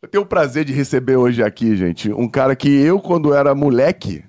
[0.00, 3.54] Eu tenho o prazer de receber hoje aqui, gente, um cara que eu, quando era
[3.54, 4.24] moleque,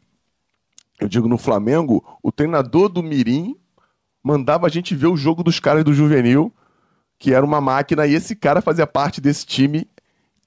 [0.99, 3.55] eu digo no Flamengo, o treinador do Mirim
[4.23, 6.53] mandava a gente ver o jogo dos caras do Juvenil,
[7.19, 9.87] que era uma máquina, e esse cara fazia parte desse time,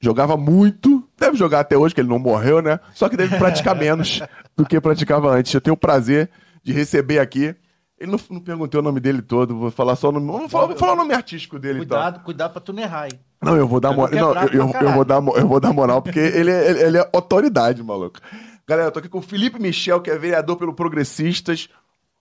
[0.00, 2.78] jogava muito, deve jogar até hoje, que ele não morreu, né?
[2.94, 4.20] Só que deve praticar menos
[4.56, 5.54] do que praticava antes.
[5.54, 6.30] Eu tenho o prazer
[6.62, 7.54] de receber aqui.
[7.98, 10.26] Ele não, não perguntei o nome dele todo, vou falar só o nome.
[10.26, 12.24] Vou falar, vou falar o nome artístico dele Cuidado, então.
[12.24, 13.20] cuidado pra tu não errar, hein?
[13.42, 14.14] Não, eu vou dar moral.
[14.14, 16.98] Não, eu, eu, eu vou dar, eu vou dar moral, porque ele é, ele, ele
[16.98, 18.20] é autoridade, maluco.
[18.68, 21.68] Galera, eu tô aqui com o Felipe Michel, que é vereador pelo Progressistas,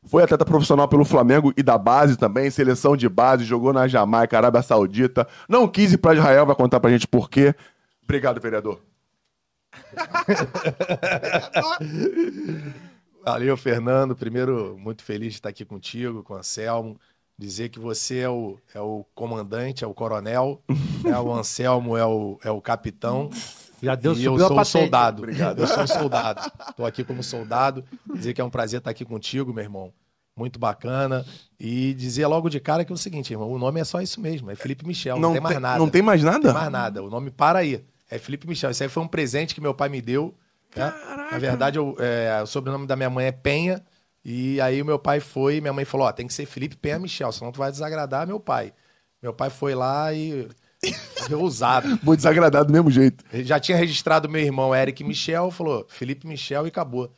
[0.05, 4.37] foi atleta profissional pelo Flamengo e da base também, seleção de base, jogou na Jamaica,
[4.37, 5.27] Arábia Saudita.
[5.47, 7.53] Não quis ir pra Israel, vai contar pra gente por quê.
[8.03, 8.79] Obrigado, vereador.
[13.23, 14.15] Valeu, Fernando.
[14.15, 16.97] Primeiro, muito feliz de estar aqui contigo, com o Anselmo.
[17.39, 20.61] Dizer que você é o, é o comandante, é o coronel,
[21.01, 21.17] né?
[21.17, 23.29] o Anselmo é o, é o capitão.
[23.81, 25.23] Já deu e eu subiu a sou soldado.
[25.57, 26.51] Eu sou soldado.
[26.69, 27.85] Estou aqui como soldado.
[28.13, 29.93] Dizer que é um prazer estar aqui contigo, meu irmão.
[30.35, 31.25] Muito bacana.
[31.57, 34.19] E dizer logo de cara que é o seguinte, irmão, o nome é só isso
[34.19, 35.79] mesmo, é Felipe Michel, não, tem mais nada.
[35.79, 36.43] Não tem mais Não nada?
[36.43, 37.01] tem mais nada.
[37.03, 37.85] O nome para aí.
[38.11, 38.71] É Felipe Michel.
[38.71, 40.35] Isso aí foi um presente que meu pai me deu.
[40.75, 40.93] né?
[41.31, 43.81] Na verdade, eu- é, o sobrenome da minha mãe é Penha.
[44.31, 46.99] E aí o meu pai foi minha mãe falou: Ó, tem que ser Felipe Penha
[46.99, 48.71] Michel, senão tu vai desagradar meu pai.
[49.23, 50.47] Meu pai foi lá e.
[51.27, 51.97] foi ousado.
[52.03, 53.25] Vou desagradar do mesmo jeito.
[53.33, 57.11] Ele já tinha registrado meu irmão Eric Michel, falou Felipe Michel e acabou.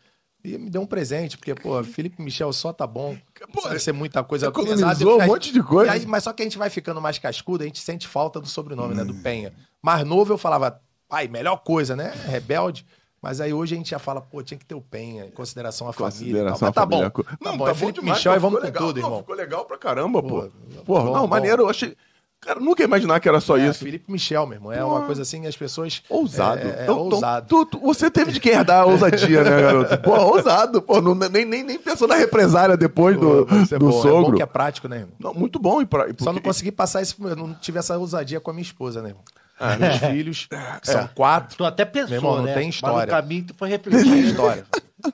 [0.43, 3.15] E me deu um presente, porque, pô, Felipe Michel só tá bom.
[3.53, 5.05] Pô, Pode ser muita coisa pesada.
[5.05, 5.91] um monte de coisa.
[5.91, 8.47] aí- mas só que a gente vai ficando mais cascudo, a gente sente falta do
[8.47, 9.03] sobrenome, né?
[9.03, 9.53] Do Penha.
[9.83, 12.11] Mais novo eu falava, pai, melhor coisa, né?
[12.25, 12.85] Rebelde.
[13.21, 15.87] Mas aí hoje a gente já fala, pô, tinha que ter o Penha, em consideração
[15.87, 15.93] à.
[15.93, 16.97] Consideração Mas tá bom.
[16.97, 17.11] família.
[17.11, 18.87] Tá Não, bom, tá é Felipe demais, Michel pô, e vamos com legal.
[18.87, 19.19] tudo, Não, irmão.
[19.19, 20.29] ficou legal pra caramba, pô.
[20.29, 21.27] Pô, Porra, bom, não, bom.
[21.27, 21.61] maneiro.
[21.63, 21.95] Eu achei.
[22.43, 23.83] Cara, nunca ia imaginar que era só É, isso.
[23.85, 24.71] Felipe Michel, meu irmão.
[24.73, 26.01] É uma coisa assim, as pessoas.
[26.09, 26.61] Ousado.
[26.61, 27.45] É, é, Então, então, ousado.
[27.47, 29.95] tu- tu- você teve de quem herdar a ousadia, né, garoto?
[29.99, 30.81] Pô, ousado.
[30.81, 33.75] Pô, não- nem, nem, nem pensou na represália depois do, Pô, é do bom.
[33.75, 34.35] É bom sogro.
[34.37, 35.13] que é prático, né, irmão?
[35.19, 35.83] Não, muito bom.
[35.83, 38.49] E pra, e Só não porque- consegui passar isso, eu não tive essa ousadia com
[38.49, 39.23] a minha esposa, né, irmão?
[39.61, 40.47] Ah, Meus filhos,
[40.81, 42.53] que são quatro, Tu até pensou, Meu irmão, não né?
[42.53, 43.05] tem Mas história.
[43.05, 44.25] no caminho tu foi não tem refletir.
[44.25, 44.65] história.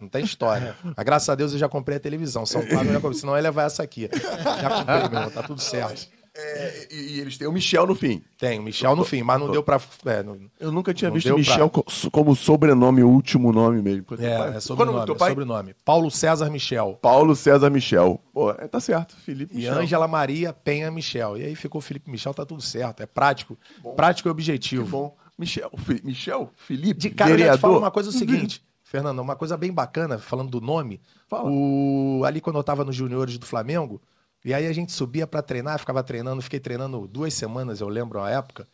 [0.01, 0.75] Não tem história.
[0.83, 2.45] Mas graças a Deus eu já comprei a televisão.
[2.45, 3.13] São já comprei.
[3.13, 4.09] Senão eu ia levar essa aqui.
[4.61, 6.07] Já comprei, meu irmão, tá tudo certo.
[6.39, 8.21] É, e, e eles têm o Michel no fim.
[8.37, 9.81] Tem, o Michel no fim, mas não deu pra.
[10.05, 14.05] É, não- Eu nunca tinha visto Michel co- como sobrenome, o último nome mesmo.
[14.19, 15.75] É, é nome sobrenome, é sobrenome.
[15.83, 16.99] Paulo César Michel.
[17.01, 18.21] Paulo César Michel.
[18.31, 19.15] Pô, é, tá certo.
[19.17, 19.73] Felipe E Michel.
[19.79, 21.37] Ângela Maria Penha Michel.
[21.37, 23.01] E aí ficou Felipe Michel, tá tudo certo.
[23.01, 23.57] É prático.
[23.95, 24.83] Prático e objetivo.
[24.85, 25.17] Que bom.
[25.39, 27.61] Michel, Fi- Michel, Felipe, De cara, eu já te vereador.
[27.61, 30.99] falo uma coisa é o seguinte, Fernando, uma coisa bem bacana, falando do nome.
[31.27, 31.49] Fala.
[31.51, 34.01] O, ali quando eu tava nos juniores do Flamengo,
[34.47, 38.21] e aí a gente subia pra treinar, ficava treinando, fiquei treinando duas semanas, eu lembro
[38.21, 38.65] a época.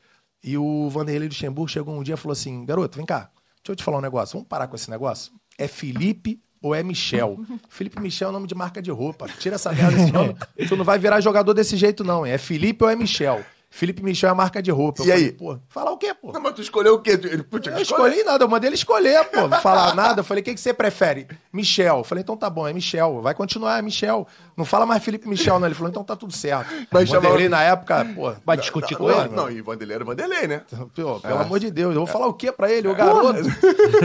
[0.44, 3.76] E o Vanderlei Luxemburgo chegou um dia e falou assim: garoto, vem cá, deixa eu
[3.76, 5.34] te falar um negócio, vamos parar com esse negócio?
[5.58, 7.40] É Felipe ou é Michel?
[7.70, 9.28] Felipe Michel é nome de marca de roupa.
[9.40, 10.36] Tira essa merda desse nome.
[10.70, 12.24] Tu não vai virar jogador desse jeito, não.
[12.24, 12.34] hein?
[12.34, 13.44] É Felipe ou é Michel?
[13.76, 15.02] Felipe Michel é marca de roupa.
[15.02, 15.20] Eu E aí?
[15.20, 16.32] falei, pô, falar o quê, pô?
[16.32, 17.20] Não, mas tu escolheu o quê?
[17.24, 19.48] Ele, putz, Eu escolhi nada, eu mandei ele escolher, pô.
[19.48, 20.20] Não falar nada.
[20.20, 21.28] Eu falei, o que, que você prefere?
[21.52, 21.98] Michel.
[21.98, 23.20] Eu falei, então tá bom, é Michel.
[23.24, 24.28] Vai continuar, é Michel.
[24.56, 25.68] Não fala mais Felipe Michel, não.
[25.68, 26.72] Ele falou, então tá tudo certo.
[26.92, 28.32] Mas Vanderlei, na época, pô.
[28.46, 29.30] Vai discutir com ele?
[29.30, 30.62] Não, e Vanderlei era Vanderlei, né?
[30.96, 32.88] Pô, pelo amor de Deus, eu vou falar o quê pra ele?
[32.88, 33.40] O garoto.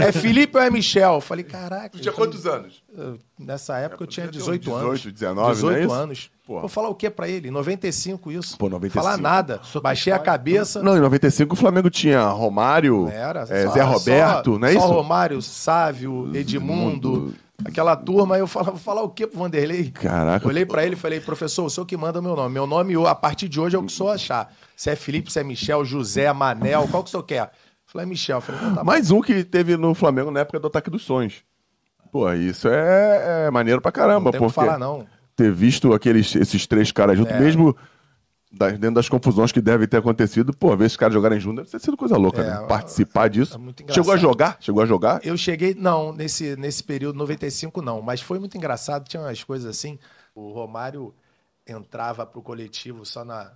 [0.02, 1.16] É Felipe ou é Michel?
[1.16, 1.90] Eu falei, caraca.
[1.90, 2.82] Tu tinha quantos anos?
[3.38, 5.00] Nessa época eu tinha devia ter 18 uns anos.
[5.00, 5.92] 18, 19, não é 18 isso?
[5.94, 6.30] anos.
[6.48, 6.60] Porra.
[6.60, 7.48] Vou falar o quê pra ele?
[7.48, 8.56] Em 95 isso.
[8.56, 9.04] Pô, 95.
[9.04, 9.60] Falar nada.
[9.82, 10.82] Baixei a cabeça.
[10.82, 14.72] Não, em 95 o Flamengo tinha Romário, Era, é, só- Zé Roberto, só, não é
[14.72, 14.86] só isso?
[14.88, 18.36] Romário, Sávio, Edmundo, aquela turma.
[18.36, 19.90] Aí eu falava, vou falar o quê pro Vanderlei?
[19.90, 20.48] Caraca.
[20.48, 22.54] Olhei pra ele e falei, professor, o senhor que manda o meu nome.
[22.54, 24.50] Meu nome, a partir de hoje, é o que o senhor achar.
[24.74, 27.50] Se é Felipe, se é Michel, José, Manel, qual que o senhor quer?
[27.84, 28.40] Falei, é Michel.
[28.40, 28.84] Falei, então tá.
[28.84, 31.42] Mais um que teve no Flamengo na época do Ataque dos Sonhos.
[32.10, 35.06] Pô, isso é, é maneiro pra caramba, Não tem o que porque falar, não.
[35.38, 37.38] Ter visto aqueles, esses três caras juntos, É.
[37.40, 37.76] mesmo
[38.50, 41.70] das- dentro das confusões que devem ter acontecido, pô, ver esses caras jogarem juntos deve
[41.70, 42.66] ter sido coisa louca, É, né?
[42.66, 43.54] Participar disso.
[43.54, 43.94] é engraçado.
[43.94, 44.56] Chegou a jogar?
[44.60, 45.20] Chegou a jogar?
[45.24, 49.68] Eu cheguei, não, nesse, nesse período 95 não, mas foi muito engraçado, tinha umas coisas
[49.68, 49.96] assim.
[50.34, 51.14] O Romário
[51.66, 53.52] entrava pro coletivo só na,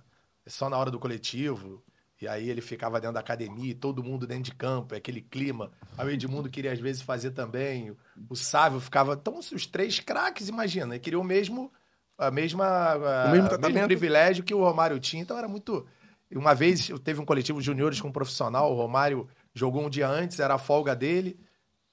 [0.47, 1.81] só na hora do coletivo,
[2.23, 5.21] e aí ele ficava dentro da academia, e todo mundo dentro de campo, é aquele
[5.21, 5.71] clima.
[5.97, 7.91] Aí o Edmundo queria às vezes fazer também,
[8.29, 9.13] o- Sávio ficava.
[9.13, 11.71] Então, os três craques, imagina, queriam o mesmo,
[12.17, 15.85] a mesma, a- O mesmo o mesmo privilégio que o Romário tinha, então era muito.
[16.33, 20.39] Uma vez teve um coletivo juniores com um profissional, o Romário jogou um dia antes,
[20.39, 21.39] era a folga dele.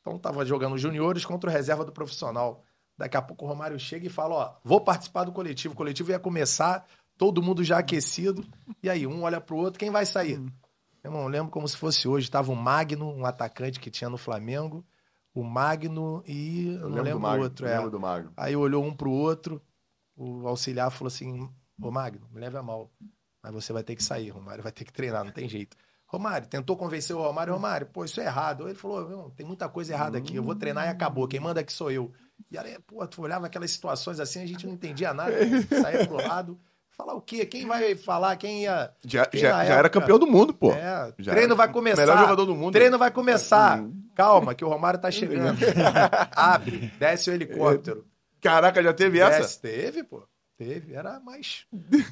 [0.01, 2.65] Então tava jogando juniores contra o reserva do profissional.
[2.97, 5.75] Daqui a pouco o Romário chega e fala: Ó, vou participar do coletivo.
[5.75, 6.87] O coletivo ia começar,
[7.21, 8.43] todo mundo já aquecido.
[8.83, 10.39] E aí, um olha pro outro, quem vai sair?
[10.39, 10.55] Meu
[11.05, 12.31] irmão, eu lembro como se fosse hoje.
[12.31, 14.83] Tava o Magno, um atacante que tinha no Flamengo.
[15.35, 16.79] O Magno e.
[16.81, 17.67] Eu não lembro, do Magno, o outro.
[17.67, 17.77] É.
[17.77, 18.33] lembro do Magno.
[18.35, 19.61] Aí olhou um pro outro.
[20.17, 21.47] O auxiliar falou assim:
[21.79, 22.91] Ô Magno, me leve a mal.
[23.43, 24.63] Mas você vai ter que sair, Romário.
[24.63, 25.77] Vai ter que treinar, não tem jeito.
[26.07, 27.53] Romário, tentou convencer o Romário.
[27.53, 28.67] Romário, pô, isso é errado.
[28.67, 30.37] Ele falou: tem muita coisa errada aqui.
[30.37, 31.29] Eu vou treinar e acabou.
[31.29, 32.11] Quem manda aqui sou eu.
[32.51, 35.33] E aí, pô, tu olhava aquelas situações assim, a gente não entendia nada.
[35.83, 36.59] Saía pro lado.
[37.01, 37.47] Falar o quê?
[37.47, 38.37] Quem vai falar?
[38.37, 38.91] Quem ia.
[39.05, 40.73] Já, Quem já, já era campeão do mundo, pô.
[40.73, 42.03] É, Já treino vai começar.
[42.03, 42.73] melhor jogador do mundo.
[42.73, 43.81] Treino vai começar.
[43.81, 43.93] Hum.
[44.15, 45.59] Calma, que o Romário tá chegando.
[46.37, 48.05] Abre, desce o helicóptero.
[48.41, 49.39] Caraca, já teve essa?
[49.41, 50.23] Desce, teve, pô.
[50.59, 50.95] Teve.
[50.95, 51.67] Era mais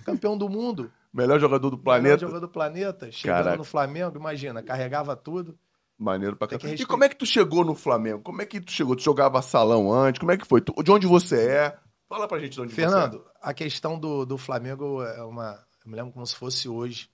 [0.04, 0.90] campeão do mundo.
[1.12, 2.18] Melhor jogador do Melhor planeta.
[2.20, 3.12] jogador do planeta.
[3.12, 3.56] Chegando Caraca.
[3.58, 5.58] no Flamengo, imagina, carregava tudo.
[5.98, 6.74] Maneiro pra caramba.
[6.74, 8.20] E como é que tu chegou no Flamengo?
[8.22, 8.94] Como é que tu chegou?
[8.94, 10.20] Tu jogava salão antes?
[10.20, 10.60] Como é que foi?
[10.60, 11.76] Tu- de onde você é?
[12.08, 15.66] Fala pra gente de onde Fernando, a questão do, do Flamengo é uma.
[15.84, 17.10] Eu me lembro como se fosse hoje.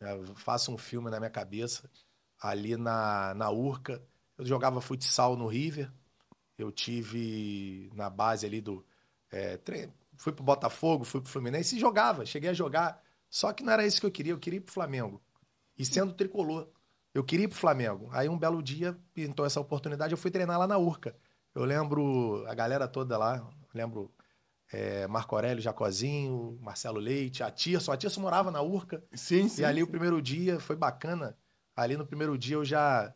[0.00, 1.90] Eu faço um filme na minha cabeça.
[2.40, 4.00] Ali na, na Urca.
[4.36, 5.92] Eu jogava futsal no River.
[6.56, 8.86] Eu tive na base ali do.
[9.32, 9.58] é,
[10.16, 12.24] Fui pro Botafogo, fui pro Fluminense e jogava.
[12.24, 13.02] Cheguei a jogar.
[13.28, 14.32] Só que não era isso que eu queria.
[14.32, 15.20] Eu queria ir pro Flamengo.
[15.76, 16.68] E sendo tricolor.
[17.12, 18.08] Eu queria ir pro Flamengo.
[18.12, 20.12] Aí um belo dia pintou essa oportunidade.
[20.12, 21.16] Eu fui treinar lá na Urca.
[21.54, 23.48] Eu lembro a galera toda lá.
[23.74, 24.12] Lembro
[24.72, 27.92] é, Marco Aurélio Jacozinho, Marcelo Leite, a Tirson.
[27.92, 29.02] A Tirson morava na Urca.
[29.14, 29.62] Sim, sim.
[29.62, 31.36] E ali o primeiro dia foi bacana.
[31.76, 33.12] Ali no primeiro dia eu já,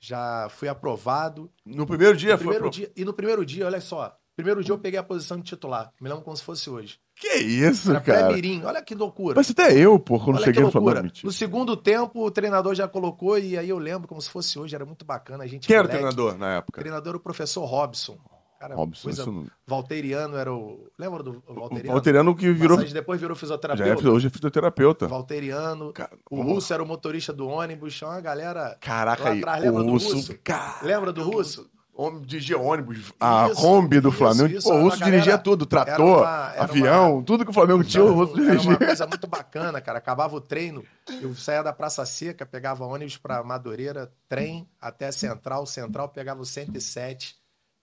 [0.00, 1.50] já fui aprovado.
[1.64, 4.16] No primeiro dia No foi primeiro dia, e no primeiro dia, olha só.
[4.36, 5.92] Primeiro dia eu peguei a posição de titular.
[6.00, 6.98] Me lembro como se fosse hoje.
[7.14, 8.26] Que isso, Era cara?
[8.26, 8.64] pré-mirim.
[8.64, 9.34] Olha que loucura.
[9.36, 11.30] Mas até eu, pô, quando Olha cheguei que no mentira.
[11.32, 14.74] Segundo tempo, o treinador já colocou e aí eu lembro como se fosse hoje.
[14.74, 15.44] Era muito bacana.
[15.44, 16.02] A gente Quem era o moleque.
[16.14, 16.80] treinador na O época?
[16.80, 18.18] treinador era o professor Robson.
[18.60, 19.22] Cara, Robson, coisa...
[19.22, 19.46] isso não...
[19.66, 20.86] Valteriano era o...
[20.98, 21.92] Lembra do O Valteriano?
[21.94, 22.76] Valteriano que virou.
[22.76, 24.06] Massagem, depois virou Já fisioterapeuta.
[24.06, 25.08] é, hoje é fisioterapeuta.
[25.08, 25.92] Valteriano.
[25.94, 27.96] Cara, O Russo era o motorista do ônibus.
[27.96, 28.76] Tinha uma galera...
[28.78, 29.38] Caraca, aí.
[29.38, 30.38] atrás, o do Russo.
[30.44, 31.70] Cara, Lembra do Russo?
[31.92, 34.46] Homem dirigia ônibus, a Isso, Kombi do isso, Flamengo.
[34.56, 37.44] isso, Pô, o era Russo uma galera- dirigia tudo, trator, era uma- era avião, tudo
[37.44, 38.70] que o Flamengo tinha, o Russo Era dirigia.
[38.70, 39.98] uma coisa muito bacana, cara.
[39.98, 40.82] Acabava o treino,
[41.20, 46.40] eu saía da Praça Seca, pegava ônibus pra Madureira, trem até a Central, Central pegava
[46.40, 47.34] o 107,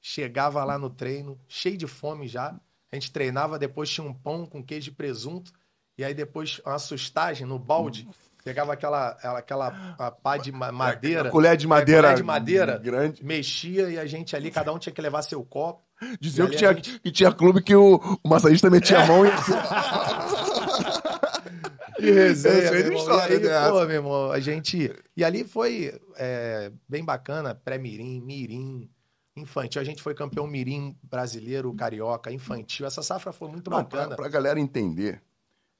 [0.01, 2.55] chegava lá no treino, cheio de fome já.
[2.91, 5.51] A gente treinava, depois tinha um pão com queijo e presunto,
[5.97, 8.07] e aí depois uma sustagem no balde,
[8.43, 12.01] pegava aquela, aquela a pá de ma- madeira, A colher de madeira.
[12.03, 12.77] colher de madeira.
[12.77, 13.25] Grande.
[13.25, 15.83] mexia e a gente ali, cada um tinha que levar seu copo.
[16.21, 19.25] Dizia E que tinha, gente- que tinha clube que o, o massagista metia a mão
[19.25, 19.29] e.
[21.97, 22.99] Que resenha, meu irmão.
[22.99, 23.69] história, e aí, né?
[23.69, 24.93] pô, meu irmão, a gente...
[25.15, 28.87] E ali foi é, bem bacana, pré-mirim, mirim,
[29.39, 29.81] infantil.
[29.81, 32.85] A gente foi campeão mirim brasileiro, carioca, infantil.
[32.85, 34.15] Essa safra foi muito Não, bacana.
[34.15, 35.21] pra galera entender,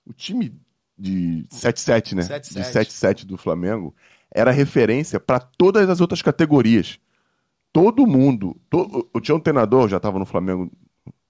[0.05, 0.55] o time
[0.97, 2.23] de 7-7, né?
[2.23, 2.53] 7-7.
[2.53, 3.95] De 7-7 do Flamengo
[4.31, 6.99] era referência pra todas as outras categorias.
[7.71, 8.55] Todo mundo.
[8.69, 10.71] to- eu tinha um treinador, já tava no Flamengo,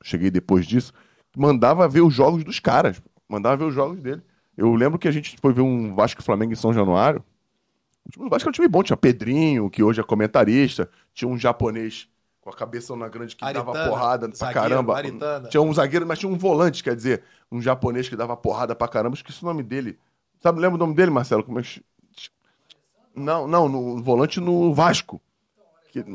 [0.03, 0.94] cheguei depois disso,
[1.35, 3.01] mandava ver os jogos dos caras.
[3.27, 4.21] Mandava ver os jogos dele.
[4.56, 7.24] Eu lembro que a gente foi ver um Vasco Flamengo em São Januário.
[8.18, 8.81] O Vasco era um time bom.
[8.81, 10.89] Tinha Pedrinho, que hoje é comentarista.
[11.13, 12.07] Tinha um japonês
[12.47, 14.97] com a cabeça na grande que dava Aritana, porrada pra zagueiro, caramba.
[14.97, 15.49] Aritana.
[15.49, 18.88] Tinha um zagueiro, mas tinha um volante, quer dizer, um japonês que dava porrada pra
[18.88, 19.15] caramba.
[19.15, 19.99] Esqueci o nome dele.
[20.41, 21.44] Sabe, lembra o nome dele, Marcelo?
[21.44, 21.83] Como é que...
[23.13, 25.19] Não, não, no volante no Vasco.
[25.91, 26.05] Que-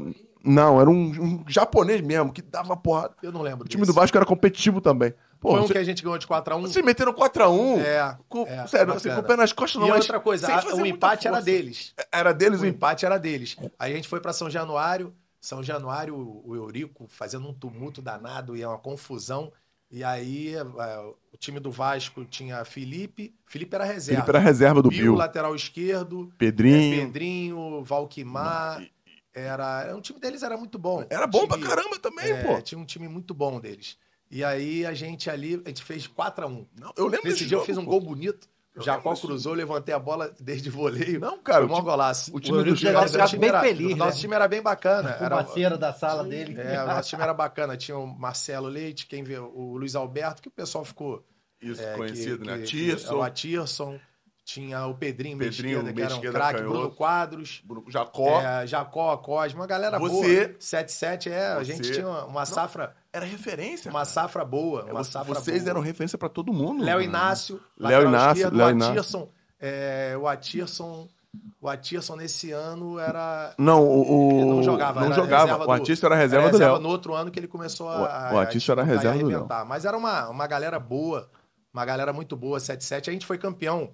[0.45, 3.15] Não, era um, um japonês mesmo, que dava porrada.
[3.23, 5.13] Eu não lembro O time do Vasco era competitivo também.
[5.41, 6.61] Pô, Foi um você, que a gente ganhou de 4x1.
[6.61, 7.81] vocês meteram 4x1.
[7.81, 9.89] É, com, é, sério, assim, com o pé nas costas, não.
[9.89, 11.93] E outra coisa, a- o empate era deles.
[12.13, 13.57] Era deles O o empate era deles.
[13.79, 15.13] Aí a gente foi pra São Januário.
[15.43, 19.53] São Januário, o Eurico fazendo um tumulto danado e é uma confusão.
[19.91, 23.35] E aí é, o time do Vasco tinha Felipe.
[23.45, 24.23] Felipe era reserva.
[24.23, 25.15] Felipe era reserva do Bill, Bill.
[25.17, 26.31] lateral esquerdo.
[26.33, 27.07] é, Pedrinho.
[27.07, 28.87] Pedrinho, Valquimar.
[29.35, 31.05] Era, era- o time deles era muito bom.
[31.11, 32.63] Era bom pra Time- caramba também, é, pô.
[32.63, 33.99] Tinha um time muito bom deles.
[34.31, 36.67] E aí a gente ali, a gente fez 4x1.
[36.79, 37.91] Não, eu lembro Nesse dia eu jogo, fiz um pô.
[37.91, 38.49] gol bonito.
[38.75, 41.21] O Jacó cruzou, levantei a bola desde voleio.
[41.21, 42.35] Não, cara, o um time- golaço.
[42.35, 44.21] o time Eurico do o time bem era- feliz, o Nosso né?
[44.23, 45.11] time era bem bacana.
[45.21, 46.59] O Era, parceiro da sala dele.
[46.59, 47.77] é, o nosso time era bacana.
[47.77, 51.23] Tinha o Marcelo Leite, quem vê, o Luiz Alberto, que o pessoal ficou
[51.61, 52.59] Isso, é, conhecido, que- né?
[52.59, 53.99] que- Tirson, O Atirson.
[54.45, 56.63] Tinha o Pedrinho, Pedrinho, esquerda, que era um craque.
[56.63, 57.63] Bruno Quadros.
[57.65, 58.41] Bruno Jacó.
[58.41, 60.57] É, Jacó, Cosma, uma galera Você- boa.
[60.59, 63.89] 7-7, é, a Você- gente tinha uma, uma safra, Era referência.
[63.89, 64.11] uma cara.
[64.11, 65.71] safra boa, É, uma você- safra Vocês boa.
[65.71, 66.83] eram referência pra todo mundo.
[66.85, 67.01] Léo.
[67.01, 68.93] Inácio, Léo Inácio, Léo o Inácio.
[68.93, 69.29] Atirson,
[69.61, 71.09] é, o Atirson,
[71.61, 74.39] o Atirson nesse ano era Não, o.
[74.43, 75.63] o- não jogava, Não era jogava.
[75.63, 76.83] O do- Artista era reserva do reserva Léo.
[76.83, 79.49] no outro ano que ele começou a, o Atirson era a- a reserva do Léo.
[79.69, 81.31] Mas era uma, uma galera boa,
[81.73, 83.09] uma galera muito boa, 7-7.
[83.09, 83.91] A gente foi campeão.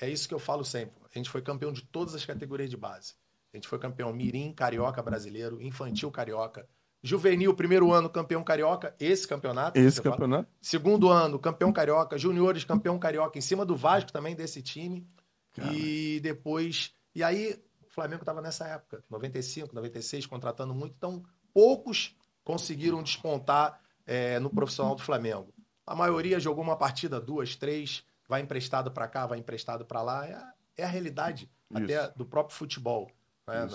[0.00, 0.96] É isso que eu falo sempre.
[1.04, 3.14] a gente foi campeão de todas as categorias de base.
[3.52, 6.68] A gente foi campeão mirim, carioca brasileiro, infantil carioca,
[7.02, 9.78] juvenil, primeiro ano campeão carioca, esse campeonato.
[9.78, 10.44] Esse campeonato.
[10.44, 10.56] Fala.
[10.60, 15.08] Segundo ano, campeão carioca, juniores, campeão carioca, em cima do Vasco também desse time.
[15.52, 15.72] Cara.
[15.72, 16.92] E depois.
[17.14, 20.94] E aí, o Flamengo estava nessa época, 95, 96, contratando muito.
[20.96, 21.22] Então,
[21.54, 25.52] poucos conseguiram despontar é, no profissional do Flamengo.
[25.86, 30.26] A maioria jogou uma partida, duas, três, vai emprestado para cá, vai emprestado para lá.
[30.26, 31.82] É a, é a realidade Isso.
[31.82, 33.10] até do próprio futebol.
[33.46, 33.66] Né?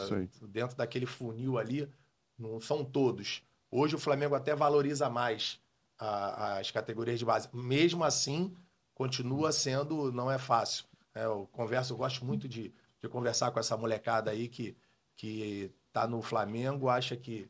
[0.49, 1.89] Dentro daquele funil ali,
[2.37, 3.43] não são todos.
[3.69, 5.59] Hoje o Flamengo até valoriza mais
[5.97, 7.47] a, as categorias de base.
[7.53, 8.53] Mesmo assim,
[8.93, 10.85] continua sendo, não é fácil.
[11.13, 14.75] É, eu converso, eu gosto muito de, de conversar com essa molecada aí que,
[15.15, 17.49] que tá no Flamengo, acha que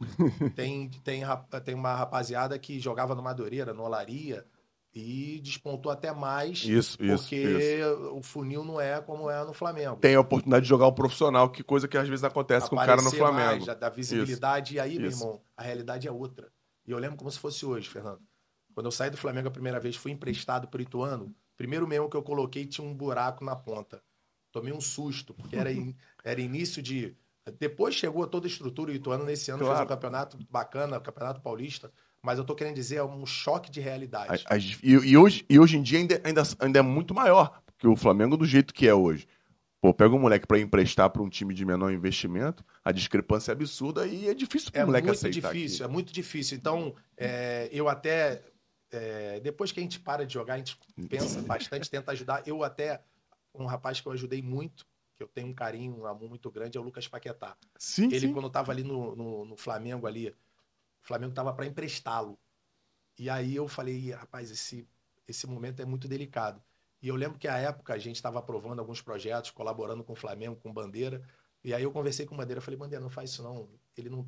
[0.56, 1.22] tem, tem,
[1.64, 4.46] tem uma rapaziada que jogava no Madureira, no Olaria,
[4.92, 8.10] e despontou até mais isso, porque isso.
[8.12, 9.96] o funil não é como é no Flamengo.
[9.96, 12.76] Tem a oportunidade de jogar o profissional, que coisa que às vezes acontece Aparecer com
[12.76, 13.66] o cara no Flamengo.
[13.66, 14.76] Mais, da visibilidade, isso.
[14.76, 15.00] e aí, isso.
[15.00, 16.50] meu irmão, a realidade é outra.
[16.86, 18.20] E eu lembro como se fosse hoje, Fernando.
[18.74, 22.16] Quando eu saí do Flamengo a primeira vez, fui emprestado pro Ituano, primeiro mesmo que
[22.16, 24.02] eu coloquei tinha um buraco na ponta.
[24.50, 25.94] Tomei um susto, porque era, in,
[26.24, 27.16] era início de.
[27.58, 29.76] Depois chegou toda a estrutura, o Ituano nesse ano claro.
[29.76, 33.70] fez um campeonato bacana, o Campeonato Paulista mas eu tô querendo dizer, é um choque
[33.70, 34.44] de realidade.
[34.82, 37.96] e, e, hoje, e hoje em dia ainda, ainda, ainda é muito maior, porque o
[37.96, 39.26] Flamengo, do jeito que é hoje,
[39.80, 43.54] Pô, pega um moleque para emprestar para um time de menor investimento, a discrepância é
[43.54, 45.38] absurda e é difícil para o é moleque aceitar.
[45.38, 45.90] É muito difícil, aqui.
[45.90, 46.58] é muito difícil.
[46.58, 48.42] Então, é, eu até.
[48.92, 52.46] É, depois que a gente para de jogar, a gente pensa bastante, tenta ajudar.
[52.46, 53.00] Eu até.
[53.54, 54.86] Um rapaz que eu ajudei muito,
[55.16, 57.56] que eu tenho um carinho, um amor muito grande, é o Lucas Paquetá.
[57.78, 58.32] Sim, Ele, sim.
[58.32, 60.32] quando estava ali no, no, no Flamengo, ali,
[61.02, 62.38] o Flamengo estava para emprestá-lo.
[63.18, 64.88] E aí eu falei, rapaz, esse,
[65.28, 66.62] esse momento é muito delicado.
[67.02, 70.16] E eu lembro que à época a gente estava aprovando alguns projetos, colaborando com o
[70.16, 71.22] Flamengo, com Bandeira.
[71.64, 73.68] E aí eu conversei com o Bandeira, falei, Bandeira, não faz isso não.
[73.96, 74.26] Ele não,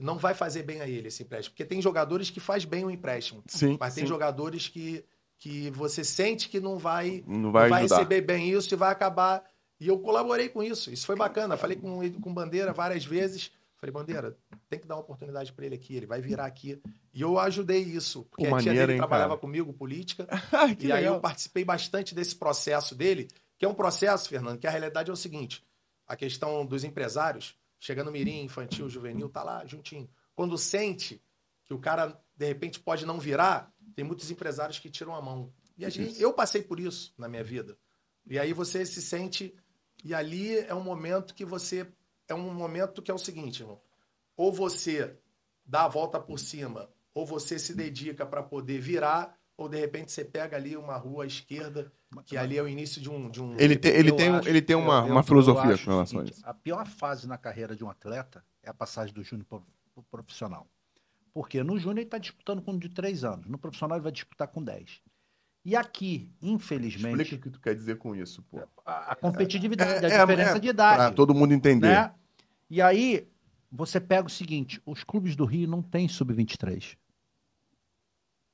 [0.00, 1.52] não vai fazer bem a ele esse empréstimo.
[1.52, 3.42] Porque tem jogadores que faz bem o empréstimo.
[3.46, 4.00] Sim, mas sim.
[4.00, 5.04] tem jogadores que,
[5.38, 8.92] que você sente que não vai, não vai, não vai receber bem isso e vai
[8.92, 9.42] acabar.
[9.78, 10.90] E eu colaborei com isso.
[10.90, 11.56] Isso foi bacana.
[11.56, 13.50] Falei com, com Bandeira várias vezes.
[13.80, 14.36] Falei, Bandeira,
[14.68, 16.78] tem que dar uma oportunidade para ele aqui, ele vai virar aqui.
[17.14, 19.40] E eu ajudei isso, porque Pô, a tia dele hein, trabalhava cara?
[19.40, 20.28] comigo, política.
[20.78, 20.98] e legal.
[20.98, 23.26] aí eu participei bastante desse processo dele,
[23.58, 25.64] que é um processo, Fernando, que a realidade é o seguinte:
[26.06, 30.10] a questão dos empresários, chegando mirim, infantil, juvenil, tá lá juntinho.
[30.34, 31.22] Quando sente
[31.64, 35.50] que o cara, de repente, pode não virar, tem muitos empresários que tiram a mão.
[35.78, 37.78] E a gente, eu passei por isso na minha vida.
[38.28, 39.54] E aí você se sente.
[40.04, 41.86] E ali é um momento que você
[42.32, 43.80] é um momento que é o seguinte, irmão.
[44.36, 45.16] Ou você
[45.64, 50.10] dá a volta por cima, ou você se dedica para poder virar, ou de repente
[50.10, 51.92] você pega ali uma rua à esquerda,
[52.24, 53.30] que ali é o início de um.
[53.30, 53.54] De um...
[53.58, 56.40] Ele tem, ele tem, acho, ele tem uma, eu, uma filosofia com relação a isso.
[56.44, 59.60] A pior fase na carreira de um atleta é a passagem do júnior para
[59.94, 60.66] o profissional.
[61.32, 64.12] Porque no júnior ele está disputando com um de três anos, no profissional ele vai
[64.12, 65.02] disputar com 10.
[65.64, 67.20] E aqui, infelizmente.
[67.20, 68.60] Explica o que tu quer dizer com isso, pô.
[68.84, 70.96] A, a competitividade, é, a diferença é, de idade.
[70.96, 71.88] Para todo mundo entender.
[71.88, 72.14] Né?
[72.70, 73.28] E aí,
[73.70, 76.96] você pega o seguinte: os clubes do Rio não têm sub-23.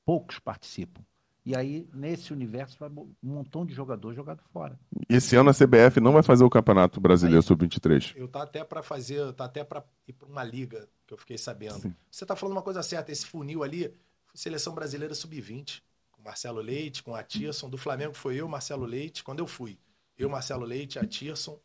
[0.03, 1.03] Poucos participam.
[1.45, 4.77] E aí, nesse universo, vai um montão de jogador jogado fora.
[5.07, 8.17] Esse ano a CBF não vai fazer o Campeonato Brasileiro Sub-23.
[8.17, 11.37] Eu tá até para fazer, tá até para ir para uma liga, que eu fiquei
[11.37, 11.79] sabendo.
[11.79, 11.95] Sim.
[12.11, 13.93] Você tá falando uma coisa certa, esse funil ali,
[14.33, 15.81] seleção brasileira sub-20,
[16.11, 19.79] com Marcelo Leite, com a Tirson, do Flamengo foi eu, Marcelo Leite, quando eu fui.
[20.17, 21.57] Eu, Marcelo Leite, a Tirson,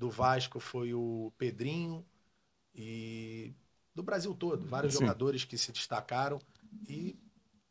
[0.00, 2.02] do Vasco foi o Pedrinho
[2.74, 3.52] e
[3.94, 5.00] do Brasil todo, vários Sim.
[5.00, 6.40] jogadores que se destacaram
[6.88, 7.18] e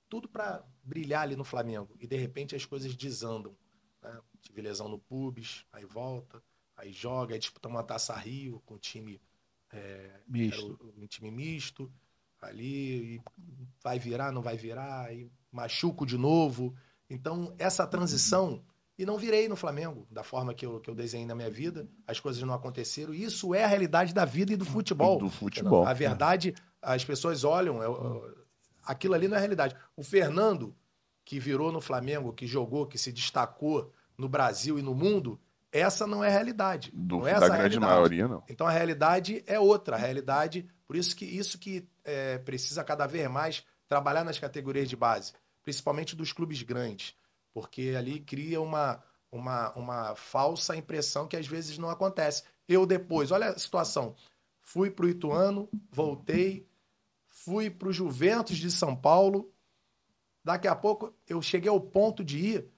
[0.08, 1.98] tudo para brilhar ali no Flamengo.
[2.00, 3.58] E de repente as coisas desandam.
[4.04, 4.22] Né?
[4.42, 6.42] Tive lesão no pubis, aí volta,
[6.78, 9.20] aí joga, aí disputa uma taça Rio com time
[9.72, 10.94] é, misto.
[10.96, 11.92] um time misto
[12.40, 13.20] ali,
[13.84, 16.76] vai virar, não vai virar, aí machuco de novo.
[17.10, 18.64] Então, essa transição
[19.00, 21.88] e não virei no Flamengo da forma que eu, que eu desenhei na minha vida.
[22.06, 23.14] As coisas não aconteceram.
[23.14, 25.20] Isso é a realidade da vida e do futebol.
[25.20, 25.88] Do futebol.
[25.88, 28.46] A verdade, as pessoas olham, eu, eu,
[28.84, 29.74] aquilo ali não é realidade.
[29.96, 30.76] O Fernando,
[31.24, 35.40] que virou no Flamengo, que jogou, que se destacou no Brasil e no mundo,
[35.72, 36.92] essa não é a realidade.
[36.94, 37.80] Do, não é da grande realidade.
[37.80, 38.44] maioria, não.
[38.50, 39.96] Então a realidade é outra.
[39.96, 44.90] A realidade, por isso que isso que é, precisa cada vez mais trabalhar nas categorias
[44.90, 45.32] de base,
[45.64, 47.18] principalmente dos clubes grandes
[47.54, 52.44] porque ali cria uma, uma, uma falsa impressão que às vezes não acontece.
[52.68, 54.16] Eu depois, olha a situação,
[54.62, 56.68] fui para o Ituano, voltei,
[57.28, 59.52] fui para o Juventus de São Paulo,
[60.44, 62.72] daqui a pouco eu cheguei ao ponto de ir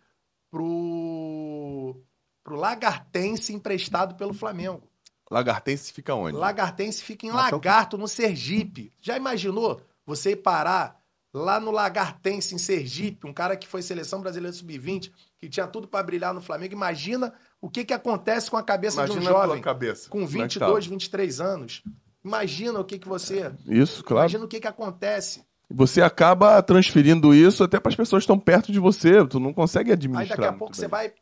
[0.49, 2.01] pro
[2.43, 4.89] pro Lagartense emprestado pelo Flamengo.
[5.29, 6.37] Lagartense fica onde?
[6.37, 8.91] Lagartense fica em Lagarto, no Sergipe.
[8.99, 11.00] Já imaginou você ir parar
[11.33, 15.87] lá no Lagartense, em Sergipe, um cara que foi seleção brasileira sub-20, que tinha tudo
[15.87, 16.73] pra brilhar no Flamengo?
[16.73, 20.09] Imagina o que, que acontece com a cabeça de um Imagina a tua jovem cabeça.
[20.09, 20.89] com Como é que 22, tá?
[20.89, 21.83] 23 anos.
[22.23, 23.51] Imagina o que, que você.
[23.67, 24.23] Isso, claro.
[24.23, 25.43] Imagina o que, que acontece.
[25.73, 29.25] Você acaba transferindo isso até para as pessoas que estão perto de você.
[29.25, 30.37] Tu não consegue Aí administrar.
[30.37, 31.13] daqui a pouco você vai,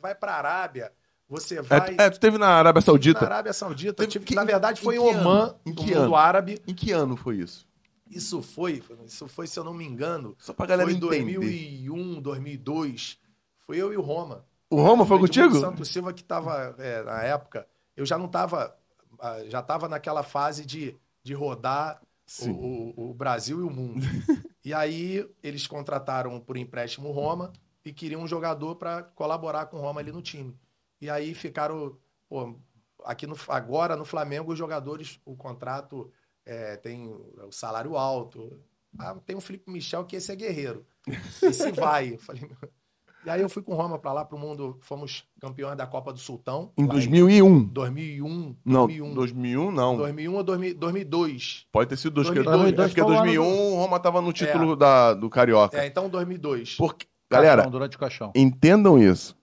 [0.00, 0.90] vai pra Arábia,
[1.28, 1.94] você vai.
[1.98, 3.24] É, é, tu teve na Arábia na Saudita.
[3.26, 3.94] Arábia Saudita.
[3.94, 5.28] Teve- tive- que- na verdade, foi em em que ano?
[5.28, 6.16] Oman, Em que mundo ano?
[6.16, 6.58] árabe.
[6.66, 7.66] Em que ano foi isso?
[8.08, 11.34] Isso foi, isso foi, se eu não me engano, Só pra galera foi entender.
[11.38, 13.18] 2001, 2002.
[13.66, 14.44] Foi eu e o Roma.
[14.70, 15.58] O Roma foi O contigo?
[15.58, 17.66] Santos Silva que estava na época.
[17.96, 18.76] Eu já não estava,
[19.48, 22.00] já estava naquela fase de, de rodar
[22.42, 24.04] o, o- o Brasil e o mundo.
[24.64, 27.52] e aí eles contrataram por empréstimo o Roma
[27.84, 30.56] e queriam um jogador para colaborar com o Roma ali no time.
[31.00, 31.96] E aí ficaram,
[32.28, 32.56] pô,
[33.04, 36.10] aqui no, agora no Flamengo os jogadores, o contrato
[36.46, 38.58] é, tem o salário alto.
[38.98, 40.86] Ah, tem o Felipe Michel que esse é guerreiro.
[41.42, 42.14] Esse vai.
[42.14, 42.70] Eu falei, meu-
[43.24, 46.12] e aí eu fui com o Roma para lá pro mundo, fomos campeões da Copa
[46.12, 46.70] do Sultão.
[46.78, 47.64] Em lá 2001.
[47.64, 49.14] 2001, Não, 2001.
[49.14, 49.96] 2001 não.
[49.96, 51.66] 2001 ou 2000 2002.
[51.72, 54.20] Pode ter sido dois, porque, 2002 é porque foi o ano 2001 o Roma tava
[54.22, 55.76] no título da, do Carioca.
[55.76, 56.76] É, então 2002.
[56.76, 58.32] Porque, galera, Caixão, durante o caixão.
[58.36, 59.36] entendam isso.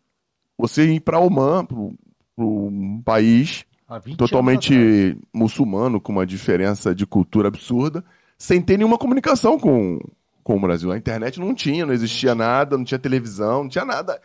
[0.57, 1.93] Você ir para Oman, pro,
[2.37, 4.17] pro um país Há 20 anos atrás.
[4.17, 8.03] totalmente muçulmano, com uma diferença de cultura absurda,
[8.37, 9.99] sem ter nenhuma comunicação com,
[10.43, 10.91] com o Brasil.
[10.91, 14.19] A internet não tinha, não existia nada, não tinha televisão, não tinha nada.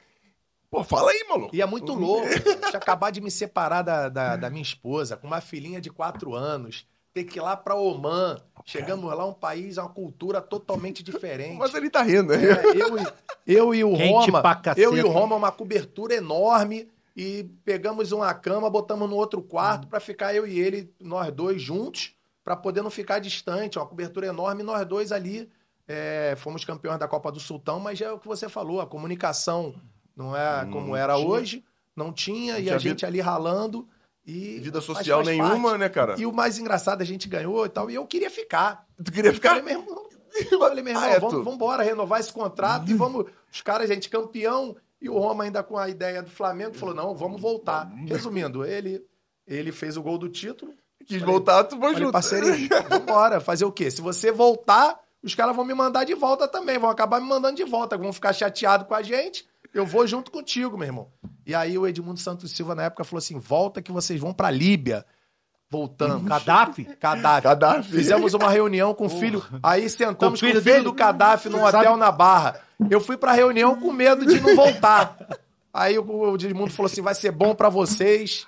[0.71, 1.55] Pô, fala aí, maluco.
[1.57, 2.29] E é muito louco.
[2.69, 6.35] Tinha acabado de me separar da, da, da minha esposa, com uma filhinha de quatro
[6.35, 6.87] anos.
[7.15, 8.37] Ter que ir lá pra Oman.
[8.67, 11.57] Chegamos lá, um país, uma cultura totalmente diferente.
[11.59, 12.37] Mas ele tá rindo, né?
[12.45, 13.07] É, eu, e-
[13.47, 14.43] eu e o Quente Roma.
[14.83, 16.87] Eu e o Roma, uma cobertura enorme.
[17.21, 21.61] E pegamos uma cama, botamos no outro quarto pra ficar eu e ele, nós dois
[21.61, 23.77] juntos, pra poder não ficar distante.
[23.77, 25.51] Uma cobertura enorme, nós dois ali.
[25.91, 28.87] é, fomos campeões da Copa do Sultão, mas já é o que você falou, a
[28.87, 29.75] comunicação
[30.15, 31.27] não é Não como era tinha.
[31.27, 31.65] hoje,
[31.97, 33.89] não tinha, Não e tinha a vida- gente ali ralando.
[34.27, 35.79] E, Vida social nenhuma, parte.
[35.79, 36.15] né, cara?
[36.21, 38.87] E o mais engraçado, a gente ganhou e tal, e eu queria ficar.
[39.03, 39.49] Tu queria Eu ficar.
[39.57, 40.09] falei, meu irmão,
[40.53, 43.25] eu falei, meu irmão, Ah, é, vamos, tu- renovar esse contrato e vamos.
[43.51, 47.15] Os caras, gente, campeão, e o Roma ainda com a ideia do Flamengo, falou: não,
[47.15, 47.91] vamos voltar.
[48.07, 49.03] Resumindo, ele,
[49.47, 50.73] ele fez o gol do título.
[51.07, 52.13] Quis Falei- voltar, tu Falei, junto.
[52.13, 53.91] parceirinho, vambora, fazer o quê?
[53.91, 57.57] Se você voltar, os caras vão me mandar de volta também, vão acabar me mandando
[57.57, 59.47] de volta, vão ficar chateados com a gente.
[59.73, 61.11] Eu vou junto contigo, meu irmão.
[61.47, 64.51] E aí o Edmundo Santos Silva, na época, falou assim: volta que vocês vão pra
[64.51, 65.05] Líbia.
[65.71, 66.25] Voltamos.
[66.29, 66.89] Gaddafi?
[67.01, 67.43] Gaddafi.
[67.45, 67.91] Gaddafi.
[67.91, 69.45] Fizemos uma reunião com o filho.
[69.63, 70.85] Aí sentamos Com com o o filho filho dele?
[70.85, 72.61] do Gaddafi num hotel na Barra.
[72.89, 75.17] Eu fui pra reunião com medo de não voltar.
[75.73, 78.47] Aí o o Edmundo falou assim: vai ser bom pra vocês.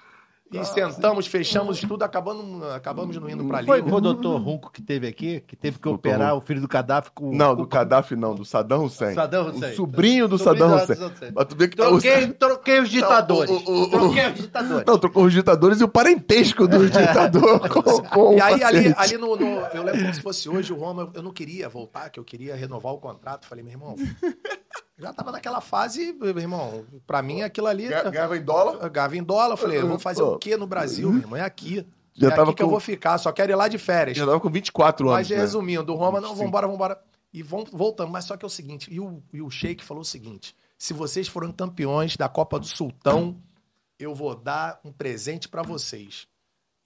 [0.52, 3.94] E sentamos, fechamos tudo, acabamos, acabamos não indo pra Foi Líbia.
[3.94, 6.42] o doutor Runco que teve aqui, que teve que Doutor operar Runco.
[6.42, 7.32] o filho do Gaddafi com.
[7.32, 9.14] Não, do Gaddafi não, do Saddam Hussein.
[9.14, 9.72] Saddam Hussein.
[9.72, 11.32] O sobrinho do Sobrinho Saddam Hussein.
[11.34, 13.48] Mas tu vê que Troquei, troquei os ditadores.
[13.50, 14.84] o- o- o- troquei os ditadores.
[14.86, 18.94] Não, trocou os ditadores e o parentesco do ditador com, com E o aí, ali,
[18.96, 22.10] ali no, no- Eu lembro como se fosse hoje, o Roma, eu não queria voltar,
[22.10, 23.46] que eu queria renovar o contrato.
[23.46, 23.94] Falei, meu irmão,
[25.00, 27.88] já tava naquela fase, meu irmão, pra mim aquilo ali.
[27.88, 28.78] Ga- Ganhava em dólar?
[28.82, 31.36] Eu Ganhava em dólar, eu falei, eu vou fazer o quê no Brasil, meu irmão?
[31.38, 31.86] É aqui.
[32.12, 34.16] Já é tava aqui que eu com- vou ficar, só quero ir lá de férias.
[34.16, 35.18] Já tava com 24 anos.
[35.20, 35.36] Mas né?
[35.36, 36.44] resumindo, o Roma, não, 25.
[36.44, 37.00] vambora, vambora.
[37.32, 40.00] E vão, voltamos, mas só que é o seguinte, e o, e o Sheik falou
[40.02, 43.36] o seguinte, se vocês forem campeões da Copa do Sultão,
[43.98, 46.26] eu vou dar um presente pra vocês.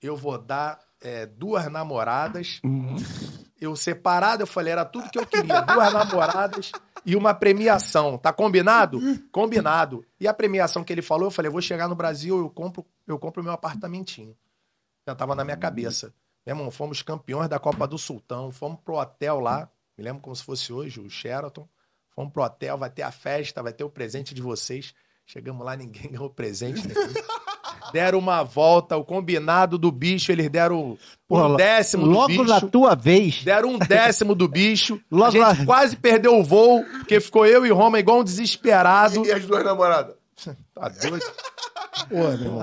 [0.02, 2.60] Eu vou dar é, duas namoradas.
[3.64, 5.60] Eu separado, eu falei, era tudo que eu queria.
[5.60, 6.72] Duas namoradas
[7.04, 8.16] e uma premiação.
[8.18, 9.00] Tá combinado?
[9.30, 10.04] Combinado.
[10.18, 13.18] E a premiação que ele falou, eu falei, vou chegar no Brasil, eu compro, eu
[13.18, 14.36] compro meu apartamentinho.
[15.06, 16.14] Já tava na minha cabeça.
[16.46, 20.34] Meu irmão, fomos campeões da Copa do Sultão, fomos pro hotel lá, me lembro como
[20.34, 21.68] se fosse hoje, o Sheraton.
[22.14, 24.94] Fomos pro hotel, vai ter a festa, vai ter o presente de vocês.
[25.26, 27.12] Chegamos lá, ninguém ganhou presente nenhum.
[27.94, 30.98] Deram uma volta, o combinado do bicho, eles deram
[31.30, 32.42] um décimo do Logo bicho.
[32.44, 33.44] na tua vez.
[33.44, 35.00] Deram um décimo do bicho.
[35.08, 38.24] Logo a gente lá- quase perdeu o voo, porque ficou eu e Roma igual um
[38.24, 39.24] desesperado.
[39.24, 40.14] E as duas namoradas?
[40.74, 41.24] Tá doido?
[42.08, 42.60] Pô, meu irmão.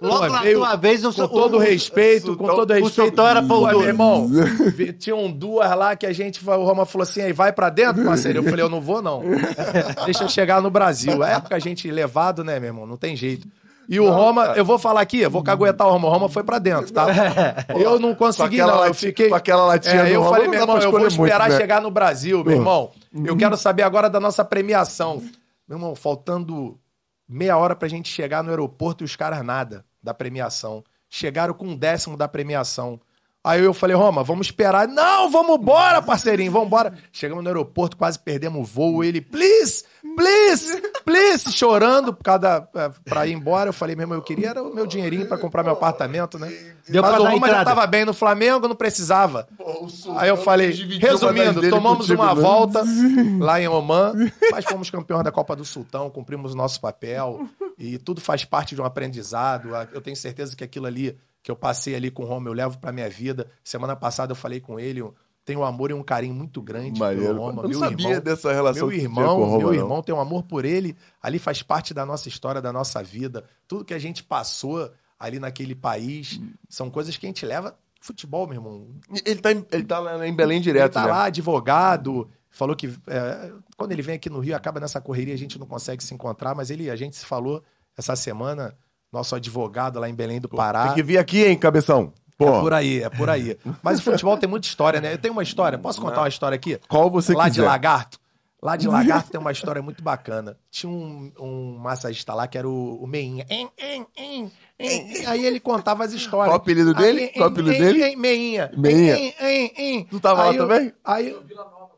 [0.00, 2.74] Logo Pô, na veio tua vez, eu Com todo o, respeito, com Sultão- todo o
[2.74, 2.94] respeito.
[3.08, 3.88] Sultão era pão Pô, meu duro.
[3.88, 4.30] irmão,
[5.00, 8.38] tinham duas lá que a gente, o Roma falou assim, aí vai pra dentro, parceiro?
[8.38, 9.20] Eu falei, eu não vou não.
[10.04, 11.24] Deixa eu chegar no Brasil.
[11.24, 12.86] É época a gente levado, né, meu irmão?
[12.86, 13.48] Não tem jeito.
[13.90, 16.06] E o Roma, eu vou falar aqui, eu vou caguetar o Roma.
[16.06, 17.06] O Roma foi pra dentro, tá?
[17.76, 18.68] Eu não consegui, não.
[18.68, 19.28] Eu lati- fiquei.
[19.28, 21.56] com aquela latinha É, eu Roma, falei, meu irmão, eu vou escolher muito, esperar né?
[21.56, 22.92] chegar no Brasil, meu irmão.
[23.24, 25.16] Eu quero saber agora da nossa premiação.
[25.68, 26.78] Meu irmão, faltando
[27.28, 30.84] meia hora pra gente chegar no aeroporto e os caras nada da premiação.
[31.08, 33.00] Chegaram com um décimo da premiação.
[33.42, 34.86] Aí eu falei, Roma, vamos esperar.
[34.86, 36.92] Não, vamos embora, parceirinho, vamos embora.
[37.10, 39.02] Chegamos no aeroporto, quase perdemos o voo.
[39.02, 43.70] Ele, please, please, please, chorando por causa da, pra ir embora.
[43.70, 46.48] Eu falei, meu irmão, eu queria era o meu dinheirinho pra comprar meu apartamento, né?
[46.86, 49.48] Deu Mas pra o Roma já tava bem no Flamengo, não precisava.
[50.16, 52.40] Aí eu falei, resumindo, tomamos uma né?
[52.42, 52.84] volta
[53.38, 54.12] lá em Oman,
[54.50, 57.48] mas fomos campeões da Copa do Sultão, cumprimos o nosso papel
[57.78, 59.70] e tudo faz parte de um aprendizado.
[59.92, 62.78] Eu tenho certeza que aquilo ali que eu passei ali com o Roma eu levo
[62.78, 63.50] pra minha vida.
[63.64, 65.02] Semana passada eu falei com ele,
[65.44, 67.26] tenho um amor e um carinho muito grande Maneiro.
[67.26, 67.62] pelo Roma.
[67.62, 69.74] Eu não meu sabia irmão, dessa relação meu irmão, com o Roma, meu não.
[69.74, 70.96] irmão tem um amor por ele.
[71.22, 73.44] Ali faz parte da nossa história, da nossa vida.
[73.66, 78.46] Tudo que a gente passou ali naquele país são coisas que a gente leva futebol,
[78.46, 78.88] meu irmão.
[79.24, 81.10] Ele tá, em, ele tá lá em Belém direto, Ele tá né?
[81.10, 82.28] lá, advogado.
[82.50, 85.66] Falou que é, quando ele vem aqui no Rio, acaba nessa correria, a gente não
[85.66, 87.62] consegue se encontrar, mas ele, a gente se falou
[87.96, 88.74] essa semana,
[89.12, 90.86] nosso advogado lá em Belém do Pará.
[90.86, 92.12] Tem que vir aqui, hein, cabeção?
[92.16, 93.58] É Pô, por aí, é por aí.
[93.82, 95.12] Mas o futebol tem muita história, né?
[95.12, 96.78] Eu tenho uma história, posso contar uma história aqui?
[96.88, 97.66] qual você lá de quiser.
[97.66, 98.18] Lagarto.
[98.62, 100.56] Lá de Lagarto tem uma história muito bacana.
[100.70, 103.44] Tinha um, um massagista lá que era o, o Meinha.
[103.50, 105.26] Em, em, em, em.
[105.26, 106.48] Aí ele contava as histórias.
[106.48, 107.22] Qual o apelido dele?
[107.24, 108.16] Aí, Qual o apelido dele?
[108.16, 108.70] Meinha.
[108.76, 109.34] Meinha.
[110.10, 110.92] Tu tava lá Aí o- também?
[111.04, 111.36] Aí,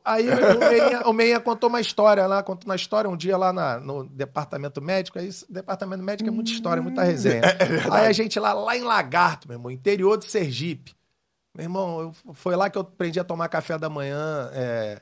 [0.04, 3.52] aí o, Meinha, o Meinha contou uma história lá, contou uma história um dia lá
[3.52, 5.18] na- no departamento médico.
[5.18, 7.42] Aí, departamento médico é muita história, muita resenha.
[7.90, 10.94] aí a gente lá, lá em Lagarto, meu irmão, interior de Sergipe.
[11.54, 15.00] Meu irmão, eu- foi lá que eu aprendi a tomar café da manhã é,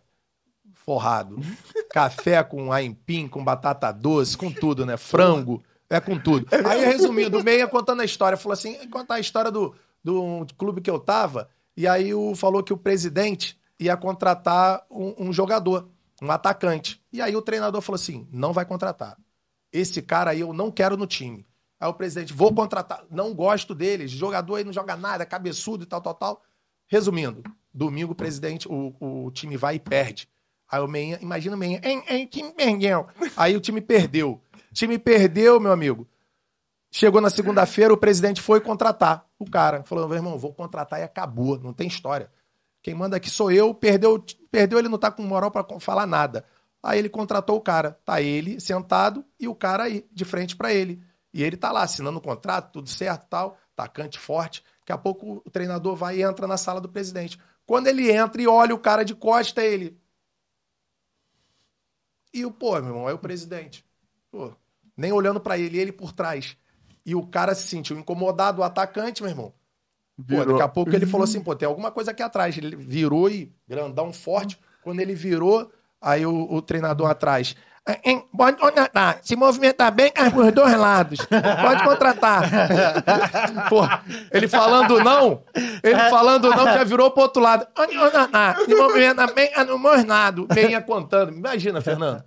[0.75, 1.37] forrado.
[1.93, 4.97] café com aipim, com batata doce, com tudo, né?
[4.97, 6.47] Frango, é com tudo.
[6.67, 10.81] Aí, resumindo, o Meia contando a história, falou assim, contar a história do, do clube
[10.81, 15.89] que eu tava, e aí o, falou que o presidente ia contratar um, um jogador,
[16.23, 17.03] um atacante.
[17.11, 19.17] E aí o treinador falou assim, não vai contratar.
[19.73, 21.47] Esse cara aí eu não quero no time.
[21.81, 23.05] Aí o presidente, vou contratar.
[23.11, 24.07] Não gosto dele.
[24.07, 26.43] Jogador aí não joga nada, cabeçudo e tal, tal, tal.
[26.87, 30.29] Resumindo, domingo o presidente, o, o time vai e perde.
[30.71, 33.07] Aí o Meinha, imagina o Meinha, hein, hein, time perdeu.
[33.37, 34.41] Aí o time perdeu.
[34.71, 36.07] O time perdeu, meu amigo.
[36.93, 39.83] Chegou na segunda-feira, o presidente foi contratar o cara.
[39.85, 41.59] Falou, meu irmão, vou contratar e acabou.
[41.59, 42.31] Não tem história.
[42.83, 43.75] Quem manda aqui sou eu.
[43.75, 46.45] Perdeu, perdeu ele não tá com moral pra falar nada.
[46.83, 47.99] Aí ele contratou o cara.
[48.05, 51.03] Tá ele sentado e o cara aí, de frente pra ele.
[51.33, 54.65] E ele tá lá assinando o contrato, tudo certo tal, tacante forte.
[54.81, 57.39] Daqui a pouco o treinador vai e entra na sala do presidente.
[57.65, 59.97] Quando ele entra e olha o cara de costa, ele.
[62.33, 63.85] E o, pô, meu irmão, é o presidente.
[64.31, 64.53] Pô,
[64.97, 66.57] nem olhando pra ele, ele por trás.
[67.05, 69.55] E o cara se sentiu incomodado, o atacante, meu irmão.
[70.29, 72.57] Pô, daqui a pouco ele falou assim, pô, tem alguma coisa aqui atrás.
[72.57, 74.59] Ele virou e grandão forte.
[74.83, 77.55] Quando ele virou, aí o, o treinador atrás.
[77.87, 77.97] "Ah,
[78.37, 79.19] Pode contratar.
[79.23, 81.19] Se movimentar bem com os dois lados.
[81.63, 82.49] Pode contratar.
[83.69, 83.81] Pô,
[84.33, 85.43] ele falando não,
[85.83, 87.67] ele falando não, já virou pro outro lado.
[87.75, 88.57] Pode contratar.
[88.61, 90.47] Se movimentar bem os dois lados.
[90.51, 91.33] Venha contando.
[91.33, 92.23] Imagina, Fernando.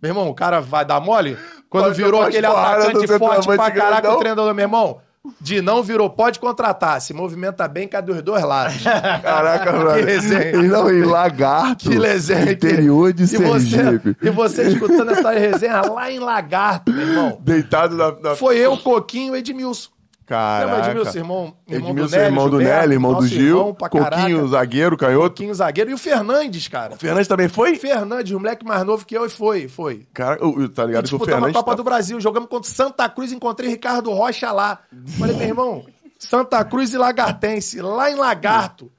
[0.00, 1.36] Meu irmão, o cara vai dar mole?
[1.68, 5.00] Quando Pode virou aquele atacante no forte pra caraca, o treinador, meu irmão.
[5.40, 7.00] De não virou, pode contratar.
[7.00, 8.82] Se movimenta bem, cadê os dois lados?
[8.82, 10.04] Caraca, brother.
[10.04, 10.50] resenha.
[10.56, 11.90] E não, em Lagarto.
[11.90, 12.52] Que resenha.
[12.52, 14.16] Interior de E você, Sergipe.
[14.22, 17.38] e você escutando essa resenha lá em Lagarto, meu irmão.
[17.40, 18.12] Deitado na...
[18.30, 18.36] na...
[18.36, 19.90] Foi eu, Coquinho e Edmilson.
[20.28, 20.88] Lembra Caraca.
[20.90, 23.58] Edmilson, irmão, irmão Edmilson, do Nélio, irmão do Nelly, irmão do Gil.
[23.58, 25.28] irmão Coquinho, zagueiro, canhoto.
[25.30, 25.90] Coquinho zagueiro.
[25.90, 26.94] E o Fernandes, cara.
[26.94, 27.76] O Fernandes também foi?
[27.76, 30.06] Fernandes, o moleque mais novo que eu, e foi, foi.
[30.12, 31.56] Cara, o- tá ligado que o disputamos a Fernandes...
[31.56, 34.80] Copa tá- do Brasil, jogamos contra Santa Cruz, encontrei Ricardo Rocha lá.
[35.18, 35.86] Falei, meu irmão,
[36.18, 38.92] Santa Cruz e Lagartense, lá em Lagarto.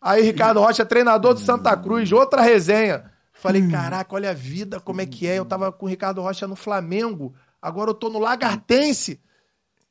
[0.00, 3.04] Aí Ricardo Rocha, treinador do Santa Cruz, outra resenha.
[3.32, 5.38] Falei, caraca, olha a vida, como é que é.
[5.38, 9.18] Eu tava com o Ricardo Rocha no Flamengo, agora eu tô no Lagartense.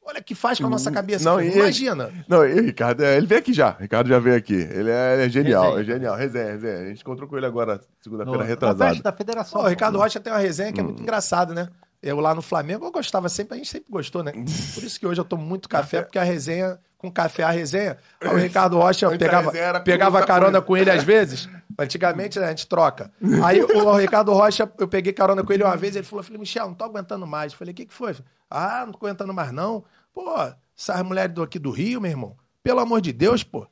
[0.09, 1.23] Olha o que faz com a nossa cabeça.
[1.29, 1.51] Não, filho.
[1.51, 2.11] e- Imagina.
[2.27, 3.75] Não, e o Ricardo, é, ele veio aqui já.
[3.77, 4.55] O Ricardo já veio aqui.
[4.55, 5.81] Ele é, ele é genial, Resenha.
[5.81, 6.15] é genial.
[6.15, 6.77] Resenha, resenha.
[6.79, 8.89] A gente encontrou com ele agora, segunda-feira retrasada.
[8.91, 9.59] festa da federação.
[9.61, 9.97] Pô, o Ricardo.
[9.99, 11.69] Rocha tem uma resenha que é muito engraçada, né?
[12.01, 14.31] Eu lá no Flamengo, eu gostava sempre, a gente sempre gostou, né?
[14.73, 17.97] Por isso que hoje eu tomo muito café, porque a resenha, com café a resenha,
[18.21, 19.51] aí o Ricardo Rocha a pegava,
[19.83, 21.49] pegava carona com ele às vezes.
[21.77, 23.11] Antigamente né, a gente troca.
[23.43, 26.67] Aí o Ricardo Rocha, eu peguei carona com ele uma vez, ele falou: falei, Michel,
[26.67, 27.51] não tô aguentando mais.
[27.53, 28.15] Eu falei, o que, que foi?
[28.49, 29.83] Ah, não tô aguentando mais, não.
[30.13, 30.33] Pô,
[30.77, 33.65] essas mulheres do- aqui do Rio, meu irmão, pelo amor de Deus, pô.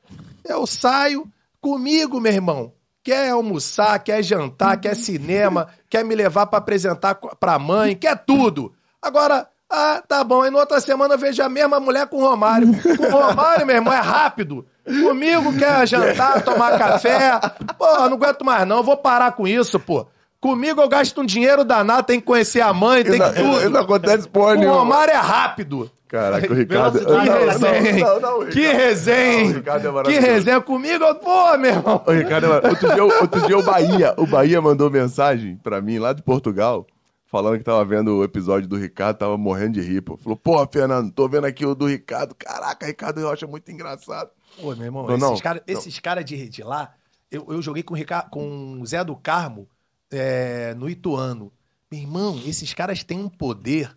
[0.44, 1.26] Eu saio
[1.60, 2.72] comigo, meu irmão.
[3.02, 8.74] Quer almoçar, quer jantar, quer cinema, quer me levar pra apresentar pra mãe, quer tudo.
[9.00, 10.42] Agora, ah, tá bom.
[10.42, 12.68] Aí na outra semana eu vejo a mesma mulher com o Romário.
[12.96, 14.66] Com o Romário, meu irmão, é rápido.
[14.84, 17.38] Comigo quer jantar, tomar café.
[17.78, 20.06] Pô, não aguento mais não, vou parar com isso, pô.
[20.40, 23.70] Comigo eu gasto um dinheiro danado, tem que conhecer a mãe, tem que tudo.
[23.70, 24.78] não acontece porra O nenhuma.
[24.78, 25.90] Romário é rápido.
[26.06, 27.00] Caraca, o Ricardo.
[27.04, 28.00] Que resenha, hein?
[28.02, 32.02] Não, não, o Que resenha, o é Que resenha comigo, eu- pô, meu irmão.
[32.06, 36.14] Ô, Ricardo, outro dia, outro dia o Bahia, o Bahia mandou mensagem pra mim lá
[36.14, 36.86] de Portugal,
[37.26, 40.00] falando que tava vendo o episódio do Ricardo, tava morrendo de rir.
[40.00, 40.16] pô.
[40.16, 42.34] Falou, pô, Fernando, tô vendo aqui o do Ricardo.
[42.34, 44.30] Caraca, Ricardo Rocha é muito engraçado.
[44.58, 45.62] Pô, meu irmão, esses caras
[46.02, 46.92] cara de, de lá,
[47.30, 49.68] eu, eu joguei com o, Ricardo, com o Zé do Carmo
[50.10, 51.52] é, no Ituano.
[51.90, 53.96] Meu irmão, esses caras têm um poder,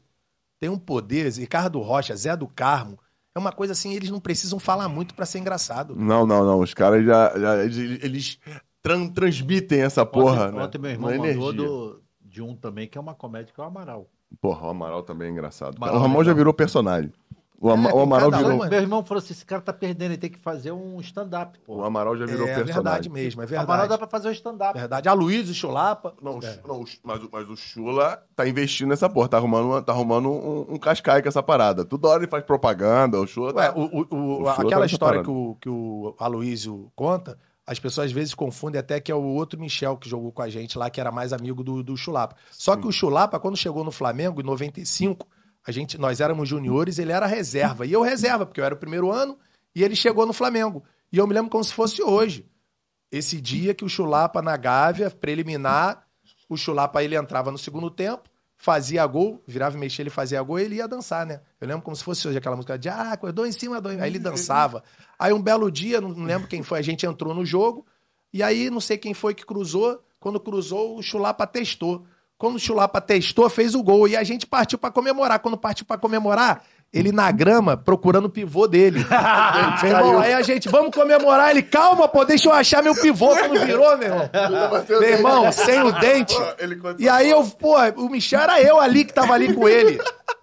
[0.60, 2.98] têm um poder, Ricardo Rocha, Zé do Carmo,
[3.36, 5.96] é uma coisa assim, eles não precisam falar muito pra ser engraçado.
[5.96, 6.60] Não, não, não.
[6.60, 7.38] Os caras já.
[7.40, 8.38] já- eles
[8.82, 10.64] tran- transmitem essa porra, ontem, né?
[10.64, 11.68] ontem meu irmão Uma mandou energia.
[11.68, 14.10] do, de um também, que é uma comédia, que é o Amaral.
[14.42, 15.76] Porra, o Amaral também é engraçado.
[15.78, 17.12] Amaral o Ramon é já virou personagem.
[17.64, 18.54] O, Ama- É, o Amaral virou.
[18.56, 21.60] uma- Meu irmão falou assim, esse cara tá perdendo, ele tem que fazer um stand-up,
[21.60, 21.76] pô.
[21.76, 22.74] O Amaral já virou É personagem.
[22.74, 23.90] verdade mesmo, é O Amaral verdade.
[23.90, 24.80] dá pra fazer um stand-up.
[24.80, 25.08] Verdade.
[25.08, 26.16] A Luiz, o Chulapa.
[26.20, 26.60] Não, É.
[26.68, 30.28] Não, mas, o- mas o Chula tá investindo nessa porra, tá arrumando, uma- tá arrumando
[30.32, 31.86] um, um cascai com essa parada.
[31.86, 33.78] Toda hora ele faz propaganda, o Chula Ué, tá...
[33.78, 37.38] o, o- o- O Chula tá aquela nessa história que o, que o Aloysio conta,
[37.68, 40.50] as pessoas às vezes confundem até que é o outro Michel que jogou com a
[40.50, 42.36] gente lá, que era mais amigo do, do Chulapa.
[42.50, 45.28] Só que o Chulapa, quando chegou no Flamengo, em 95,
[45.66, 47.86] a gente, nós éramos juniores, ele era reserva.
[47.86, 49.38] E eu reserva, porque eu era o primeiro ano,
[49.76, 50.84] e ele chegou no Flamengo.
[51.12, 52.46] E eu me lembro como se fosse hoje.
[53.12, 56.08] Esse dia que o Chulapa na Gávea, preliminar,
[56.50, 60.60] o Chulapa ele entrava no segundo tempo, fazia gol, virava e mexia, ele fazia gol
[60.60, 61.42] e ele ia dançar, né?
[61.60, 63.90] Eu lembro como se fosse hoje aquela música de ah, acordou em cima do.
[63.90, 64.84] Aí ele dançava.
[65.18, 67.86] Aí um belo dia, não lembro quem foi, a gente entrou no jogo,
[68.34, 70.04] e aí não sei quem foi que cruzou.
[70.20, 72.06] Quando cruzou, o Chulapa testou.
[72.42, 74.08] Quando o Chulapa testou, fez o gol.
[74.08, 75.38] E a gente partiu pra comemorar.
[75.38, 79.06] Quando partiu pra comemorar, ele na grama, procurando o pivô dele.
[79.84, 81.52] meu irmão, aí a gente, vamos comemorar.
[81.52, 83.28] Ele, calma, pô, deixa eu achar meu pivô.
[83.36, 84.30] Quando virou, meu irmão.
[84.90, 86.36] Meu irmão, sem o dente.
[86.98, 90.02] E aí eu, pô, o Michel era eu ali que tava ali com ele.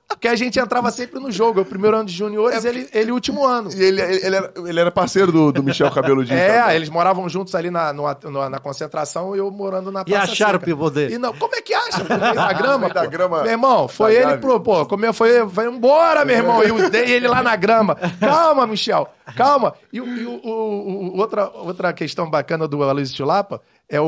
[0.09, 1.61] Porque a gente entrava sempre no jogo.
[1.61, 3.71] Eu, primeiro ano de juniores, ele, ele último ano.
[3.73, 6.37] E ele, ele, ele era, ele era parceiro do, do Michel Cabeludinho.
[6.39, 6.77] É, também.
[6.77, 10.53] eles moravam juntos ali na, no- no- na concentração e eu morando na E acharam
[10.53, 10.65] o Seca.
[10.65, 11.15] pivô dele?
[11.15, 12.03] E não, como é que acha?
[12.05, 16.37] Da grama, da grama Meu irmão, foi ele, pro, pô, comeu, foi, foi embora, meu
[16.37, 16.65] irmão.
[16.65, 17.95] E o- dei ele lá na grama.
[18.19, 19.75] Calma, Michel, calma.
[19.93, 24.05] E, o- e o- o- o- outra, outra questão bacana do Aloysio Chulapa é o,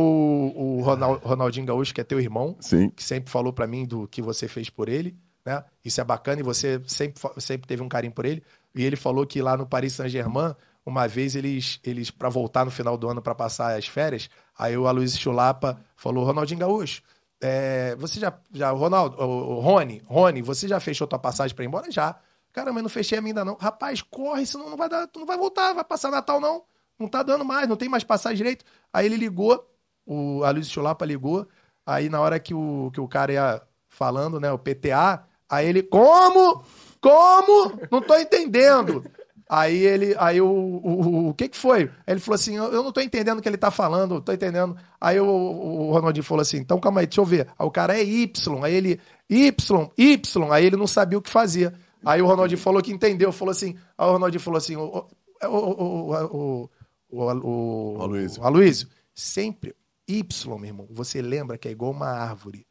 [0.56, 2.90] o Ronal- Ronaldinho Gaúcho, que é teu irmão Sim.
[2.96, 5.64] que sempre falou pra mim do que você fez por ele, né?
[5.84, 8.42] Isso é bacana e você sempre, sempre teve um carinho por ele.
[8.74, 12.70] E ele falou que lá no Paris Saint-Germain, uma vez eles, eles para voltar no
[12.70, 17.02] final do ano para passar as férias, aí o Aloysio Chulapa falou: Ronaldinho Gaúcho,
[17.40, 21.64] é, você já, já Ronaldo, o, o Rony, Rony, você já fechou tua passagem pra
[21.64, 21.90] ir embora?
[21.90, 22.16] Já.
[22.52, 23.54] Cara, mas não fechei a minha ainda não.
[23.54, 26.64] Rapaz, corre, senão não vai dar, tu não vai voltar, vai passar Natal não.
[26.98, 28.64] Não tá dando mais, não tem mais passagem direito.
[28.92, 29.66] Aí ele ligou,
[30.04, 31.48] o Aloysio Chulapa ligou,
[31.86, 35.82] aí na hora que o, que o cara ia falando, né, o PTA, aí ele,
[35.82, 36.64] como?
[37.00, 37.78] Como?
[37.90, 39.04] Não tô entendendo.
[39.52, 41.90] Aí ele, aí o, o, o, que que foi?
[42.06, 44.20] Aí ele falou assim, eu eu não tô entendendo o que ele tá falando, eu
[44.20, 44.76] tô entendendo.
[45.00, 47.48] Aí o, o Ronaldinho falou assim, então calma aí, deixa eu ver.
[47.58, 51.28] Aí o cara é Y, aí ele, Y, Y, aí ele não sabia o que
[51.28, 51.74] fazia.
[52.04, 55.48] Aí o Ronaldinho falou que entendeu, falou assim, aí o Ronaldinho falou assim, o, o,
[55.48, 56.70] o, o, o,
[57.10, 58.40] o, o, O Aloysio.
[58.40, 59.74] o Aloysio, sempre
[60.06, 62.66] Y, meu irmão, você lembra que é igual uma árvore.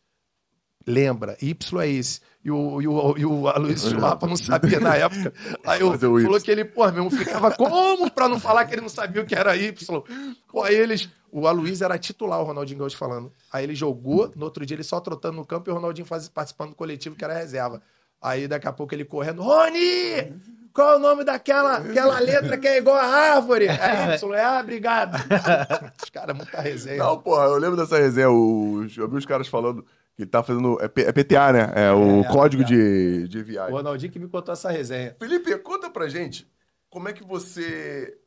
[0.89, 2.19] Lembra, Y é esse.
[2.43, 5.31] E o, e o, e o Aloysio Chulapa não sabia na época.
[5.63, 6.25] Aí eu, Fazer o Y.
[6.25, 9.21] falou que ele, pô, meu irmão, ficava como pra não falar que ele não sabia
[9.21, 10.03] o que era Y?
[10.47, 11.07] Pô, aí eles.
[11.31, 13.31] O Aloysio era titular, o Ronaldinho Gaúcho falando.
[13.53, 16.27] Aí ele jogou, no outro dia ele só trotando no campo e o Ronaldinho faz,
[16.27, 17.83] participando do coletivo, que era reserva.
[18.19, 20.33] Aí daqui a pouco ele correndo, Rony!
[20.73, 23.67] Qual é o nome daquela aquela letra que é igual a árvore?
[23.67, 25.17] É Y, é ah, obrigado.
[26.01, 26.97] Os caras, muita resenha.
[26.97, 28.29] Não, porra, eu lembro dessa resenha.
[28.29, 29.85] O, eu vi os caras falando
[30.19, 30.77] que ele tá fazendo.
[30.81, 31.59] É, P- é PTA, né?
[31.75, 32.65] É o É, código é.
[32.65, 33.71] de, de O viagem.
[33.71, 35.15] Ronaldinho que me contou essa resenha.
[35.17, 36.45] Felipe, conta pra gente
[36.89, 38.17] como é que você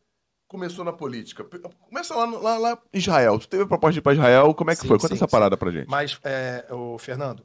[0.48, 1.44] começou na política.
[1.44, 3.40] Começa lá, no- lá, lá em Israel.
[3.40, 4.98] Você teve a proposta de ir pra Israel, como é que Sim, foi?
[4.98, 5.30] Conta sim, essa sim.
[5.30, 5.88] parada pra gente.
[5.88, 7.44] Mas, é, o Fernando,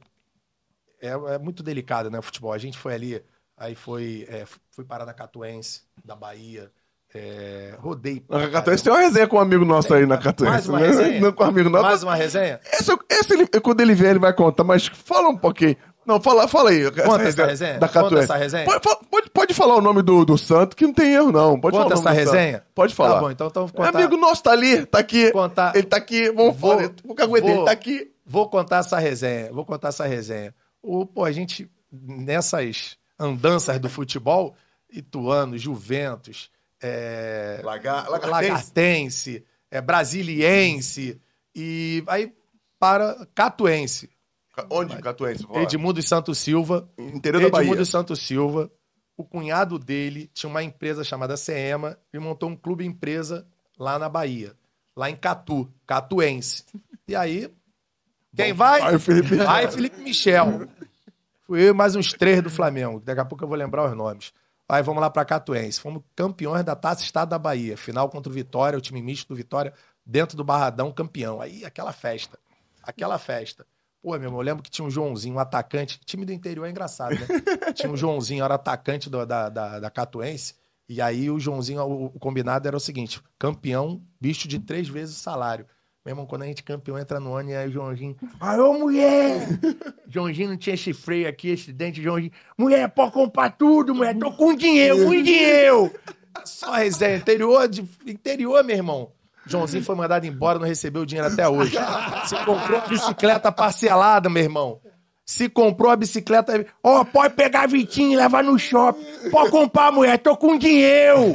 [1.00, 2.52] é, é muito delicado, né, o futebol.
[2.52, 3.24] A gente foi ali,
[3.56, 6.72] aí foi, é, fui parar na Catuense, da Bahia,
[7.14, 8.22] é, rodei.
[8.28, 10.68] Na Catuense tem uma resenha com um amigo nosso aí na Mais Catuense.
[10.68, 10.86] uma né?
[10.88, 11.20] resenha?
[11.20, 11.84] Não com um amigo nosso.
[11.84, 12.60] Mais uma resenha?
[12.72, 15.76] Esse, esse ele- quando ele vier, ele vai contar, mas fala um pouquinho.
[16.06, 16.90] Não, fala, fala aí.
[16.90, 17.78] Conta essa resenha?
[17.78, 18.24] Da Conta Catuense.
[18.24, 18.64] essa resenha?
[18.64, 21.60] Pode, pode, pode falar o nome do, do santo, que não tem erro, não.
[21.60, 22.62] Pode Conta o essa resenha?
[22.74, 23.14] Pode falar.
[23.16, 25.30] Tá bom, então, então É contar, amigo nosso, tá ali, tá aqui.
[25.32, 26.90] contar, Ele tá aqui, vamos Vou- falar.
[27.04, 28.10] Nunca aguentei, vou- ele tá aqui.
[28.24, 30.54] vou contar essa resenha, vou contar essa resenha.
[30.82, 34.54] O, pô, a gente, nessas andanças do futebol,
[34.90, 36.50] Ituano, Juventus,
[36.82, 41.20] é, Lagar, Lagartense, é, Brasiliense.
[41.54, 42.32] E aí
[42.78, 44.08] para Catuense.
[44.70, 45.44] Onde, Catuense?
[45.44, 45.62] Fala.
[45.62, 46.88] Edmundo Santos Silva.
[46.98, 47.68] Interior da Bahia.
[47.68, 48.70] Edmundo Santos Silva.
[49.16, 53.46] O cunhado dele tinha uma empresa chamada CEMA e montou um clube empresa
[53.78, 54.54] lá na Bahia.
[54.96, 56.64] Lá em Catu, Catuense.
[57.06, 57.50] E aí,
[58.34, 58.80] quem vai?
[58.80, 59.36] Vai, Felipe.
[59.36, 60.68] Vai, Felipe Michel.
[61.46, 63.00] Fui eu e mais uns três do Flamengo.
[63.00, 64.32] Daqui a pouco eu vou lembrar os nomes.
[64.68, 65.80] Aí vamos lá pra Catuense.
[65.80, 67.76] Fomos campeões da Taça Estado da Bahia.
[67.76, 69.72] Final contra o Vitória, o time misto do Vitória,
[70.04, 71.40] dentro do Barradão, campeão.
[71.40, 72.38] Aí aquela festa.
[72.82, 73.66] Aquela festa.
[74.02, 75.98] Pô, meu irmão, eu lembro que tinha um Joãozinho, um atacante.
[76.04, 77.26] Time do interior é engraçado, né?
[77.74, 80.54] tinha um Joãozinho, era atacante do- da, da, da Catuense.
[80.88, 85.16] E aí o Joãozinho, o, o combinado era o seguinte: campeão, bicho de três vezes
[85.16, 85.66] o salário.
[86.08, 88.16] Meu irmão, quando a gente campeão entra no ano, e aí o Joãozinho.
[88.40, 89.46] Alô, mulher!
[90.08, 92.32] Joãozinho não tinha esse freio aqui, esse dente, Joãozinho.
[92.56, 94.16] Mulher, pode comprar tudo, mulher.
[94.16, 95.92] Tô com dinheiro, com dinheiro.
[96.46, 97.18] Só resenha.
[97.18, 99.12] Interior, de, interior, meu irmão.
[99.44, 101.76] Joãozinho foi mandado embora, não recebeu o dinheiro até hoje.
[102.24, 104.80] Se comprou a bicicleta parcelada, meu irmão.
[105.28, 109.04] Se comprou a bicicleta, ó, pode pegar a Vitinho e levar no shopping.
[109.30, 111.34] Pode comprar, mulher, tô com dinheiro.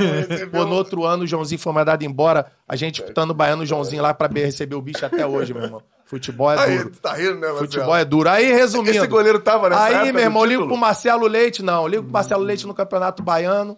[0.52, 2.52] Pô, no outro ano, o Joãozinho foi mandado embora.
[2.68, 5.66] A gente disputando o Baiano, o Joãozinho lá pra receber o bicho até hoje, meu
[5.66, 5.84] irmão.
[6.06, 6.96] Futebol é Aí, duro.
[7.00, 7.58] tá rindo, né, Marcelo?
[7.60, 8.30] Futebol é duro.
[8.30, 8.98] Aí, resumindo.
[8.98, 11.88] Esse goleiro tava nessa Aí, meu irmão, ligo pro Marcelo Leite, não.
[11.88, 13.78] Ligo pro Marcelo Leite no Campeonato Baiano.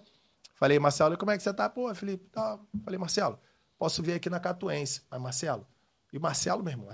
[0.58, 1.67] Falei, Marcelo, como é que você tá?
[1.67, 2.58] Pô, Felipe, tá.
[2.86, 3.38] Falei, Marcelo,
[3.78, 5.01] posso vir aqui na Catuense.
[5.12, 5.67] Mas, Marcelo,
[6.13, 6.88] e Marcelo, meu irmão,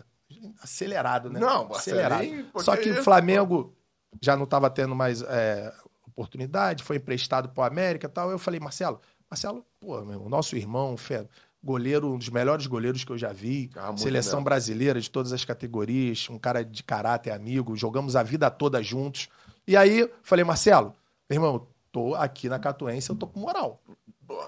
[0.61, 1.39] acelerado, né?
[1.39, 2.19] Não, acelerado.
[2.19, 3.73] Marcelinho, pô, Só que o Flamengo
[4.21, 5.73] já não tava tendo mais é,
[6.07, 8.31] oportunidade, foi emprestado pro América e tal.
[8.31, 8.99] Eu falei, Marcelo,
[9.29, 11.25] Marcelo, pô, meu irmão, nosso irmão, fé,
[11.63, 13.69] goleiro, um dos melhores goleiros que eu já vi.
[13.75, 18.49] Ah, seleção brasileira de todas as categorias, um cara de caráter, amigo, jogamos a vida
[18.49, 19.29] toda juntos.
[19.67, 20.93] E aí, falei, Marcelo,
[21.29, 23.81] meu irmão, tô aqui na Catuense, eu tô com moral.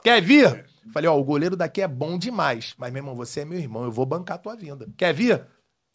[0.03, 0.65] Quer vir?
[0.91, 2.73] Falei, ó, o goleiro daqui é bom demais.
[2.77, 4.87] Mas, meu irmão, você é meu irmão, eu vou bancar a tua vinda.
[4.97, 5.45] Quer vir?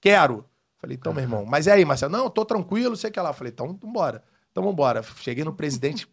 [0.01, 0.45] Quero.
[0.79, 2.13] Falei, então, meu irmão, mas e aí, Marcelo?
[2.13, 3.33] Não, tô tranquilo, sei que lá.
[3.33, 4.23] Falei, então, vambora.
[4.51, 5.03] Então, vambora.
[5.03, 6.09] Cheguei no presidente,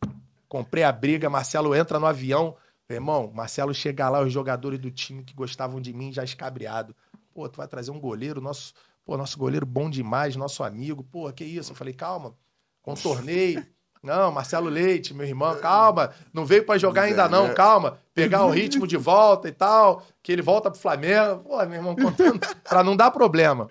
[0.47, 2.55] comprei a briga, Marcelo entra no avião.
[2.89, 6.95] Meu irmão, Marcelo chega lá, os jogadores do time que gostavam de mim já escabriado.
[7.33, 11.03] Pô, tu vai trazer um goleiro, nosso, pô, nosso goleiro bom demais, nosso amigo.
[11.03, 11.71] Pô, que isso?
[11.71, 12.35] Eu falei, calma,
[12.81, 13.63] contornei.
[14.05, 16.13] Não, Marcelo Leite, meu irmão, calma.
[16.31, 17.99] Não veio pra jogar ainda não, calma.
[18.13, 21.43] Pegar o ritmo de volta e tal, que ele volta pro Flamengo.
[21.43, 23.67] Pô, meu irmão, contando pra não dar problema.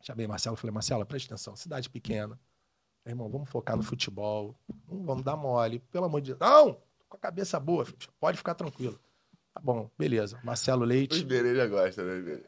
[0.00, 2.38] Chamei Marcelo, falei, Marcelo, presta atenção, cidade pequena.
[3.04, 4.56] Meu irmão, vamos focar no futebol.
[4.90, 6.40] Não vamos dar mole, pelo amor de Deus.
[6.40, 7.98] Não, com a cabeça boa, filho.
[8.18, 8.98] pode ficar tranquilo.
[9.52, 10.38] Tá bom, beleza.
[10.42, 12.40] Marcelo O Leite, Iberê já gosta, né?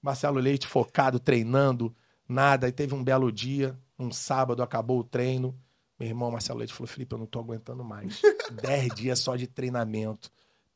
[0.00, 1.94] Marcelo Leite focado, treinando,
[2.26, 2.66] nada.
[2.66, 5.54] Aí teve um belo dia, um sábado, acabou o treino.
[6.00, 8.22] Meu irmão Marcelo Leite falou: Felipe, eu não tô aguentando mais.
[8.62, 10.30] Dez dias só de treinamento.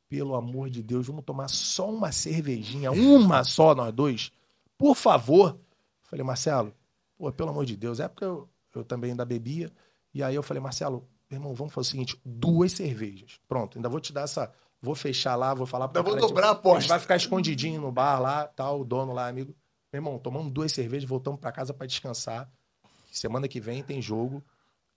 [0.07, 4.31] Pelo amor de Deus, vamos tomar só uma cervejinha, uma só, nós dois.
[4.77, 5.59] Por favor.
[6.03, 6.71] Falei, Marcelo,
[7.17, 9.71] pô, pelo amor de Deus, é porque eu, eu também ainda bebia.
[10.13, 13.39] E aí eu falei, Marcelo, meu irmão, vamos fazer o seguinte: duas cervejas.
[13.47, 14.53] Pronto, ainda vou te dar essa.
[14.79, 16.87] Vou fechar lá, vou falar Ainda vou cara, dobrar a aposta.
[16.87, 19.55] vai ficar escondidinho no bar lá, tal, o dono lá, amigo.
[19.91, 22.47] Meu irmão, tomamos duas cervejas, voltamos pra casa pra descansar.
[23.11, 24.43] Semana que vem tem jogo.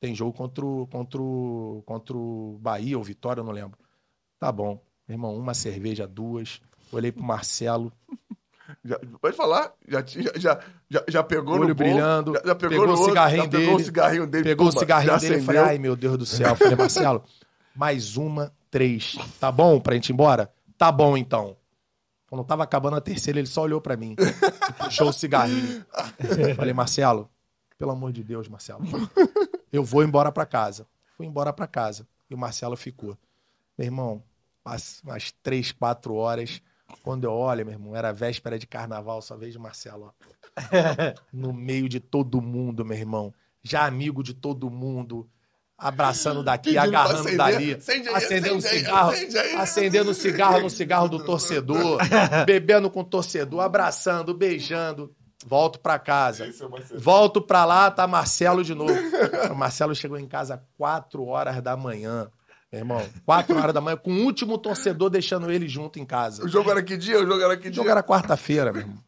[0.01, 3.79] Tem jogo contra o, contra o, contra o Bahia ou Vitória, eu não lembro.
[4.39, 4.81] Tá bom.
[5.07, 6.61] Meu irmão, uma cerveja, duas.
[6.93, 7.93] Olhei pro Marcelo,
[8.85, 9.73] Já- pode falar.
[9.87, 12.97] Já, já, já, já, pegou olho no bom, brilhando, Já, já pegou, pegou no o
[12.97, 14.45] outro, cigarrinho já pegou dele, o cigarrinho dele.
[14.45, 16.55] pegou o pumba, cigarrinho dele falei, ai meu Deus do céu.
[16.55, 17.25] Falei, Marcelo,
[17.75, 19.17] mais uma, três.
[19.41, 20.53] Tá bom pra gente ir embora?
[20.77, 21.57] Tá bom então.
[22.29, 24.15] Quando tava acabando a terceira, ele só olhou pra mim
[24.79, 25.85] puxou o cigarrinho.
[26.57, 27.31] Falei, Marcelo,
[27.79, 28.83] pelo amor de Deus, Marcelo,
[29.73, 30.87] eu vou embora pra casa.
[31.17, 32.07] Fui embora pra casa.
[32.31, 33.17] E o Marcelo ficou.
[33.77, 34.23] Meu irmão,
[34.65, 36.63] umas, três, quatro horas.
[37.03, 40.29] Quando eu olho, meu irmão, era véspera de carnaval, só vejo o Marcelo, ó.
[41.33, 43.33] No meio de todo mundo, meu irmão.
[43.63, 45.29] Já amigo de todo mundo.
[45.77, 47.75] Abraçando daqui, Pedindo agarrando dali.
[47.75, 49.11] Acende aí, acendendo um cigarro.
[49.13, 49.55] aí.
[49.55, 51.99] Acendendo um cigarro no cigarro do torcedor.
[52.45, 55.15] bebendo com o torcedor, abraçando, beijando.
[55.47, 56.45] Volto pra casa.
[56.47, 56.99] É o.
[57.01, 58.93] Volto pra lá, tá Marcelo de novo.
[59.51, 62.31] O Marcelo chegou em casa 4 horas da manhã.
[62.71, 66.45] Meu irmão, 4 horas da manhã, com o último torcedor deixando ele junto em casa.
[66.45, 67.19] O jogo era que dia?
[67.19, 67.77] O jogo era que O dia?
[67.77, 68.99] jogo era quarta-feira, meu irmão.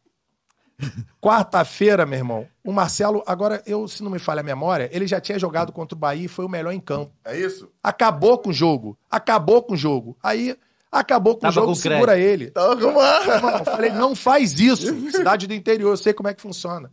[1.21, 2.47] Quarta-feira, meu irmão.
[2.63, 5.95] O Marcelo, agora, eu, se não me falha a memória, ele já tinha jogado contra
[5.95, 7.11] o Bahia e foi o melhor em campo.
[7.23, 7.69] É isso?
[7.83, 8.97] Acabou com o jogo.
[9.09, 10.17] Acabou com o jogo.
[10.23, 10.57] Aí,
[10.91, 12.51] acabou com Tava o jogo, com segura ele.
[12.53, 13.35] Vamos lá.
[13.35, 15.11] Irmão, eu falei, não faz isso.
[15.11, 16.91] Cidade do interior, eu sei como é que funciona.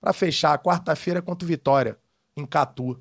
[0.00, 1.96] Pra fechar, quarta-feira contra o Vitória,
[2.36, 3.00] em Catu.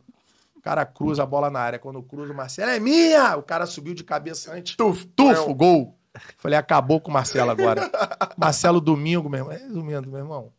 [0.55, 1.79] O cara cruza a bola na área.
[1.79, 3.35] Quando cruza, o Marcelo é minha!
[3.35, 4.75] O cara subiu de cabeça antes.
[4.75, 5.05] Tufo.
[5.07, 5.97] Tufo, gol.
[6.37, 7.89] Falei, acabou com o Marcelo agora.
[8.37, 9.53] Marcelo domingo, meu irmão.
[9.53, 10.53] É, domingo, meu irmão.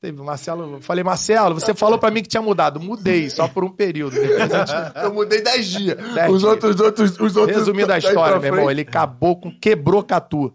[0.00, 0.80] Teve Marcelo.
[0.80, 2.78] Falei, Marcelo, você falou pra mim que tinha mudado.
[2.78, 4.14] Mudei, só por um período.
[4.14, 5.96] Gente- Eu mudei 10 dias.
[6.14, 6.52] Dez os dias.
[6.52, 7.56] outros, outros, os outros.
[7.58, 9.50] Resumindo a história, meu irmão, ele acabou com.
[9.58, 10.52] Quebrou Catu.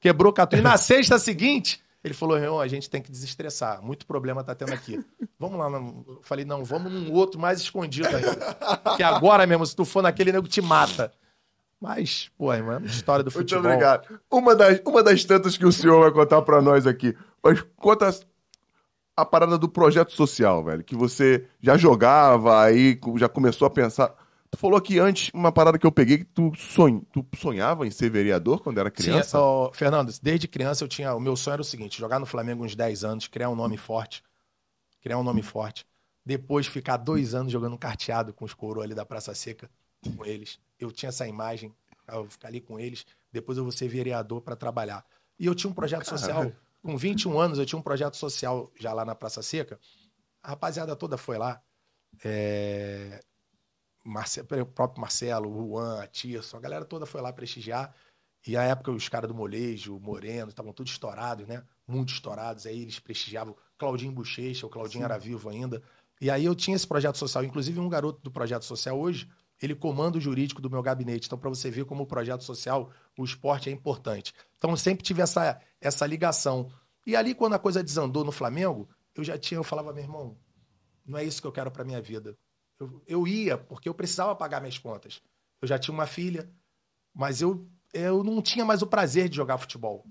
[0.00, 0.56] Quebrou Catu.
[0.56, 3.82] E na sexta seguinte, ele falou: irmão, a gente tem que desestressar.
[3.82, 4.98] Muito problema tá tendo aqui.
[5.38, 5.66] Vamos lá.
[5.68, 8.94] Eu falei: não, vamos num outro mais escondido ainda.
[8.96, 11.12] Que agora mesmo, se tu for naquele nego, te mata.
[11.78, 13.66] Mas, pô, irmão, é uma história do Muito futebol.
[13.70, 14.18] obrigado.
[14.30, 17.14] Uma das, uma das tantas que o senhor vai contar pra nós aqui.
[17.44, 18.08] Mas conta
[19.16, 20.84] a parada do projeto social, velho.
[20.84, 24.14] Que você já jogava, aí já começou a pensar.
[24.50, 27.90] Tu falou que antes, uma parada que eu peguei, que tu, sonha, tu sonhava em
[27.90, 29.38] ser vereador quando era criança?
[29.40, 31.14] ó, Fernando, desde criança eu tinha.
[31.14, 33.76] O meu sonho era o seguinte: jogar no Flamengo uns 10 anos, criar um nome
[33.76, 34.22] forte.
[35.00, 35.86] Criar um nome forte.
[36.24, 39.70] Depois ficar dois anos jogando carteado com os coroas ali da Praça Seca,
[40.16, 40.58] com eles.
[40.78, 41.72] Eu tinha essa imagem,
[42.08, 43.06] eu vou ficar ali com eles.
[43.32, 45.04] Depois eu vou ser vereador para trabalhar.
[45.38, 46.50] E eu tinha um projeto social.
[46.86, 49.76] Com 21 anos, eu tinha um projeto social já lá na Praça Seca.
[50.40, 51.60] A rapaziada toda foi lá.
[52.24, 53.20] É,
[54.04, 57.92] Marce- o próprio Marcelo, o Juan, a Tirson, a galera toda foi lá prestigiar.
[58.46, 61.64] E a época os caras do Molejo, o Moreno, estavam todos estourados, né?
[61.88, 62.66] Muito estourados.
[62.66, 65.82] Aí eles prestigiavam Claudinho Bochecha, o Claudinho era vivo ainda.
[66.20, 67.42] E aí eu tinha esse projeto social.
[67.42, 69.28] Inclusive, um garoto do projeto social hoje,
[69.60, 71.26] ele comanda o jurídico do meu gabinete.
[71.26, 74.32] Então, para você ver como o projeto social, o esporte é importante.
[74.58, 76.70] Então, eu sempre tive essa, essa ligação.
[77.06, 80.36] E ali, quando a coisa desandou no Flamengo, eu já tinha, eu falava, meu irmão,
[81.06, 82.36] não é isso que eu quero para minha vida.
[82.78, 85.22] Eu, eu ia porque eu precisava pagar minhas contas.
[85.62, 86.50] Eu já tinha uma filha,
[87.14, 90.04] mas eu, eu não tinha mais o prazer de jogar futebol.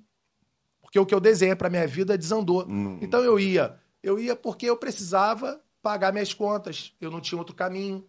[0.81, 2.65] Porque o que eu desenhei para minha vida desandou.
[2.67, 2.97] Hum.
[3.01, 3.79] Então eu ia.
[4.01, 6.95] Eu ia porque eu precisava pagar minhas contas.
[6.99, 8.07] Eu não tinha outro caminho.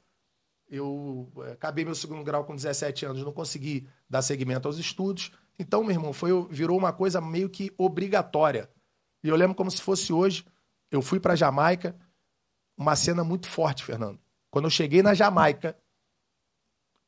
[0.69, 5.31] Eu eh, acabei meu segundo grau com 17 anos, não consegui dar seguimento aos estudos.
[5.59, 8.69] Então, meu irmão, foi, virou uma coisa meio que obrigatória.
[9.23, 10.45] E eu lembro como se fosse hoje.
[10.91, 11.97] Eu fui para Jamaica,
[12.77, 14.21] uma cena muito forte, Fernando.
[14.51, 15.77] Quando eu cheguei na Jamaica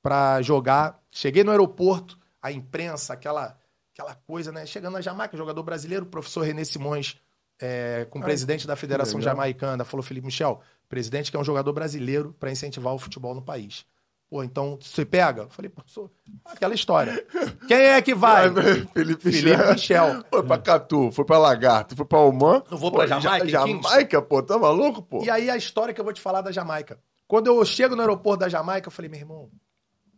[0.02, 3.58] para jogar, cheguei no aeroporto, a imprensa, aquela,
[3.92, 4.64] aquela coisa, né?
[4.66, 7.20] Chegando na Jamaica, jogador brasileiro, o professor René Simões,
[7.60, 9.20] é, com o presidente da Federação.
[9.20, 13.42] Jamaicana, falou: Felipe Michel, presidente que é um jogador brasileiro para incentivar o futebol no
[13.42, 13.84] país.
[14.30, 15.42] Pô, então você pega?
[15.42, 16.10] Eu falei, professor,
[16.44, 17.26] aquela história.
[17.66, 18.50] Quem é que vai?
[18.92, 20.22] Felipe, Felipe Michel.
[20.28, 22.62] Foi pra Catu, foi pra Lagarto, foi pra Oman.
[22.70, 23.48] Não vou Pô, pra Jamaica.
[23.48, 25.24] Jamaica, pô, tá maluco, pô?
[25.24, 26.98] E aí a história que eu vou te falar da Jamaica.
[27.26, 29.50] Quando eu chego no aeroporto da Jamaica, eu falei, meu irmão,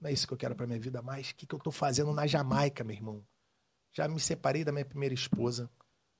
[0.00, 1.30] não é isso que eu quero pra minha vida mais.
[1.30, 3.22] O que, que eu tô fazendo na Jamaica, meu irmão?
[3.92, 5.70] Já me separei da minha primeira esposa.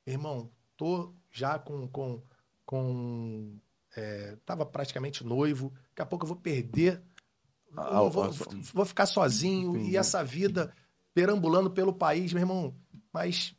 [0.06, 0.50] Meu irmão,
[0.80, 1.86] tô já com.
[1.88, 2.22] com,
[2.64, 3.58] com
[3.94, 5.70] é, tava praticamente noivo.
[5.90, 7.02] Daqui a pouco eu vou perder.
[7.76, 8.30] Ah, eu vou, ah,
[8.72, 9.76] vou ficar sozinho.
[9.76, 9.90] Entendi.
[9.90, 10.72] E essa vida
[11.12, 12.74] perambulando pelo país, meu irmão.
[13.12, 13.54] Mas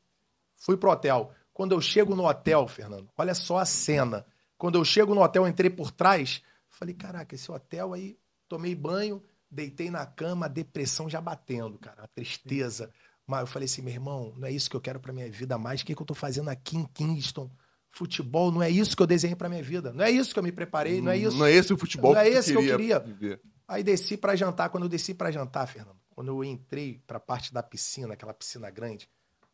[0.57, 1.31] fui pro hotel.
[1.53, 4.25] Quando eu chego no hotel, Fernando, olha só a cena.
[4.57, 8.17] Quando eu chego no hotel, entrei por trás, falei, caraca, esse hotel aí,
[8.47, 12.91] tomei banho, deitei na cama, a depressão já batendo, cara, a tristeza.
[13.31, 15.57] Mas eu falei assim, meu irmão, não é isso que eu quero pra minha vida
[15.57, 15.79] mais.
[15.81, 17.49] O que, que eu tô fazendo aqui em Kingston?
[17.89, 19.93] Futebol, não é isso que eu desenhei pra minha vida.
[19.93, 21.37] Não é isso que eu me preparei, não é isso.
[21.37, 22.99] Não é esse o futebol Não é que esse que eu queria.
[22.99, 23.41] viver.
[23.65, 24.69] Aí desci pra jantar.
[24.69, 28.69] Quando eu desci pra jantar, Fernando, quando eu entrei pra parte da piscina, aquela piscina
[28.69, 29.09] grande,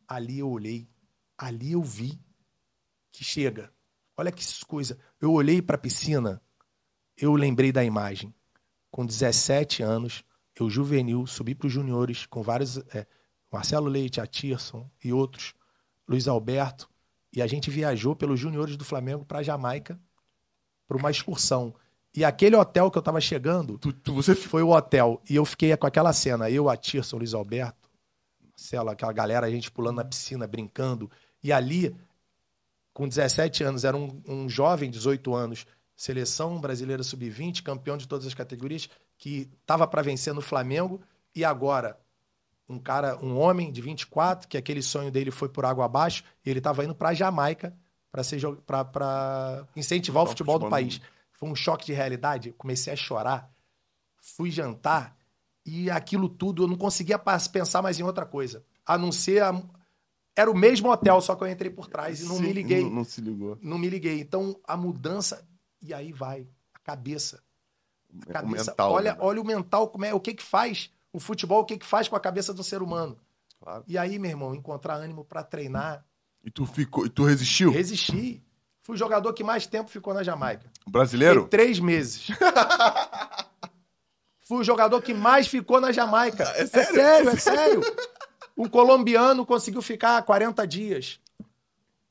[0.08, 0.88] ali eu olhei,
[1.36, 2.20] ali eu vi
[3.12, 3.72] que chega.
[4.16, 4.98] Olha que coisa.
[5.20, 6.42] Eu olhei pra piscina,
[7.16, 8.34] eu lembrei da imagem.
[8.90, 10.24] Com 17 anos,
[10.58, 12.78] eu juvenil, subi pros juniores com vários.
[12.92, 13.06] é,
[13.50, 15.54] Marcelo Leite, a Tirson e outros,
[16.06, 16.88] Luiz Alberto,
[17.32, 19.98] e a gente viajou pelos juniores do Flamengo pra Jamaica
[20.86, 21.74] para uma excursão.
[22.14, 25.20] E aquele hotel que eu tava chegando, Tu, tu- você foi o hotel.
[25.28, 27.88] E eu fiquei com aquela cena, eu, a Tirson, Luiz Alberto,
[28.50, 31.10] Marcelo, aquela galera, a gente pulando na piscina, brincando.
[31.42, 31.94] E ali,
[32.92, 38.26] com 17 anos, era um, um jovem, 18 anos, seleção brasileira sub-20, campeão de todas
[38.26, 41.00] as categorias, que tava para vencer no Flamengo.
[41.34, 41.96] E agora,
[42.68, 46.50] um cara, um homem de 24, que aquele sonho dele foi por água abaixo, e
[46.50, 47.74] ele tava indo para Jamaica
[48.10, 51.00] para ser para incentivar o Então, futebol do futebol país.
[51.32, 52.52] Foi um choque de realidade.
[52.52, 53.50] Comecei a chorar.
[54.20, 55.16] Fui jantar
[55.64, 58.64] e aquilo tudo eu não conseguia pensar mais em outra coisa.
[58.84, 59.42] A não ser.
[59.42, 59.62] a-
[60.36, 62.82] Era o mesmo hotel, só que eu entrei por trás e não Sim, me liguei.
[62.84, 63.58] Não, não se ligou.
[63.60, 64.20] Não me liguei.
[64.20, 65.46] Então a mudança.
[65.82, 66.46] E aí vai.
[66.74, 67.42] A cabeça.
[68.26, 68.70] A O cabeça.
[68.70, 69.18] mental, olha, né?
[69.20, 70.90] olha o mental, como é, o que que faz.
[71.18, 73.18] O futebol, o que que faz com a cabeça do ser humano.
[73.60, 73.82] Claro.
[73.88, 76.04] E aí, meu irmão, encontrar ânimo para treinar.
[76.44, 77.72] E tu ficou, e tu resistiu?
[77.72, 78.40] Resisti.
[78.84, 80.70] Fui o jogador que mais tempo ficou na Jamaica.
[80.86, 81.42] Brasileiro?
[81.42, 82.28] Fiquei três meses.
[84.46, 86.44] Fui o jogador que mais ficou na Jamaica.
[86.44, 86.94] É É sério?
[86.94, 87.80] sério, é sério.
[88.56, 91.18] Um colombiano conseguiu ficar 40 dias.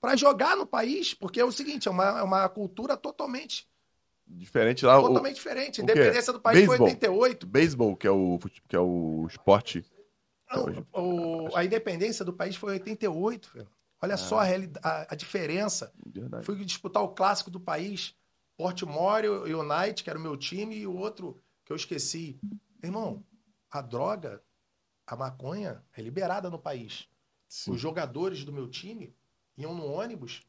[0.02, 3.66] pra jogar no país, porque é o seguinte, é uma, é uma cultura totalmente,
[4.30, 5.00] Diferente lá.
[5.00, 5.82] O totalmente diferente.
[5.82, 5.92] o quê?
[5.94, 6.88] Independência do país foi Beisebol.
[6.88, 7.48] 88.
[7.48, 9.86] beisebol, que é o, que é o esporte.
[10.52, 13.68] Não, o- a independência do país foi em 88, velho.
[14.02, 14.18] Olha Ah.
[14.18, 14.46] só a,
[14.84, 15.92] a, a diferença.
[16.06, 16.46] Verdade.
[16.46, 18.16] Fui disputar o clássico do país,
[18.56, 22.40] Portmore United, que era o meu time, e o outro que eu esqueci.
[22.84, 23.24] Irmão,
[23.72, 24.42] a droga,
[25.06, 27.08] a maconha é liberada no país.
[27.48, 27.72] Sim.
[27.72, 29.16] Os jogadores do meu time
[29.58, 30.42] iam no ônibus,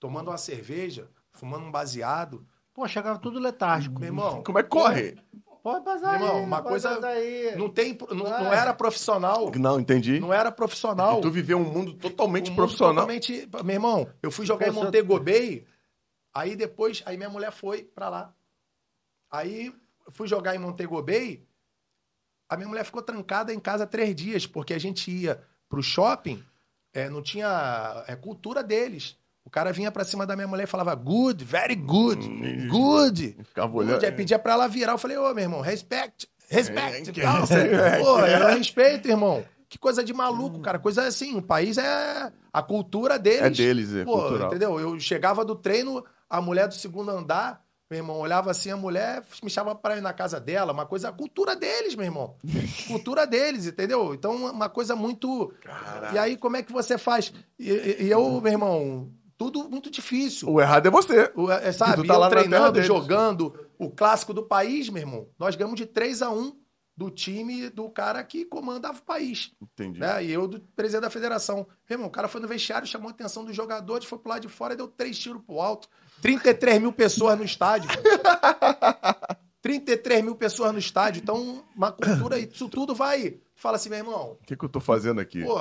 [0.00, 2.46] tomando uma cerveja, fumando um baseado.
[2.78, 3.98] Pô, chegava tudo letárgico.
[3.98, 5.18] Meu irmão, Como é que corre?
[5.64, 7.56] Pode passar Meu irmão, aí, uma pode coisa- aí.
[7.56, 9.50] não tem, não, não era profissional.
[9.56, 10.20] Não, entendi.
[10.20, 11.18] Não era profissional.
[11.18, 12.94] E tu viveu um mundo totalmente Um mundo profissional.
[12.94, 15.66] Totalmente, meu irmão, eu fui jogar em Montego Bay,
[16.32, 18.32] aí depois, aí minha mulher foi pra lá.
[19.28, 19.74] Aí
[20.12, 21.44] fui jogar em Montego Bay,
[22.48, 26.40] a minha mulher ficou trancada em casa três dias, porque a gente ia pro shopping,
[26.92, 29.18] é, não tinha é, cultura deles.
[29.48, 33.34] O cara vinha pra cima da minha mulher e falava good, very good, Hum, good.
[33.44, 33.88] Ficava Good.
[33.88, 34.04] olhando.
[34.04, 34.92] Aí pedia pra ela virar.
[34.92, 37.08] Eu falei, ô, meu irmão, respect, respect.
[37.08, 37.44] É, que- tal.
[38.04, 39.42] Pô, era respeito, irmão.
[39.66, 40.78] Que coisa de maluco, cara.
[40.78, 43.40] Coisa assim, o país é a cultura deles.
[43.40, 44.48] É deles, é Pô, cultural.
[44.48, 44.78] entendeu?
[44.78, 49.22] Eu chegava do treino, a mulher do segundo andar, meu irmão, olhava assim, a mulher
[49.42, 52.34] me chamava para ir na casa dela, uma coisa, a cultura deles, meu irmão.
[52.86, 54.12] cultura deles, entendeu?
[54.12, 55.50] Então, uma coisa muito.
[56.12, 57.32] E aí, como é que você faz?
[57.58, 60.50] E, e- e eu, meu irmão, tudo muito difícil.
[60.50, 61.32] O errado é você.
[61.36, 65.28] O, é, sabe, tu tá eu treinando, jogando o clássico do país, meu irmão.
[65.38, 66.52] Nós ganhamos de 3 a 1
[66.96, 69.52] do time do cara que comandava o país.
[69.62, 70.00] Entendi.
[70.00, 70.24] Né?
[70.24, 71.68] E eu, do presidente da federação.
[71.88, 74.42] Meu irmão, o cara foi no vestiário, chamou a atenção dos jogadores, foi pro lado
[74.42, 75.88] de fora e deu três tiros pro alto.
[76.20, 77.88] 33 mil pessoas no estádio.
[79.62, 81.20] 33 mil pessoas no estádio.
[81.22, 83.38] Então, uma cultura, isso tudo vai.
[83.54, 85.44] Fala assim, meu irmão, O que, que eu tô fazendo aqui?
[85.44, 85.56] Pô,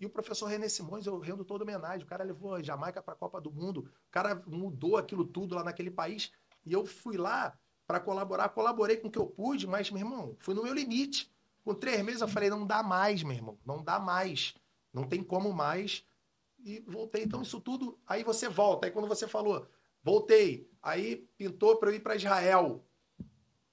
[0.00, 2.04] e o professor René Simões, eu rendo toda homenagem.
[2.04, 3.80] O cara levou a Jamaica para a Copa do Mundo.
[3.80, 6.30] O cara mudou aquilo tudo lá naquele país.
[6.64, 8.48] E eu fui lá para colaborar.
[8.50, 11.30] Colaborei com o que eu pude, mas, meu irmão, fui no meu limite.
[11.64, 13.58] Com três meses eu falei, não dá mais, meu irmão.
[13.66, 14.54] Não dá mais.
[14.92, 16.04] Não tem como mais.
[16.64, 17.24] E voltei.
[17.24, 17.98] Então, isso tudo.
[18.06, 18.86] Aí você volta.
[18.86, 19.66] Aí quando você falou,
[20.02, 20.70] voltei.
[20.82, 22.84] Aí pintou para eu ir para Israel.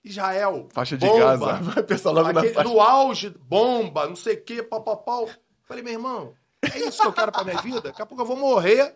[0.03, 0.67] Israel.
[0.71, 1.19] Faixa de bomba.
[1.37, 1.53] Gaza.
[1.63, 2.69] Vai pensar logo na Aquele- faixa.
[2.69, 5.29] no auge, bomba, não sei o quê, pau, pau, pau.
[5.65, 7.81] Falei, meu irmão, é isso que eu quero pra minha vida?
[7.81, 8.95] Daqui a pouco eu vou morrer.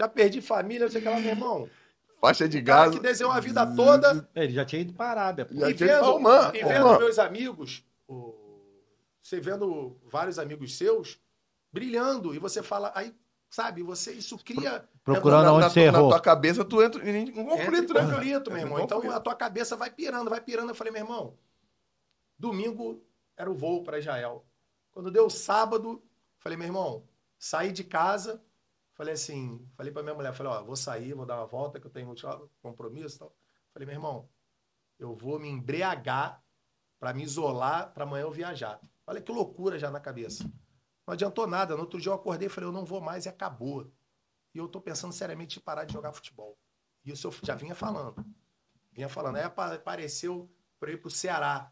[0.00, 1.70] Já perdi família, não sei o que lá, meu irmão.
[2.20, 2.92] Faixa de Gaza.
[2.94, 5.44] que desenhou a vida toda Ele já tinha ido para a Arábia.
[5.44, 5.54] pô.
[5.54, 6.98] Já e vendo, Oman, e vendo Oman.
[6.98, 7.84] meus amigos,
[9.22, 11.18] você vendo vários amigos seus
[11.72, 13.14] brilhando, e você fala, aí,
[13.50, 14.88] sabe, você, isso cria...
[15.02, 16.08] Procurando na, onde na, você na errou.
[16.10, 18.00] tua cabeça, tu entra em um Entra conflito, em né?
[18.00, 18.80] conflito, meu Entra irmão.
[18.80, 20.70] Então a tua cabeça vai pirando, vai pirando.
[20.70, 21.36] Eu falei, meu irmão,
[22.38, 23.02] domingo
[23.36, 24.44] era o voo para Israel.
[24.94, 26.02] Quando deu sábado,
[26.38, 28.42] falei, meu irmão, saí de casa,
[28.94, 31.86] falei assim, falei para minha mulher, falei, ó, vou sair, vou dar uma volta, que
[31.86, 32.14] eu tenho
[32.62, 33.36] compromisso e tal.
[33.72, 34.30] Falei, meu irmão,
[34.98, 36.42] eu vou me embriagar
[37.00, 38.80] para me isolar para amanhã eu viajar.
[39.04, 40.44] Olha que loucura já na cabeça.
[41.06, 41.74] Não adiantou nada.
[41.74, 43.92] No outro dia eu acordei e falei, eu não vou mais e acabou.
[44.54, 46.56] E eu tô pensando seriamente em parar de jogar futebol.
[47.04, 48.24] E isso eu já vinha falando.
[48.92, 49.36] Vinha falando.
[49.36, 51.70] Aí apa- apareceu para ir pro Ceará.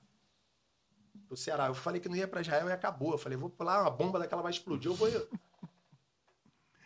[1.33, 1.69] Pro Ceará.
[1.69, 3.13] Eu falei que não ia para Israel e acabou.
[3.13, 5.09] Eu falei, vou pular uma bomba daquela vai explodir, eu vou.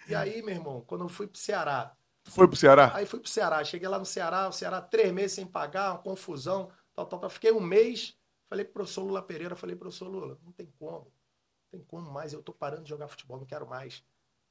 [0.09, 1.97] E aí, meu irmão, quando eu fui pro Ceará,
[2.29, 2.93] foi pro Ceará?
[2.95, 3.65] Aí fui pro Ceará.
[3.65, 7.31] Cheguei lá no Ceará, o Ceará três meses sem pagar, uma confusão, tal, tal, tal.
[7.31, 8.17] Fiquei um mês,
[8.49, 11.07] falei pro professor Lula Pereira, falei, professor Lula, não tem como.
[11.07, 14.05] Não tem como mais, eu tô parando de jogar futebol, não quero mais.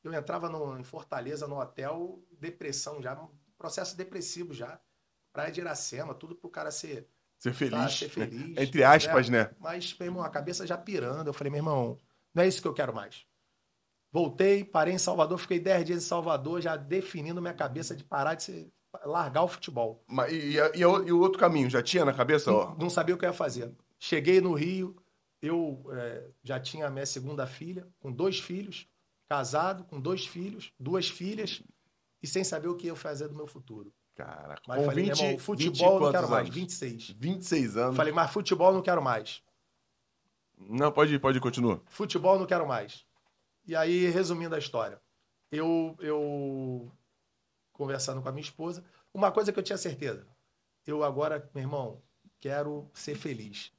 [0.04, 3.18] Eu entrava no, em Fortaleza, no hotel, depressão já,
[3.58, 4.80] processo depressivo já.
[5.32, 7.10] Praia de Iracema, tudo pro cara ser,
[7.40, 7.94] Ser tá, feliz.
[7.94, 8.58] ser feliz.
[8.58, 9.52] Entre aspas, né?
[9.60, 11.28] Mas, meu irmão, a cabeça já pirando.
[11.28, 12.00] Eu falei, meu irmão,
[12.34, 13.26] não é isso que eu quero mais.
[14.12, 18.36] Voltei, parei em Salvador, fiquei 10 dias em Salvador, já definindo minha cabeça de parar
[18.36, 18.72] de ser,
[19.04, 20.04] largar o futebol.
[20.08, 21.70] Mas, e, e, e o outro caminho?
[21.70, 22.52] Já tinha na cabeça?
[22.52, 23.72] Ó, Não sabia o que eu ia fazer.
[24.00, 24.96] Cheguei no Rio,
[25.42, 28.88] eu é, já tinha a minha segunda filha, com dois filhos,
[29.28, 31.62] casado, com dois filhos, duas filhas,
[32.22, 33.94] e sem saber o que eu ia fazer do meu futuro.
[34.16, 36.56] Caraca, Mas com falei, 20, meu irmão, 20 futebol eu não quero mais, anos?
[36.56, 37.10] 26.
[37.10, 37.98] 26 anos.
[37.98, 39.44] Falei, mas futebol não quero mais.
[40.58, 41.84] Não, pode ir, pode ir, continua.
[41.88, 43.06] Futebol não quero mais.
[43.68, 45.02] E aí, resumindo a história,
[45.52, 46.90] eu, eu
[47.74, 50.26] conversando com a minha esposa, uma coisa que eu tinha certeza,
[50.88, 52.02] eu agora, meu irmão,
[52.40, 53.74] quero ser feliz.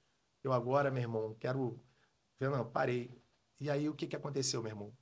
[0.45, 1.81] Eu agora, meu irmão, quero.
[2.39, 3.11] Não, parei.
[3.59, 4.93] E aí, o que, que aconteceu, meu irmão?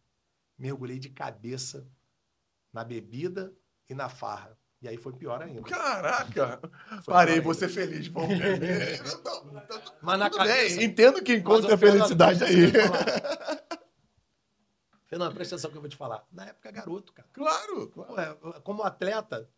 [0.57, 1.89] Mergulhei de cabeça
[2.73, 3.53] na bebida
[3.89, 4.57] e na farra.
[4.85, 5.63] E aí foi pior ainda.
[5.63, 6.61] Caraca!
[7.03, 8.07] Foi Parei, ser feliz.
[8.09, 9.03] Vamos beber.
[9.03, 9.41] Não, tá
[9.79, 10.39] tudo Mas na bem.
[10.39, 10.83] cabeça.
[10.83, 12.71] Entendo que encontra a felicidade aí.
[15.07, 16.23] Fernando, presta atenção que eu vou te falar.
[16.31, 17.27] Na época, garoto, cara.
[17.33, 17.91] Claro!
[18.19, 19.49] É, Como atleta,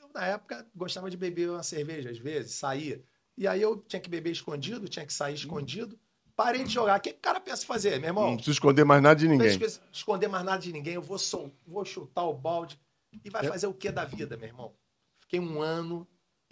[0.00, 3.04] eu, na época, gostava de beber uma cerveja, às vezes, saía.
[3.36, 5.98] E aí eu tinha que beber escondido, tinha que sair escondido.
[6.34, 6.98] Parei de jogar.
[6.98, 8.26] O que o cara pensa fazer, meu irmão?
[8.28, 9.48] Não precisa esconder mais nada de Não ninguém.
[9.48, 10.94] esque- esconder mais nada de ninguém.
[10.94, 12.80] Eu vou, sol, vou chutar o balde.
[13.24, 14.76] E vai fazer o que da vida, meu irmão?
[15.20, 16.08] Fiquei um ano.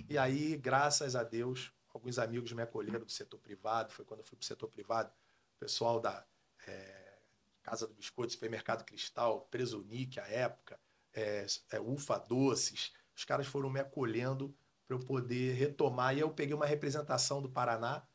[0.09, 3.93] E aí, graças a Deus, alguns amigos me acolheram do setor privado.
[3.93, 5.11] Foi quando eu fui pro setor privado.
[5.57, 6.27] O pessoal da
[6.67, 7.19] é,
[7.63, 10.81] Casa do Biscoito, Supermercado Cristal, Presunic, à época,
[11.13, 12.93] é, é, Ufa Doces.
[13.15, 14.55] Os caras foram me acolhendo
[14.87, 16.17] para eu poder retomar.
[16.17, 18.07] E eu peguei uma representação do Paraná,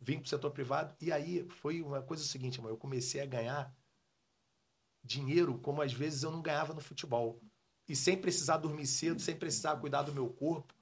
[0.00, 0.94] vim para o setor privado.
[1.00, 3.74] E aí foi uma coisa seguinte, irmão, eu comecei a ganhar
[5.04, 7.40] dinheiro como às vezes eu não ganhava no futebol.
[7.92, 10.72] E sem precisar dormir cedo, sem precisar cuidar do meu corpo.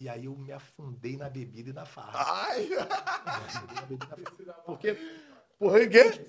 [0.00, 2.24] E aí eu me afundei na bebida e na farra.
[2.48, 2.68] Ai!
[4.66, 4.98] Porque,
[5.56, 6.26] Porra, quê?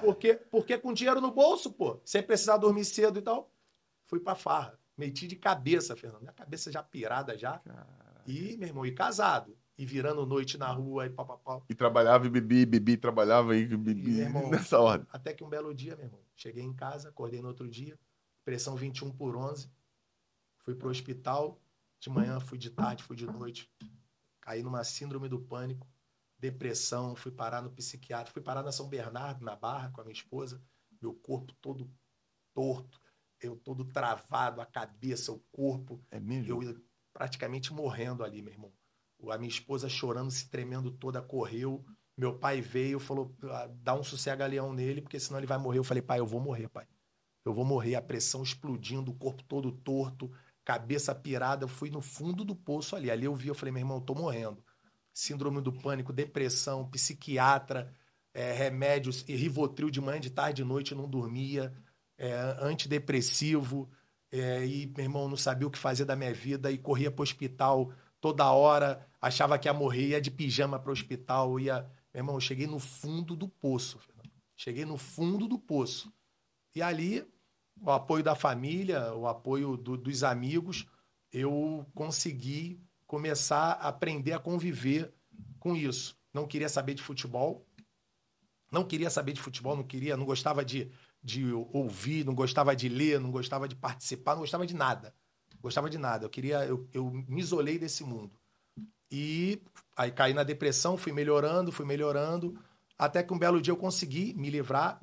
[0.00, 3.50] porque, porque com dinheiro no bolso, pô, sem precisar dormir cedo e tal,
[4.06, 4.78] fui pra farra.
[4.96, 6.20] Meti de cabeça, Fernando.
[6.20, 7.60] Minha cabeça já pirada já.
[8.24, 9.58] E, meu irmão, e casado.
[9.76, 11.60] E virando noite na rua e papapá.
[11.68, 14.12] E trabalhava e bebi, bebi, trabalhava e bebi.
[14.12, 14.48] Meu irmão.
[14.48, 15.08] Nessa ordem.
[15.10, 17.98] Até que um belo dia, meu irmão, cheguei em casa, acordei no outro dia,
[18.44, 19.70] pressão 21 por 11,
[20.58, 21.60] fui pro hospital,
[22.00, 23.70] de manhã fui de tarde, fui de noite,
[24.40, 25.88] caí numa síndrome do pânico,
[26.38, 30.12] depressão, fui parar no psiquiatra, fui parar na São Bernardo, na Barra, com a minha
[30.12, 30.62] esposa,
[31.00, 31.90] meu corpo todo
[32.52, 33.00] torto,
[33.40, 36.62] eu todo travado, a cabeça, o corpo, É mesmo?
[36.62, 36.82] eu
[37.12, 38.72] praticamente morrendo ali, meu irmão.
[39.30, 41.84] A minha esposa chorando, se tremendo toda, correu.
[42.16, 45.78] Meu pai veio, falou: "Ah, dá um sossega-leão nele, porque senão ele vai morrer.
[45.78, 46.86] Eu falei: pai, eu vou morrer, pai.
[47.44, 47.94] Eu vou morrer.
[47.94, 50.30] A pressão explodindo, o corpo todo torto,
[50.64, 51.64] cabeça pirada.
[51.64, 53.10] Eu fui no fundo do poço ali.
[53.10, 54.62] Ali eu vi, eu falei: meu irmão, eu tô morrendo.
[55.12, 57.94] Síndrome do pânico, depressão, psiquiatra,
[58.32, 61.72] eh, remédios, e Rivotril de manhã, de tarde, de noite, não dormia,
[62.18, 63.88] eh, antidepressivo.
[64.36, 67.22] É, e, meu irmão, não sabia o que fazer da minha vida e corria pro
[67.22, 71.82] hospital toda hora, achava que ia morrer, ia de pijama pro hospital, ia...
[72.12, 74.00] Meu irmão, eu cheguei no fundo do poço,
[74.56, 76.12] cheguei no fundo do poço.
[76.74, 77.24] E ali,
[77.80, 80.86] o apoio da família, o apoio do- dos amigos,
[81.32, 85.12] eu consegui começar a aprender a conviver
[85.58, 86.16] com isso.
[86.32, 87.66] Não queria saber de futebol,
[88.70, 90.90] não queria saber de futebol, não queria, não gostava de,
[91.22, 95.14] de ouvir, não gostava de ler, não gostava de participar, não gostava de nada.
[95.60, 96.24] Gostava de nada.
[96.26, 98.38] Eu queria, eu, eu me isolei desse mundo.
[99.10, 99.62] E
[99.96, 102.58] aí caí na depressão, fui melhorando, fui melhorando,
[102.98, 105.00] até que um belo dia eu consegui me livrar,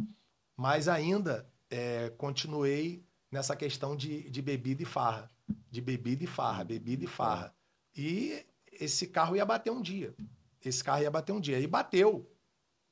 [0.57, 5.31] mas ainda é, continuei nessa questão de, de bebida e farra.
[5.69, 7.55] De bebida e farra, bebida e farra.
[7.95, 10.13] E esse carro ia bater um dia.
[10.63, 11.59] Esse carro ia bater um dia.
[11.59, 12.29] E bateu.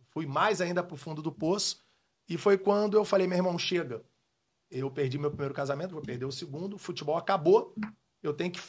[0.08, 1.84] Fui mais ainda pro fundo do poço.
[2.28, 4.04] E foi quando eu falei, meu irmão, chega.
[4.72, 6.76] Eu perdi meu primeiro casamento, vou perder o segundo.
[6.76, 7.76] O futebol acabou.
[8.24, 8.62] Eu tenho que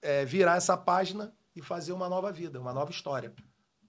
[0.00, 3.34] é, virar essa página e fazer uma nova vida, uma nova história.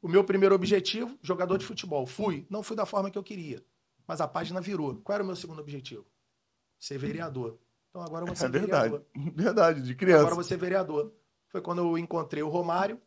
[0.02, 2.06] O meu primeiro objetivo, jogador de futebol.
[2.06, 2.46] Fui.
[2.50, 3.64] Não fui da forma que eu queria.
[4.12, 4.98] Mas a página virou.
[4.98, 6.06] Qual era o meu segundo objetivo?
[6.78, 7.58] Ser vereador.
[7.90, 8.90] Então agora ser É verdade.
[8.90, 9.06] vereador.
[9.34, 10.30] Verdade, de Agora criança.
[10.32, 11.14] eu vou ser vereador.
[11.48, 13.02] Foi quando eu encontrei o Romário.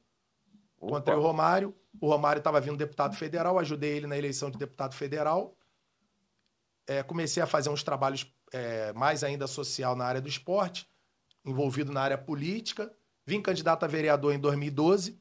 [0.83, 1.29] Encontrei o Opa.
[1.29, 1.75] Romário.
[2.01, 5.55] O Romário estava vindo deputado federal, ajudei ele na eleição de deputado federal.
[6.87, 10.89] É, comecei a fazer uns trabalhos é, mais ainda social na área do esporte,
[11.45, 12.91] envolvido na área política.
[13.27, 15.21] Vim candidato a vereador em 2012.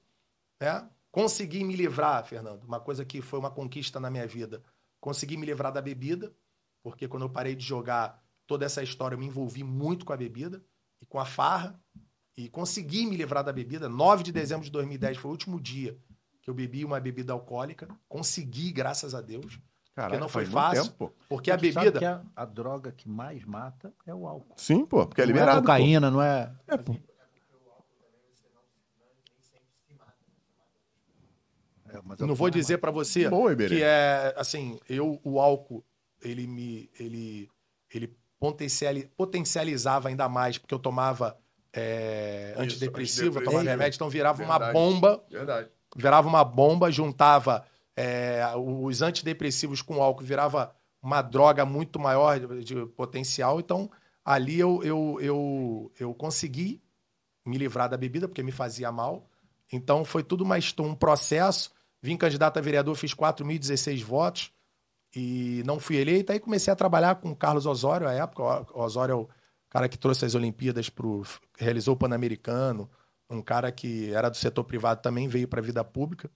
[0.61, 0.89] Né?
[1.11, 4.63] Consegui me livrar, Fernando, uma coisa que foi uma conquista na minha vida.
[5.03, 6.33] Consegui me livrar da bebida,
[6.81, 10.15] porque quando eu parei de jogar toda essa história, eu me envolvi muito com a
[10.17, 10.63] bebida
[11.01, 11.77] e com a farra.
[12.37, 13.89] E consegui me livrar da bebida.
[13.89, 15.99] 9 de dezembro de 2010 foi o último dia
[16.41, 17.85] que eu bebi uma bebida alcoólica.
[18.07, 19.59] Consegui, graças a Deus.
[19.93, 20.85] Caraca, não foi fácil.
[20.85, 21.13] tempo.
[21.27, 21.99] Porque a sabe bebida.
[21.99, 24.55] que a, a droga que mais mata é o álcool.
[24.55, 25.57] Sim, pô, porque é não é liberado.
[25.59, 25.67] pô.
[25.67, 26.49] cocaína, não é.
[26.65, 26.93] É, pô.
[26.93, 27.03] é, mas
[31.82, 31.82] Eu é
[32.19, 33.75] não o vou mais dizer pra você Iberê.
[33.77, 35.83] que é assim, eu o álcool
[36.21, 37.49] ele me ele
[37.93, 41.37] ele potenciali- potencializava ainda mais porque eu tomava
[41.75, 44.73] é, Isso, antidepressivo, eu tomava remédio, então virava uma Verdade.
[44.73, 45.69] bomba, Verdade.
[45.95, 47.65] virava uma bomba, juntava
[47.95, 53.59] é, os antidepressivos com álcool, virava uma droga muito maior de, de potencial.
[53.59, 53.89] Então
[54.23, 56.81] ali eu, eu, eu, eu consegui
[57.45, 59.27] me livrar da bebida porque me fazia mal.
[59.71, 61.71] Então foi tudo uma, histó- um processo.
[62.03, 64.51] Vim candidato a vereador, fiz 4.016 votos
[65.15, 66.33] e não fui eleito.
[66.33, 68.43] Aí comecei a trabalhar com o Carlos Osório, à época.
[68.73, 69.29] O Osório é o
[69.69, 71.23] cara que trouxe as Olimpíadas, pro,
[71.57, 72.91] realizou o Pan-Americano.
[73.29, 76.29] Um cara que era do setor privado também, veio para a vida pública.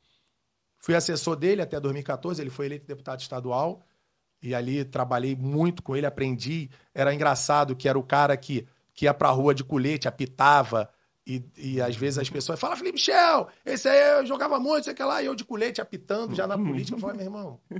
[0.79, 3.85] Fui assessor dele até 2014, ele foi eleito deputado estadual.
[4.41, 6.69] E ali trabalhei muito com ele, aprendi.
[6.95, 10.89] Era engraçado que era o cara que, que ia pra rua de colete, apitava.
[11.27, 14.93] E, e às vezes as pessoas falam, Felipe Michel, esse aí eu jogava muito, sei
[14.93, 16.95] que lá, e eu de colete apitando já na política.
[16.95, 17.59] Eu falei, meu irmão,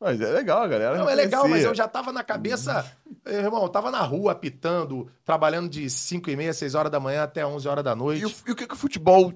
[0.00, 0.98] Mas é legal, galera.
[0.98, 2.84] não, é legal, mas eu já tava na cabeça.
[3.24, 7.00] eh, Irmão, eu tava na rua apitando, trabalhando de 5 e meia, 6 horas da
[7.00, 8.20] manhã até 11 horas da noite.
[8.22, 9.32] E o, e o que, que o futebol.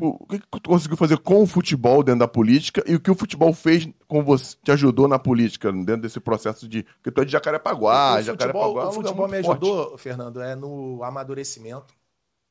[0.00, 3.10] o que, que tu conseguiu fazer com o futebol dentro da política e o que
[3.10, 6.84] o futebol fez com você, te ajudou na política, dentro desse processo de.
[6.84, 8.82] Porque tu é de Jacarepaguá, o Jacarepaguá.
[8.82, 9.64] futebol, é um o futebol me muito forte.
[9.64, 11.92] ajudou, Fernando, é no amadurecimento,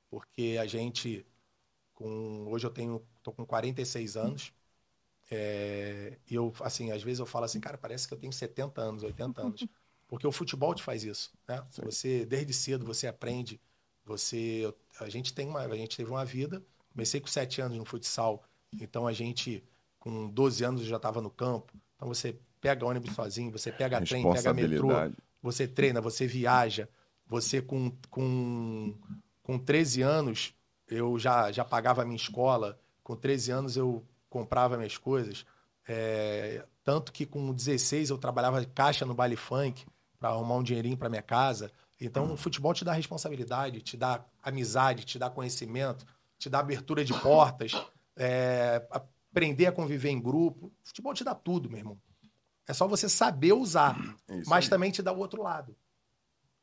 [0.10, 1.26] porque a gente,
[1.94, 4.54] com hoje eu tenho, tô com 46 anos,
[5.30, 8.82] é, e eu, assim, às vezes eu falo assim, cara, parece que eu tenho 70
[8.82, 9.68] anos, 80 anos,
[10.08, 11.64] porque o futebol te faz isso, né?
[11.70, 11.82] Sim.
[11.84, 13.60] Você, desde cedo, você aprende,
[14.06, 17.86] você, a gente tem uma, a gente teve uma vida, comecei com 7 anos no
[17.86, 18.44] futsal,
[18.74, 19.64] então a gente,
[20.00, 24.24] com 12 anos já estava no campo, então você pega ônibus sozinho, você pega trem,
[24.32, 24.90] pega metrô,
[25.42, 26.90] você treina, você viaja,
[27.26, 28.98] você com, com,
[29.48, 30.54] com 13 anos,
[30.90, 35.46] eu já, já pagava a minha escola, com 13 anos eu comprava minhas coisas,
[35.88, 39.86] é, tanto que com 16 eu trabalhava caixa no baile funk
[40.20, 41.72] para arrumar um dinheirinho para minha casa.
[42.00, 46.06] Então o futebol te dá responsabilidade, te dá amizade, te dá conhecimento,
[46.38, 47.72] te dá abertura de portas,
[48.18, 50.68] é, aprender a conviver em grupo.
[50.84, 51.98] O futebol te dá tudo, meu irmão.
[52.68, 53.98] É só você saber usar.
[54.28, 54.70] Isso Mas aí.
[54.70, 55.74] também te dá o outro lado.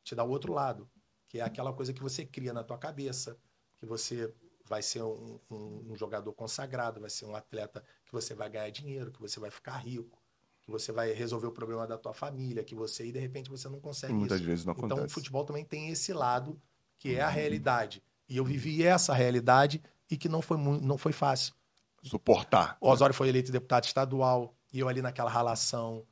[0.03, 0.87] Te dá o outro lado.
[1.27, 3.37] Que é aquela coisa que você cria na tua cabeça,
[3.77, 4.33] que você
[4.67, 8.69] vai ser um, um- um jogador consagrado, vai ser um atleta que você vai ganhar
[8.71, 10.21] dinheiro, que você vai ficar rico,
[10.61, 13.69] que você vai resolver o problema da tua família, que você, e de repente você
[13.69, 14.47] não consegue Muitas isso.
[14.49, 15.05] vezes não Então acontece.
[15.07, 16.59] o futebol também tem esse lado,
[16.97, 18.01] que é a realidade.
[18.27, 21.53] E eu vivi essa realidade e que não foi, não foi fácil.
[22.01, 22.77] Suportar.
[22.79, 26.05] O Osório foi eleito deputado estadual e eu ali naquela relação,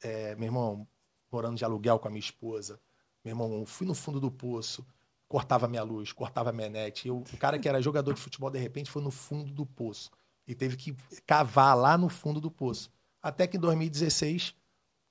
[0.00, 0.86] é, meu irmão,
[1.30, 2.80] morando de aluguel com a minha esposa.
[3.26, 4.86] Meu irmão, eu fui no fundo do poço,
[5.26, 7.08] cortava minha luz, cortava minha net.
[7.08, 10.12] Eu, o cara que era jogador de futebol, de repente, foi no fundo do poço
[10.46, 10.94] e teve que
[11.26, 12.88] cavar lá no fundo do poço.
[13.20, 14.54] Até que em 2016,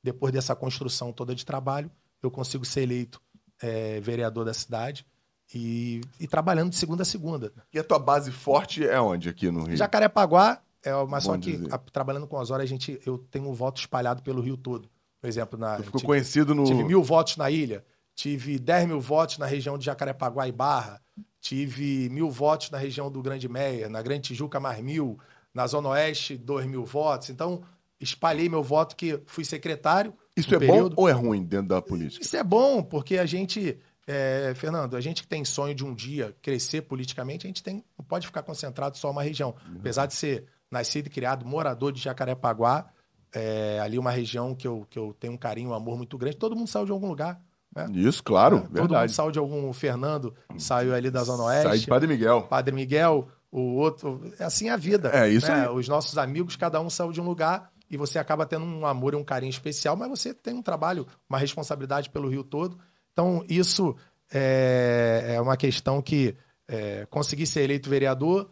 [0.02, 1.92] depois dessa construção toda de trabalho,
[2.24, 3.22] eu consigo ser eleito
[3.62, 5.06] é, vereador da cidade
[5.54, 7.52] e, e trabalhando de segunda a segunda.
[7.74, 9.76] E a tua base forte é onde aqui no Rio?
[9.76, 11.74] Jacarepaguá, é, mas só Bom que dizer.
[11.74, 14.90] a- trabalhando com as horas, a gente, eu tenho um voto espalhado pelo Rio todo.
[15.20, 16.64] Por exemplo, na, ficou tive, conhecido no.
[16.64, 17.84] tive mil votos na ilha,
[18.16, 21.02] tive 10 mil votos na região de Jacarepaguá e Barra,
[21.42, 25.20] tive mil votos na região do Grande Meia, na Grande Tijuca mais mil,
[25.54, 27.30] na Zona Oeste, dois mil votos.
[27.30, 27.62] Então,
[28.00, 30.14] espalhei meu voto que fui secretário.
[30.36, 30.96] Isso é período.
[30.96, 32.24] bom ou é ruim dentro da política?
[32.24, 35.94] Isso é bom, porque a gente, é, Fernando, a gente que tem sonho de um
[35.94, 39.56] dia crescer politicamente, a gente tem, não pode ficar concentrado só em uma região.
[39.78, 42.90] Apesar de ser nascido e criado morador de Jacarepaguá,
[43.34, 46.38] é, ali uma região que eu, que eu tenho um carinho, um amor muito grande,
[46.38, 47.40] todo mundo saiu de algum lugar.
[47.76, 47.88] Né?
[47.94, 49.12] Isso, claro, Todo mundo verdade.
[49.12, 49.70] saiu de algum.
[49.70, 51.68] O Fernando saiu ali da Zona Oeste.
[51.68, 52.44] Sai de Padre Miguel.
[52.44, 54.22] Padre Miguel, o outro.
[54.40, 55.12] É assim a vida.
[55.14, 55.64] É, isso né?
[55.64, 55.70] aí.
[55.70, 59.14] Os nossos amigos, cada um saiu de um lugar e você acaba tendo um amor
[59.14, 62.80] e um carinho especial, mas você tem um trabalho, uma responsabilidade pelo Rio todo.
[63.12, 63.96] Então, isso
[64.32, 66.36] é, é uma questão que
[66.68, 68.50] é, consegui ser eleito vereador,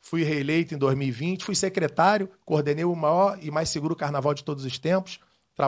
[0.00, 4.64] fui reeleito em 2020, fui secretário, coordenei o maior e mais seguro carnaval de todos
[4.64, 5.18] os tempos,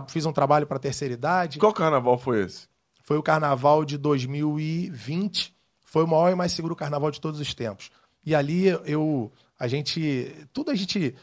[0.08, 1.58] fiz um trabalho para a terceira idade.
[1.58, 2.69] Qual carnaval foi esse?
[3.10, 5.52] Foi o carnaval de 2020.
[5.84, 7.90] Foi o maior e mais seguro carnaval de todos os tempos.
[8.24, 11.16] E ali eu, a gente, tudo a gente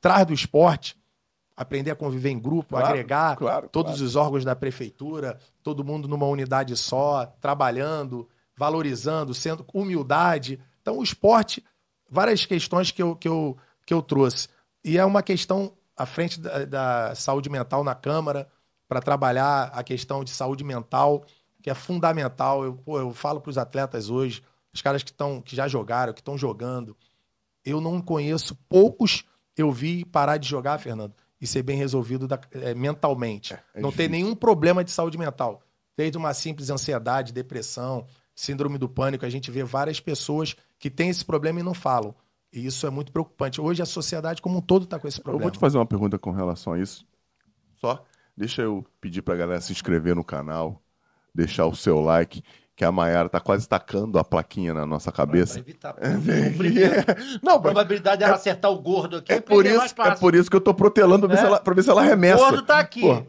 [0.00, 0.96] traz do esporte,
[1.56, 4.06] aprender a conviver em grupo, Claro, agregar claro, todos claro.
[4.06, 10.60] os órgãos da prefeitura, todo mundo numa unidade só, trabalhando, valorizando, sendo com humildade.
[10.82, 11.64] Então o esporte,
[12.08, 14.46] várias questões que eu, que eu, que eu trouxe.
[14.84, 18.48] E é uma questão à frente da, da saúde mental na Câmara,
[18.88, 21.24] para trabalhar a questão de saúde mental,
[21.62, 22.64] que é fundamental.
[22.64, 26.12] Eu, pô, eu falo para os atletas hoje, os caras que, tão, que já jogaram,
[26.12, 26.96] que estão jogando,
[27.64, 29.24] eu não conheço, poucos
[29.56, 33.54] eu vi parar de jogar, Fernando, e ser bem resolvido da- eh, mentalmente.
[33.54, 34.10] é não ter difícil.
[34.10, 35.62] nenhum problema de saúde mental.
[35.96, 38.04] Desde uma simples ansiedade, depressão,
[38.34, 42.14] síndrome do pânico, a gente vê várias pessoas que têm esse problema e não falam.
[42.52, 43.60] E isso é muito preocupante.
[43.60, 45.44] Hoje a sociedade como um todo está com esse Eu problema.
[45.44, 47.06] vou te fazer uma pergunta com relação a isso.
[47.76, 48.04] Só
[48.36, 50.82] deixa eu pedir pra galera se inscrever no canal,
[51.34, 52.42] deixar o seu like,
[52.76, 55.58] que a Mayara tá quase tacando a plaquinha na nossa Pra cabeça.
[55.60, 55.94] evitar.
[57.42, 60.18] Não, A probabilidade dela acertar o gordo aqui é por, mais isso, é fácil.
[60.20, 61.40] por isso que eu tô protelando pra ver, É.
[61.42, 62.38] se, ela, pra ver se ela O remessa.
[62.38, 63.00] gordo tá aqui.
[63.00, 63.22] Pô,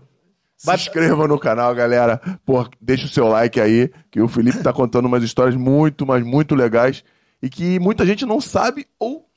[0.58, 2.20] se inscreva no canal, galera.
[2.46, 6.24] Pô, deixa o seu like aí, que o Felipe tá contando umas histórias muito, mas
[6.26, 7.04] muito legais
[7.42, 9.30] e que muita gente não sabe ou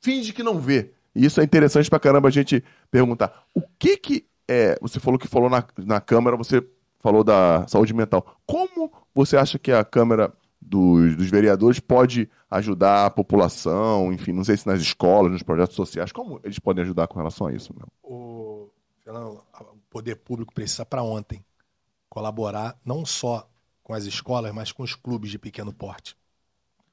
[0.00, 0.90] finge que não vê.
[1.14, 3.44] E isso é interessante pra caramba a gente perguntar.
[3.54, 6.66] O que que é, você falou que falou na, na Câmara, você
[7.00, 8.36] falou da saúde mental.
[8.46, 14.44] Como você acha que a Câmara dos, dos vereadores pode ajudar a população, enfim, não
[14.44, 17.74] sei se nas escolas, nos projetos sociais, como eles podem ajudar com relação a isso?
[17.74, 17.88] Meu?
[18.02, 18.68] O,
[19.06, 21.44] o poder público precisa para ontem
[22.08, 23.48] colaborar não só
[23.82, 26.14] com as escolas, mas com os clubes de pequeno porte.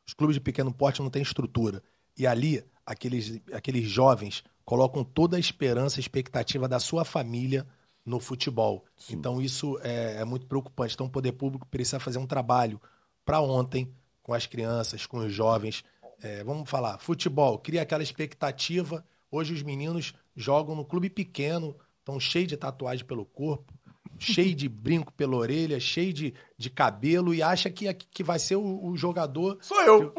[0.07, 1.83] Os clubes de pequeno porte não têm estrutura.
[2.17, 7.65] E ali, aqueles, aqueles jovens colocam toda a esperança e expectativa da sua família
[8.05, 8.85] no futebol.
[8.95, 9.15] Sim.
[9.15, 10.93] Então, isso é, é, muito preocupante.
[10.93, 12.79] Então, o poder público precisa fazer um trabalho
[13.25, 13.91] para ontem
[14.21, 15.83] com as crianças, com os jovens.
[16.21, 19.03] É, vamos falar, futebol, cria aquela expectativa.
[19.31, 23.73] Hoje, os meninos jogam no clube pequeno, estão cheios de tatuagem pelo corpo,
[24.19, 28.57] cheio de brinco pela orelha, cheio de, de cabelo e acha que, que vai ser
[28.57, 29.57] o, o jogador.
[29.61, 30.13] Sou eu!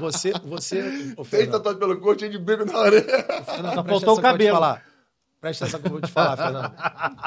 [0.00, 0.32] Você.
[0.44, 0.82] você
[1.30, 3.04] Tem tatuagem pelo corpo, cheio de brinco na orelha.
[3.44, 4.58] Fernando, Só faltou o cabelo.
[5.40, 6.74] Presta atenção que eu vou te falar, Fernando.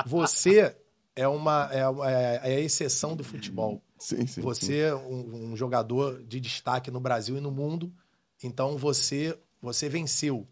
[0.08, 0.76] Você
[1.16, 3.82] é uma é, é, é, a exceção do futebol.
[3.98, 4.42] Sim, sim.
[4.42, 4.80] Você sim.
[4.80, 7.92] é um, um, jogador de destaque no Brasil e no mundo.
[8.44, 10.48] Então você você venceu.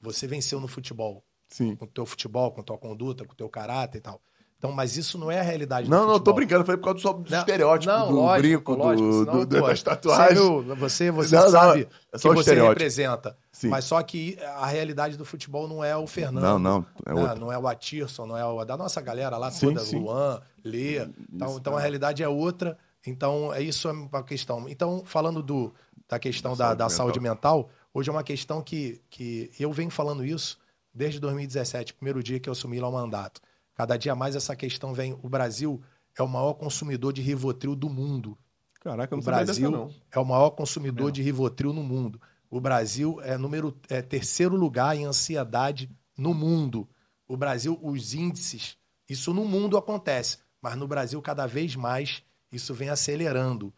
[0.00, 1.24] Você venceu no futebol.
[1.48, 1.76] Sim.
[1.76, 4.20] Com o teu futebol, com a tua conduta, com o teu caráter e tal.
[4.58, 7.00] Então, mas isso não é a realidade Não, não, tô brincando, foi por causa do,
[7.00, 10.40] só do não, estereótipo, não, do lógico, brinco, lógico, do, senão, do, pô, das tatuagens.
[10.78, 13.36] Você, você não, sabe não, é que você representa.
[13.52, 13.68] Sim.
[13.68, 16.42] Mas só que a realidade do futebol não é o Fernando.
[16.42, 16.86] Não, não.
[17.06, 17.34] É né?
[17.36, 20.00] Não é o Atirson, não é o da nossa galera lá sim, toda, sim.
[20.00, 21.06] Luan, Lê.
[21.32, 22.76] Então, então a realidade é outra.
[23.06, 24.68] Então, é isso é uma questão.
[24.68, 25.72] Então, falando do,
[26.08, 30.24] da questão da, da saúde mental, hoje é uma questão que, que eu venho falando
[30.24, 30.58] isso
[30.92, 33.40] desde 2017, primeiro dia que eu assumi lá o mandato.
[33.78, 35.16] Cada dia mais essa questão vem.
[35.22, 35.80] O Brasil
[36.18, 38.36] é o maior consumidor de Rivotril do mundo.
[38.80, 39.94] Caraca, não o Brasil dessa, não.
[40.10, 42.20] é o maior consumidor de Rivotril no mundo.
[42.50, 46.88] O Brasil é número é terceiro lugar em ansiedade no mundo.
[47.28, 48.76] O Brasil, os índices,
[49.08, 53.72] isso no mundo acontece, mas no Brasil cada vez mais isso vem acelerando.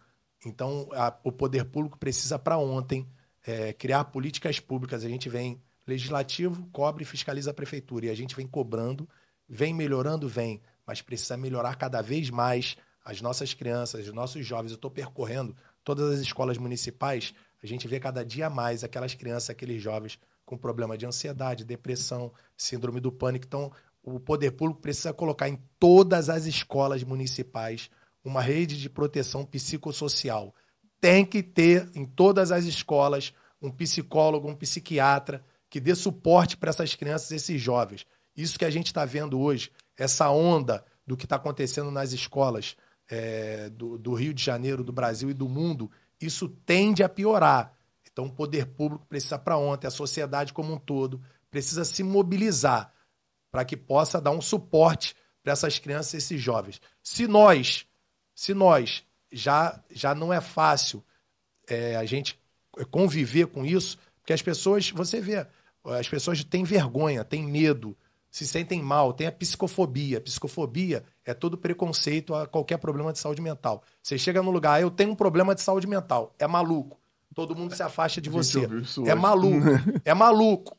[0.46, 3.06] Então a, o poder público precisa para ontem
[3.46, 5.04] é, criar políticas públicas.
[5.04, 9.06] A gente vem legislativo cobre e fiscaliza a prefeitura e a gente vem cobrando
[9.52, 10.28] Vem melhorando?
[10.28, 14.70] Vem, mas precisa melhorar cada vez mais as nossas crianças, os nossos jovens.
[14.70, 19.50] Eu estou percorrendo todas as escolas municipais, a gente vê cada dia mais aquelas crianças,
[19.50, 23.44] aqueles jovens com problema de ansiedade, depressão, síndrome do pânico.
[23.46, 23.72] Então,
[24.02, 27.90] o poder público precisa colocar em todas as escolas municipais
[28.24, 30.54] uma rede de proteção psicossocial.
[31.00, 36.70] Tem que ter em todas as escolas um psicólogo, um psiquiatra que dê suporte para
[36.70, 38.06] essas crianças, esses jovens.
[38.40, 42.76] Isso que a gente está vendo hoje, essa onda do que está acontecendo nas escolas
[43.08, 47.74] é, do, do Rio de Janeiro, do Brasil e do mundo, isso tende a piorar.
[48.10, 51.20] Então, o poder público precisa para ontem, a sociedade como um todo
[51.50, 52.92] precisa se mobilizar
[53.50, 56.80] para que possa dar um suporte para essas crianças e esses jovens.
[57.02, 57.86] Se nós,
[58.34, 61.04] se nós já, já não é fácil
[61.68, 62.38] é, a gente
[62.90, 65.46] conviver com isso, porque as pessoas, você vê,
[65.84, 67.96] as pessoas têm vergonha, têm medo,
[68.30, 70.18] se sentem mal, tem a psicofobia.
[70.18, 73.82] A psicofobia é todo preconceito a qualquer problema de saúde mental.
[74.02, 76.98] Você chega no lugar, ah, eu tenho um problema de saúde mental, é maluco.
[77.34, 78.68] Todo mundo se afasta de você.
[79.06, 79.66] É maluco,
[80.04, 80.76] é maluco,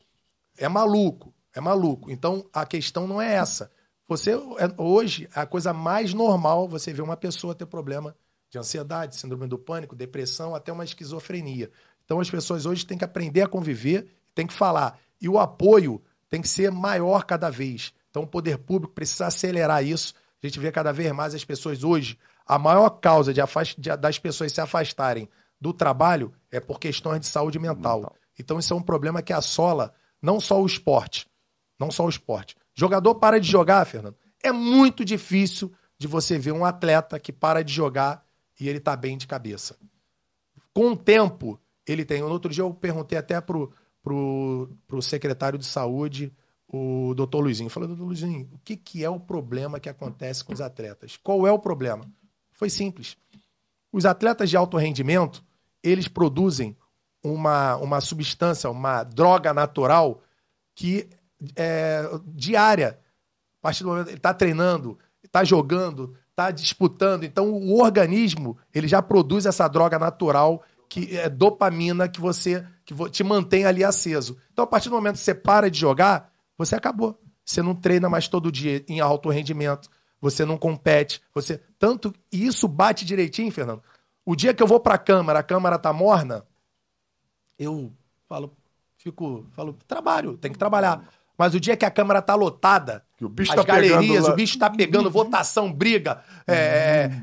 [0.56, 2.10] é maluco, é maluco.
[2.10, 3.70] Então a questão não é essa.
[4.08, 8.14] Você é, hoje a coisa mais normal você ver uma pessoa ter problema
[8.50, 11.70] de ansiedade, síndrome do pânico, depressão, até uma esquizofrenia.
[12.04, 14.98] Então as pessoas hoje têm que aprender a conviver, têm que falar.
[15.20, 16.02] E o apoio
[16.32, 17.92] tem que ser maior cada vez.
[18.08, 20.14] Então, o poder público precisa acelerar isso.
[20.42, 22.18] A gente vê cada vez mais as pessoas hoje.
[22.46, 23.78] A maior causa de afast...
[23.78, 23.94] de...
[23.98, 25.28] das pessoas se afastarem
[25.60, 27.98] do trabalho é por questões de saúde mental.
[27.98, 28.16] mental.
[28.40, 31.28] Então, isso é um problema que assola não só o esporte.
[31.78, 32.56] Não só o esporte.
[32.74, 34.16] Jogador para de jogar, Fernando.
[34.42, 38.24] É muito difícil de você ver um atleta que para de jogar
[38.58, 39.76] e ele tá bem de cabeça.
[40.72, 42.22] Com o tempo, ele tem.
[42.22, 43.70] No outro dia eu perguntei até pro,
[44.02, 46.32] pro, pro secretário de saúde,
[46.68, 47.70] o doutor Luizinho.
[47.70, 51.16] Falou, doutor Luizinho, o que, que é o problema que acontece com os atletas?
[51.16, 52.04] Qual é o problema?
[52.52, 53.16] Foi simples.
[53.92, 55.44] Os atletas de alto rendimento,
[55.82, 56.76] eles produzem
[57.22, 60.22] uma, uma substância, uma droga natural
[60.74, 61.08] que
[61.54, 62.98] é diária.
[63.58, 67.24] A partir do momento ele está treinando, está jogando, está disputando.
[67.24, 73.10] Então, o organismo ele já produz essa droga natural que é dopamina que você que
[73.10, 74.36] te mantém ali aceso.
[74.52, 77.18] Então, a partir do momento que você para de jogar, você acabou.
[77.44, 79.88] Você não treina mais todo dia em alto rendimento,
[80.20, 83.82] você não compete, você tanto e isso bate direitinho, Fernando.
[84.24, 86.44] O dia que eu vou para a câmara, a câmara tá morna,
[87.58, 87.92] eu
[88.28, 88.56] falo,
[88.96, 91.08] fico, falo, trabalho, tem que trabalhar.
[91.36, 94.28] Mas o dia que a Câmara tá lotada, Que o bicho as tá pegando galerias,
[94.28, 96.54] o bicho tá pegando, votação, briga, é,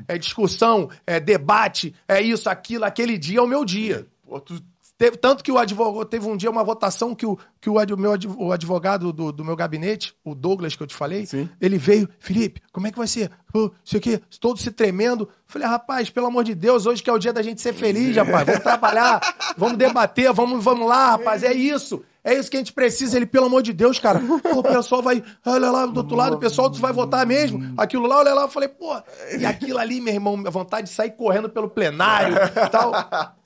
[0.08, 4.06] é- é discussão, é debate, é isso, aquilo, aquele dia é o meu dia.
[4.22, 4.60] Pô, tu-
[5.00, 7.96] Teve- tanto que o advogado teve um dia uma votação que o, que o, ad-
[7.96, 11.48] meu, o advogado do, do meu gabinete, o Douglas que eu te falei, Sim.
[11.58, 13.30] ele veio, Felipe, como é que vai ser?
[13.50, 15.26] Pô, isso aqui, todo se tremendo.
[15.46, 18.14] Falei, rapaz, pelo amor de Deus, hoje que é o dia da gente ser feliz,
[18.14, 22.04] rapaz, vamos trabalhar, vamos debater, vamos, vamos lá, rapaz, é isso.
[22.22, 23.16] É isso que a gente precisa.
[23.16, 24.20] Ele, pelo amor de Deus, cara,
[24.54, 27.74] o pessoal vai, olha lá do outro lado, o pessoal vai votar mesmo.
[27.76, 28.94] Aquilo lá, olha lá, eu falei, pô,
[29.38, 32.92] e aquilo ali, meu irmão, a vontade de sair correndo pelo plenário e tal.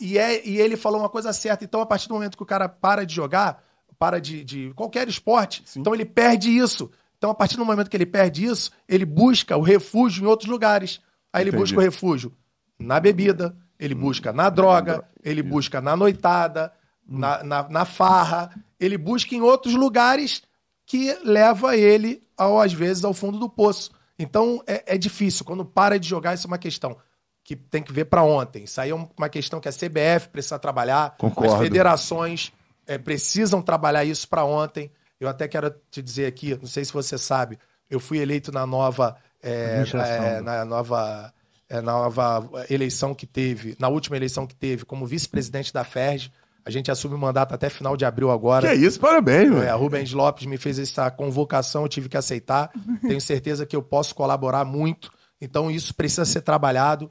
[0.00, 1.64] E, é, e ele falou uma coisa certa.
[1.64, 3.62] Então, a partir do momento que o cara para de jogar,
[3.98, 6.90] para de, de qualquer esporte, então ele perde isso.
[7.16, 10.50] Então, a partir do momento que ele perde isso, ele busca o refúgio em outros
[10.50, 11.00] lugares.
[11.32, 11.62] Aí ele Entendi.
[11.62, 12.32] busca o refúgio
[12.78, 16.72] na bebida, ele busca na droga, ele busca na noitada,
[17.06, 20.42] na, na, na farra, ele busca em outros lugares
[20.86, 23.90] que leva ele, ao, às vezes, ao fundo do poço.
[24.18, 25.44] Então, é, é difícil.
[25.44, 26.96] Quando para de jogar, isso é uma questão
[27.42, 28.64] que tem que ver para ontem.
[28.64, 31.52] Isso aí é um- uma questão que a CBF precisa trabalhar, Concordo.
[31.54, 32.52] as federações
[32.86, 34.90] é, precisam trabalhar isso para ontem.
[35.18, 38.66] Eu até quero te dizer aqui, não sei se você sabe, eu fui eleito na
[38.66, 41.32] nova, é, é, na nova,
[41.68, 46.30] é, na nova eleição que teve, na última eleição que teve, como vice-presidente da FERJ.
[46.64, 48.66] A gente assume o mandato até final de abril agora.
[48.68, 49.70] Que é isso, parabéns, É, mano.
[49.70, 52.70] a Rubens Lopes me fez essa convocação, eu tive que aceitar.
[53.02, 55.12] Tenho certeza que eu posso colaborar muito.
[55.40, 57.10] Então, isso precisa ser trabalhado,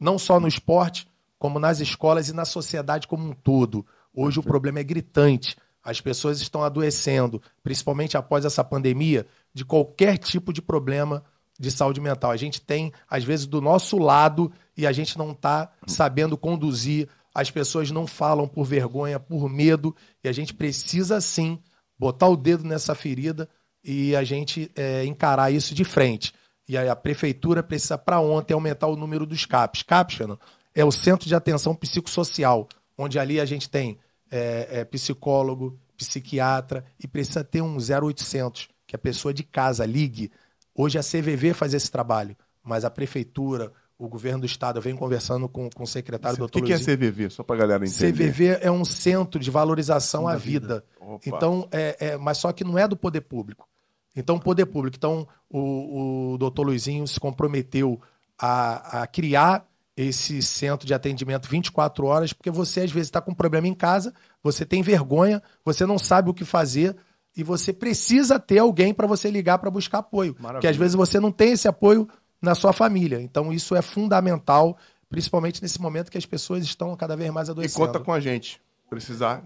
[0.00, 1.06] não só no esporte,
[1.38, 3.84] como nas escolas e na sociedade como um todo.
[4.14, 5.56] Hoje o problema é gritante.
[5.84, 11.22] As pessoas estão adoecendo, principalmente após essa pandemia, de qualquer tipo de problema
[11.60, 12.30] de saúde mental.
[12.30, 17.08] A gente tem, às vezes, do nosso lado e a gente não está sabendo conduzir.
[17.36, 21.62] As pessoas não falam por vergonha, por medo, e a gente precisa sim
[21.98, 23.46] botar o dedo nessa ferida
[23.84, 26.32] e a gente é, encarar isso de frente.
[26.66, 29.82] E aí a prefeitura precisa, para ontem, aumentar o número dos CAPs.
[29.82, 30.40] CAPs, Fernando,
[30.74, 32.66] é o Centro de Atenção Psicossocial,
[32.96, 33.98] onde ali a gente tem
[34.30, 40.32] é, é, psicólogo, psiquiatra, e precisa ter um 0800, que a pessoa de casa ligue.
[40.74, 44.96] Hoje a CVV faz esse trabalho, mas a prefeitura, o governo do estado, eu venho
[44.96, 46.78] conversando com, com o secretário, O doutor que, que é.
[46.78, 47.30] CVV?
[47.30, 48.12] Só pra galera entender.
[48.12, 50.84] CVV é um centro de valorização à vida.
[51.00, 51.20] Opa.
[51.26, 53.66] Então, é, é- mas só que não é do poder público.
[54.14, 54.96] Então, poder público.
[54.96, 58.00] Então, o, o doutor Luizinho se comprometeu
[58.38, 59.66] a, a criar
[59.96, 63.74] esse centro de atendimento 24 horas, porque você às vezes está com um problema em
[63.74, 66.94] casa, você tem vergonha, você não sabe o que fazer
[67.34, 70.34] e você precisa ter alguém para você ligar para buscar apoio.
[70.34, 72.06] Porque às vezes você não tem esse apoio
[72.46, 73.20] na sua família.
[73.20, 74.78] Então, isso é fundamental,
[75.10, 77.86] principalmente nesse momento que as pessoas estão cada vez mais E adoecendo.
[77.86, 78.62] conta com a gente.
[78.88, 79.44] Precisar.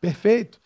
[0.00, 0.60] Perfeito.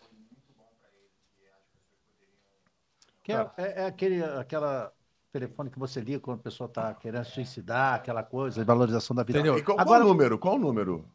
[3.23, 4.91] Que é, é- é aquele aquela
[5.31, 9.39] telefone que você liga quando a pessoa está querendo suicidar, aquela coisa, valorização da vida.
[9.39, 9.57] Entendeu?
[9.57, 10.37] E qual, Agora, qual o número?
[10.37, 11.05] Qual o número?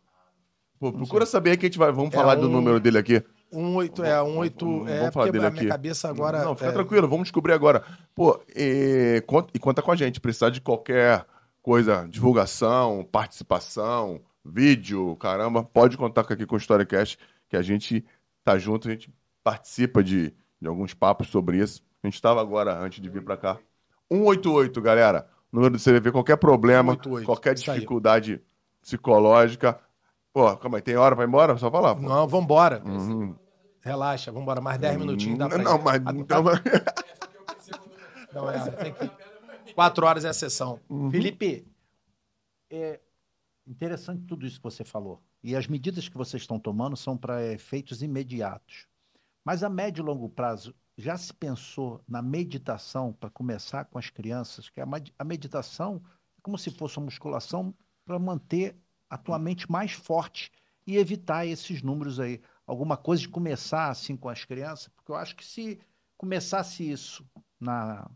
[0.81, 1.93] Pô, procura saber aí que a gente vai.
[1.93, 3.23] Vamos É falar do um- número dele aqui.
[3.51, 5.71] Um oito, é, um oito, Vamos- é, vamos falar dele a minha aqui.
[5.71, 6.45] cabeça agora...
[6.45, 7.83] Não, fica é, tranquilo, vamos descobrir agora.
[8.15, 10.21] Pô, e conta, e conta com a gente.
[10.21, 11.25] Precisar de qualquer
[11.63, 17.19] coisa, divulgação, participação, vídeo, caramba, pode contar aqui com o StoryCast,
[17.49, 18.05] que a gente
[18.45, 19.11] tá junto, a gente
[19.43, 21.83] participa de, de alguns papos sobre isso.
[22.03, 23.59] A gente estava agora, antes de vir para cá.
[24.11, 25.27] 188, galera.
[25.51, 28.41] Número do CVV, qualquer problema, 188, qualquer dificuldade
[28.83, 29.79] psicológica.
[30.39, 31.57] Pô, calma aí, tem hora pra ir embora?
[31.59, 31.97] Só falar.
[31.97, 32.03] pô.
[32.03, 32.81] Não, vambora.
[32.87, 33.35] Uhum.
[33.81, 34.61] Relaxa, vambora.
[34.61, 36.01] Mais 10 minutinhos dá pra Não, mas.
[36.07, 36.45] Ah, então-
[38.33, 39.75] Não, é, tem que...
[39.75, 40.79] Quatro horas é a sessão.
[41.11, 41.67] Felipe,
[42.71, 43.01] é
[43.67, 45.21] interessante tudo isso que você falou.
[45.43, 48.87] E as medidas que vocês estão tomando são para efeitos imediatos.
[49.45, 54.09] Mas a médio e longo prazo, já se pensou na meditação para começar com as
[54.09, 54.69] crianças?
[54.71, 56.01] Que a med- a meditação
[56.37, 57.75] é como se fosse uma musculação
[58.05, 58.77] para manter
[59.09, 60.51] a tua mente mais forte
[60.87, 62.41] e evitar esses números aí.
[62.67, 64.89] Alguma coisa de começar assim com as crianças?
[64.89, 65.79] Porque eu acho que se
[66.17, 67.25] começasse isso
[67.61, 68.09] na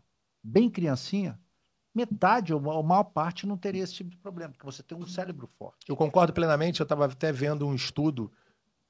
[0.43, 1.39] bem criancinha,
[1.93, 5.05] metade ou a maior parte não teria esse tipo de problema, porque você tem um
[5.05, 5.85] cérebro forte.
[5.87, 6.79] Eu concordo plenamente.
[6.79, 8.31] Eu estava até vendo um estudo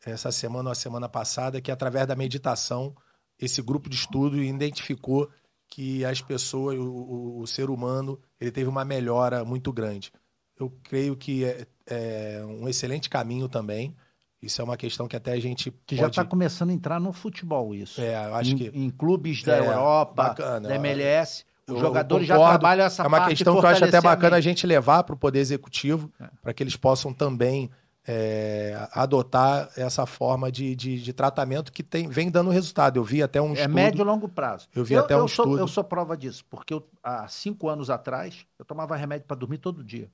[0.06, 2.96] essa semana ou a semana passada que, através da meditação,
[3.40, 5.30] esse grupo de estudo identificou
[5.68, 10.12] que as pessoas, o, o- o ser humano, ele teve uma melhora muito grande.
[10.60, 13.96] Eu creio que é, é um excelente caminho também.
[14.42, 16.12] Isso é uma questão que até a gente Que já pode...
[16.12, 18.02] está começando a entrar no futebol isso.
[18.02, 20.68] É, eu acho em, que em clubes da É, Europa, bacana.
[20.70, 23.70] da MLS, Eu- os eu jogadores já trabalham essa é uma parte questão que eu
[23.70, 24.44] acho até a bacana a mente.
[24.44, 26.28] gente levar para o Poder Executivo, É.
[26.42, 27.72] para que eles possam também
[28.06, 32.98] é, adotar essa forma de, de, de tratamento que tem, vem dando resultado.
[33.00, 33.74] Eu vi até um É estudo.
[33.74, 34.68] médio e longo prazo.
[34.76, 35.60] Eu vi até um sou, estudo.
[35.62, 39.60] Eu sou prova disso, porque eu, há cinco anos atrás eu tomava remédio para dormir
[39.60, 40.12] todo dia.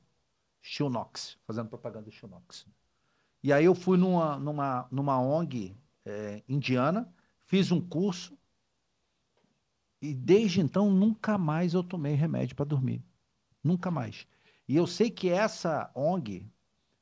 [0.62, 2.12] Stilnox, fazendo propaganda do.
[3.42, 7.12] E aí eu fui numa, numa, numa ONG é, indiana,
[7.46, 8.38] fiz um curso
[10.02, 13.04] e desde então nunca mais eu tomei remédio para dormir.
[13.64, 14.28] Nunca mais.
[14.68, 16.50] E eu sei que essa ONG,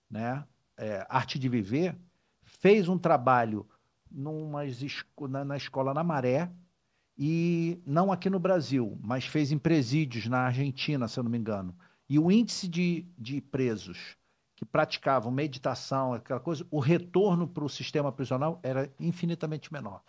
[0.09, 0.45] né,
[0.75, 1.97] é, Arte de Viver,
[2.43, 3.67] fez um trabalho
[4.09, 4.79] numas
[5.29, 6.51] na, na escola na Maré,
[7.17, 11.37] e não aqui no Brasil, mas fez em presídios na Argentina, se eu não me
[11.37, 11.75] engano.
[12.09, 14.15] E o índice de, de presos
[14.55, 20.01] que praticavam meditação, aquela coisa, o retorno para o sistema prisional era infinitamente menor.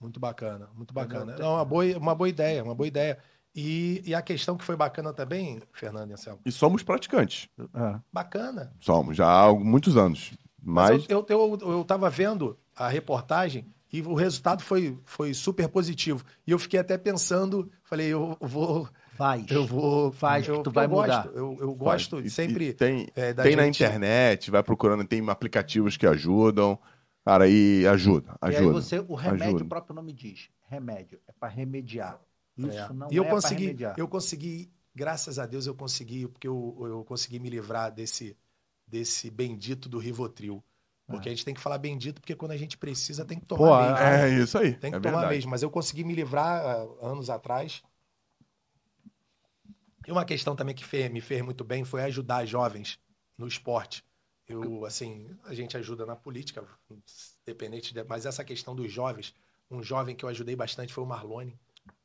[0.00, 1.36] Muito bacana, muito bacana.
[1.38, 3.18] Não, uma boa, uma boa ideia, uma boa ideia.
[3.54, 7.48] E, e a questão que foi bacana também, Fernando e Anselmo, E somos praticantes.
[7.58, 8.00] É.
[8.12, 8.72] bacana.
[8.78, 10.34] Somos, já há muitos anos.
[10.62, 15.32] Mas, Mas eu, eu, eu, eu tava vendo a reportagem e o resultado foi, foi
[15.32, 16.22] super positivo.
[16.46, 18.88] E eu fiquei até pensando, falei, eu vou.
[19.16, 19.44] Faz.
[19.50, 20.12] Eu vou.
[20.12, 21.26] Faz, eu, tu vai eu gosto, mudar.
[21.34, 21.78] Eu, eu faz.
[21.78, 22.68] gosto E- sempre.
[22.68, 26.78] e tem é, da tem na gente- internet, vai procurando, tem aplicativos que ajudam.
[27.24, 28.72] Cara, aí ajuda, E aí ajuda.
[28.74, 29.64] você, o remédio, ajuda.
[29.64, 32.20] o próprio nome diz, remédio, é para remediar.
[32.56, 32.92] Isso É.
[32.92, 33.94] não e eu é consegui, remediar.
[33.98, 38.36] eu consegui, graças a Deus, eu consegui, porque eu, eu consegui me livrar desse,
[38.86, 40.62] desse bendito do Rivotril.
[41.08, 43.58] Porque a gente tem que falar bendito, porque quando a gente precisa, tem que tomar
[43.68, 43.96] Pô, mesmo.
[43.98, 44.72] É isso aí.
[44.74, 45.34] Tem que é tomar verdade.
[45.36, 45.50] mesmo.
[45.52, 47.80] Mas eu consegui me livrar ah, anos atrás.
[50.06, 52.98] E uma questão também que fe- me fez muito bem foi ajudar jovens
[53.36, 54.04] no esporte.
[54.48, 56.64] Eu, assim, a gente ajuda na política,
[57.44, 59.34] independente, de, mas essa questão dos jovens,
[59.70, 61.58] um jovem que eu ajudei bastante foi o Marlone.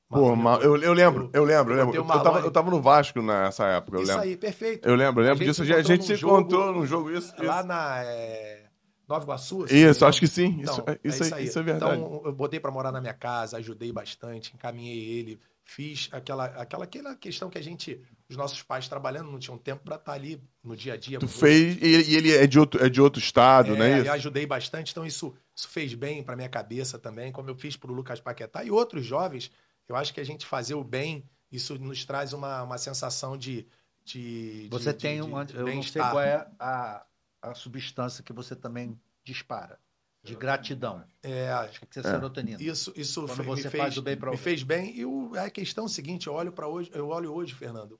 [0.10, 1.95] Pô, eu, eu lembro, eu lembro, eu lembro.
[1.95, 4.24] Eu, tava, eu tava no Vasco nessa época, eu Isso lembro.
[4.24, 4.89] aí, perfeito.
[4.89, 5.62] Eu lembro, eu lembro A disso.
[5.62, 7.34] A gente se jogo- encontrou num jogo, isso.
[7.38, 8.66] Lá Isso, na é,
[9.08, 9.68] Nova Iguaçu.
[9.68, 10.58] se Isso, me acho que sim.
[10.60, 12.02] Então, Isso, isso, aí, isso é verdade.
[12.02, 16.84] Então, eu botei pra morar na minha casa, ajudei bastante, encaminhei ele, fiz aquela, aquela,
[16.84, 20.41] aquela questão que a gente, os nossos pais trabalhando, não tinham tempo pra estar ali
[20.64, 21.20] no dia a dia.
[21.20, 23.99] tu fez, e ele, é, de outro, é de outro estado, É, né?
[24.07, 27.78] Eu ajudei bastante, então isso, isso fez bem pra minha cabeça também, como eu fiz
[27.78, 29.51] pro Lucas Paquetá e outros jovens.
[29.88, 33.66] Eu acho que a gente fazer o bem, isso nos traz uma, uma sensação de.
[34.03, 35.43] de Você de- tem de- um.
[35.45, 37.05] de Eu não sei qual é a,
[37.41, 39.78] a substância que você também dispara.
[40.24, 41.03] De gratidão.
[41.24, 42.61] É, Acho que é serotonina.
[42.61, 44.38] Isso, isso Quando você me faz fez, o bem me alguém.
[44.38, 44.95] fez bem.
[44.95, 47.99] E o, a questão é o seguinte, eu olho para hoje, eu olho hoje, Fernando,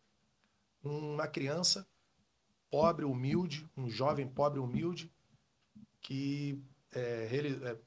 [0.84, 1.88] uma criança
[2.70, 5.12] pobre, humilde, um jovem pobre, humilde,
[6.00, 6.62] que
[6.92, 7.78] é, reali- é,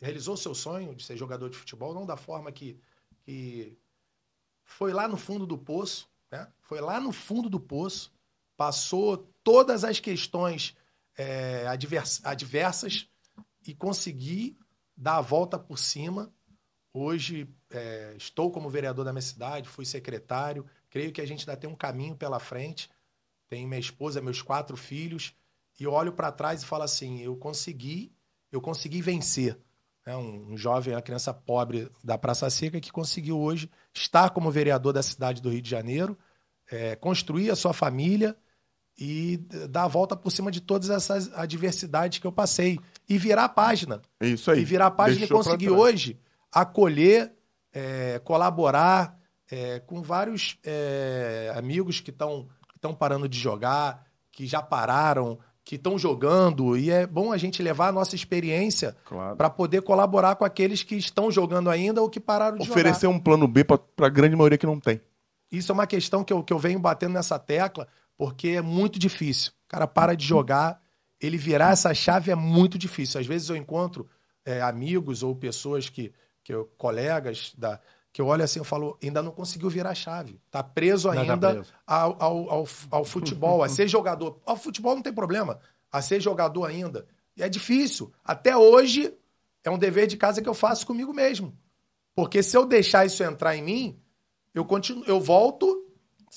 [0.00, 2.80] realizou seu sonho de ser jogador de futebol, não da forma que,
[3.20, 3.78] que
[4.64, 6.46] foi lá no fundo do poço, né?
[6.60, 8.12] Foi lá no fundo do poço,
[8.56, 10.76] passou todas as questões
[11.16, 13.08] é, advers- adversas
[13.66, 14.58] e consegui
[14.96, 16.32] dar a volta por cima.
[16.92, 20.66] Hoje é, estou como vereador da minha cidade, fui secretário.
[20.90, 22.90] Creio que a gente ainda tem um caminho pela frente.
[23.48, 25.34] Tenho minha esposa, meus quatro filhos
[25.78, 28.12] e olho para trás e falo assim: eu consegui,
[28.50, 29.58] eu consegui vencer.
[30.04, 34.50] É um, um jovem, uma criança pobre da Praça Seca que conseguiu hoje estar como
[34.50, 36.18] vereador da cidade do Rio de Janeiro,
[36.70, 38.36] é, construir a sua família
[38.98, 39.36] e
[39.70, 42.78] dar a volta por cima de todas essas adversidades que eu passei
[43.08, 44.60] e virar a página isso aí.
[44.60, 46.18] e virar a página e Deixou pra conseguir hoje
[46.52, 47.32] acolher,
[47.72, 49.16] é, colaborar
[49.50, 55.74] é, com vários é, amigos que estão estão parando de jogar, que já pararam, que
[55.74, 56.76] estão jogando.
[56.76, 59.36] E é bom a gente levar a nossa experiência Claro.
[59.36, 63.16] para poder colaborar com aqueles que estão jogando ainda ou que pararam de Oferecer jogar.
[63.16, 65.00] um plano B pra, pra grande maioria que não tem.
[65.50, 67.88] Isso é uma questão que eu, que eu venho batendo nessa tecla,
[68.18, 69.52] porque é muito difícil.
[69.64, 70.82] O cara para de jogar,
[71.20, 73.20] ele virar essa chave é muito difícil.
[73.20, 74.08] Às vezes eu encontro
[74.44, 76.12] é, amigos ou pessoas que,
[76.42, 77.80] que eu, colegas da
[78.10, 80.40] que eu olho assim e falo, ainda não conseguiu virar a chave.
[80.50, 81.72] Tá preso Ainda tá preso.
[81.86, 84.40] Ao, ao, ao, ao futebol, a ser jogador.
[84.44, 85.60] Ao futebol não tem problema,
[85.92, 87.06] a ser jogador ainda.
[87.36, 88.12] E é difícil.
[88.24, 89.14] Até hoje
[89.62, 91.56] é um dever de casa que eu faço comigo mesmo.
[92.14, 94.00] Porque se eu deixar isso entrar em mim,
[94.52, 95.87] eu continuo, eu volto,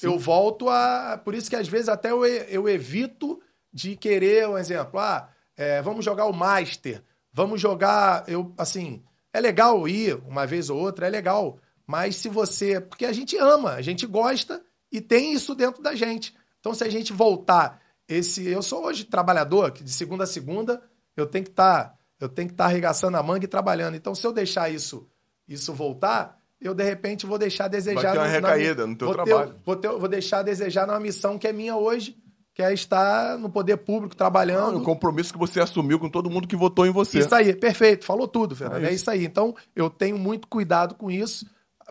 [0.02, 1.20] eu volto a.
[1.24, 3.42] Por isso que às vezes até eu, eu evito
[3.74, 8.24] de querer, um exemplo, ah, é, vamos jogar o Master, vamos jogar.
[8.28, 9.04] Eu, assim,
[9.34, 11.60] é legal ir uma vez ou outra, é legal.
[11.86, 12.80] Mas se você.
[12.80, 16.36] Porque a gente ama, a gente gosta e tem isso dentro da gente.
[16.60, 18.48] Então, se a gente voltar esse.
[18.48, 20.82] Eu sou hoje trabalhador, que de segunda a segunda
[21.16, 21.98] eu tenho que estar.
[22.20, 23.96] eu tenho que estar arregaçando a manga e trabalhando.
[23.96, 25.08] Então, se eu deixar isso,
[25.48, 28.02] isso voltar, eu de repente vou deixar a desejar.
[28.02, 29.56] Vai ter uma na- recaída no teu vou ter- trabalho.
[29.66, 32.16] vou, ter- vou deixar a desejar numa missão que é minha hoje,
[32.54, 34.78] que é estar no poder público Não, trabalhando.
[34.78, 37.20] o compromisso que você assumiu com todo mundo que votou em você.
[37.20, 38.84] Isso aí, perfeito, falou tudo, Fernando.
[38.84, 38.96] É É isso.
[39.04, 39.26] isso aí.
[39.26, 41.46] Então, eu tenho muito cuidado com isso,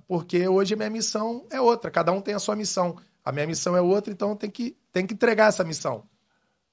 [0.07, 1.91] porque hoje a minha missão é outra.
[1.91, 2.97] Cada um tem a sua missão.
[3.25, 6.05] A minha missão é outra, então tem que, tem que entregar essa missão.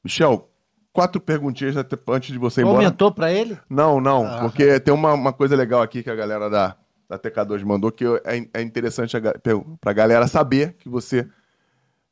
[0.03, 0.49] Michel,
[0.93, 2.77] quatro perguntinhas até antes de você ir embora.
[2.79, 3.57] Aumentou pra ele?
[3.69, 4.39] Não, não, Ah.
[4.41, 6.75] porque tem uma, uma coisa legal aqui que a galera da,
[7.09, 11.27] da TK2 mandou que é, é interessante a, per- pra galera saber que você,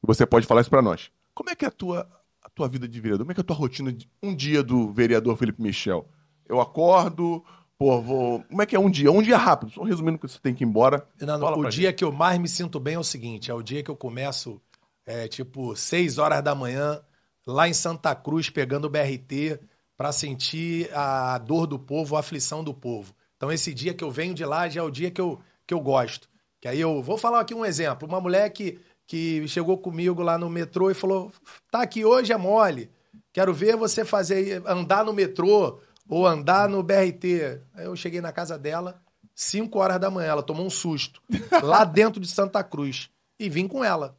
[0.02, 1.12] você pode falar isso pra nós.
[1.34, 2.10] Como é que é a tua,
[2.42, 3.26] a tua vida de vereador?
[3.26, 6.08] Como é que é a tua rotina de um dia do vereador Felipe Michel?
[6.48, 7.44] Eu acordo,
[7.78, 8.44] pô, vou.
[8.44, 9.12] Como é que é um dia?
[9.12, 11.06] Um dia rápido, só resumindo que você tem que ir embora.
[11.18, 13.64] Fernando, Fala o dia que eu mais me sinto bem é o seguinte: é o
[13.64, 14.62] dia que eu começo,
[15.06, 17.02] é, tipo, 6 horas da manhã,
[17.46, 19.60] lá em Santa Cruz, pegando o BRT,
[19.98, 23.14] para sentir a dor do povo, a aflição do povo.
[23.46, 25.74] Então, esse dia que eu venho de lá já é o dia que eu, que
[25.74, 26.28] eu gosto.
[26.60, 30.36] Que aí eu vou falar aqui um exemplo: uma mulher que, que chegou comigo lá
[30.36, 31.32] no metrô e falou:
[31.70, 32.90] tá aqui hoje é mole.
[33.32, 37.62] Quero ver você fazer andar no metrô ou andar no BRT.
[37.76, 39.00] Aí eu cheguei na casa dela,
[39.36, 41.22] 5 horas da manhã, ela tomou um susto
[41.62, 44.18] lá dentro de Santa Cruz e vim com ela.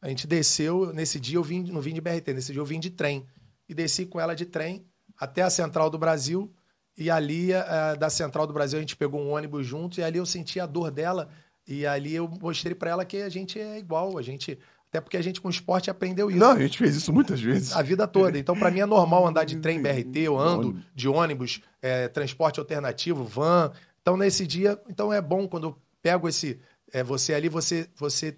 [0.00, 2.80] A gente desceu, nesse dia eu vim, não vim de BRT, nesse dia eu vim
[2.80, 3.24] de trem
[3.68, 4.84] e desci com ela de trem
[5.16, 6.52] até a Central do Brasil
[6.96, 10.18] e ali eh, da Central do Brasil a gente pegou um ônibus junto e ali
[10.18, 11.28] eu senti a dor dela
[11.66, 14.58] e ali eu mostrei pra ela que a gente é igual, a gente
[14.88, 17.74] até porque a gente com esporte aprendeu isso Não, a gente fez isso muitas vezes.
[17.74, 18.38] a vida toda.
[18.38, 22.60] Então, pra mim é normal andar de trem BRT, eu ando de ônibus, é, transporte
[22.60, 23.72] alternativo, van.
[24.02, 26.60] Então, nesse dia, então é bom quando eu pego esse.
[26.92, 28.36] é, você ali, você, você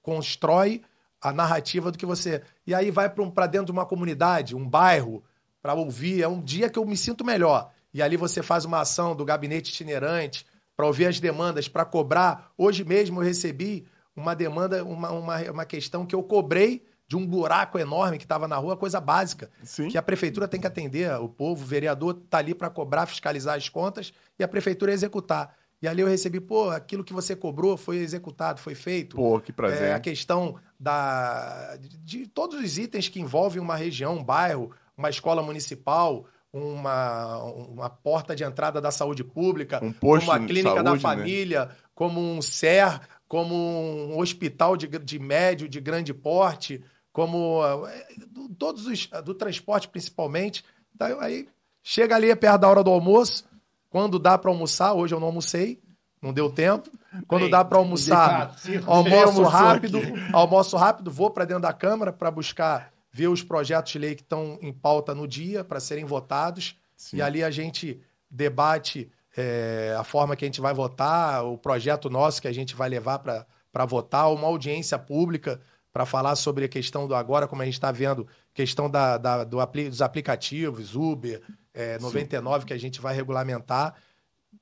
[0.00, 0.80] constrói
[1.20, 2.42] a narrativa do que você.
[2.66, 5.22] E aí vai pra um- dentro de uma comunidade, um bairro,
[5.60, 6.22] pra ouvir.
[6.22, 7.70] É um dia que eu me sinto melhor.
[7.92, 10.46] E ali você faz uma ação do gabinete itinerante
[10.76, 12.52] para ouvir as demandas, para cobrar.
[12.56, 17.26] Hoje mesmo eu recebi uma demanda, uma, uma, uma questão que eu cobrei de um
[17.26, 19.50] buraco enorme que estava na rua, coisa básica.
[19.64, 19.88] Sim.
[19.88, 23.56] Que a prefeitura tem que atender, o povo, o vereador está ali para cobrar, fiscalizar
[23.56, 25.56] as contas e a prefeitura executar.
[25.82, 29.16] E ali eu recebi, pô, aquilo que você cobrou foi executado, foi feito.
[29.16, 29.88] Pô, que prazer.
[29.88, 34.70] É, a questão da, de, de todos os itens que envolvem uma região, um bairro,
[34.96, 40.90] uma escola municipal, uma, uma porta de entrada da saúde pública, Um posto clínica da
[40.90, 41.16] saúde, né?
[41.16, 46.82] família, como um SER, como um hospital de, de médio, de grande porte,
[47.12, 50.64] como eh, do- todos os do transporte principalmente.
[50.94, 51.48] Então, aí
[51.82, 53.44] chega ali perto da hora do almoço,
[53.88, 55.80] quando dá para almoçar, hoje eu não almocei,
[56.20, 56.90] não deu tempo.
[57.26, 58.54] Quando dá para almoçar,
[58.86, 60.12] almoço rápido, aqui.
[60.32, 64.22] almoço rápido, vou para dentro da Câmara para buscar ver os projetos de lei que
[64.22, 66.76] estão em pauta no dia para serem votados.
[66.96, 67.16] Sim.
[67.18, 68.00] E ali a gente
[68.30, 72.74] debate é, a forma que a gente vai votar, o projeto nosso que a gente
[72.74, 75.60] vai levar para votar, uma audiência pública
[75.92, 79.42] para falar sobre a questão do agora, como a gente está vendo, questão da, da-
[79.44, 81.42] do apli- dos aplicativos, Uber,
[81.74, 83.94] é, 99, que a gente vai regulamentar.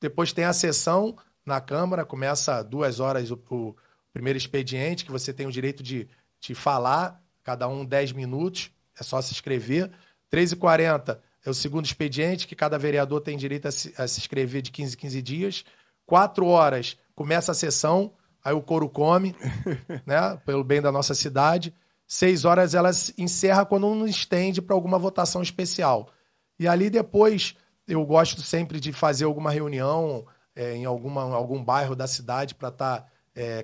[0.01, 3.77] Depois tem a sessão na Câmara, começa duas horas o, o
[4.13, 6.09] primeiro expediente, que você tem o direito de,
[6.41, 8.71] de falar, cada um 10 minutos,
[9.01, 9.91] é só se inscrever.
[10.31, 14.61] 13h40 é o segundo expediente, que cada vereador tem direito a se, a se inscrever
[14.61, 15.65] de 15 em 15 dias.
[16.05, 18.13] 4 horas começa a sessão,
[18.45, 19.35] aí o couro come,
[20.05, 21.73] né, pelo bem da nossa cidade.
[22.07, 26.11] 6 horas ela se encerra quando não estende para alguma votação especial.
[26.59, 27.57] E ali depois
[27.87, 32.69] eu gosto sempre de fazer alguma reunião é, em alguma, algum bairro da cidade para
[32.69, 33.11] estar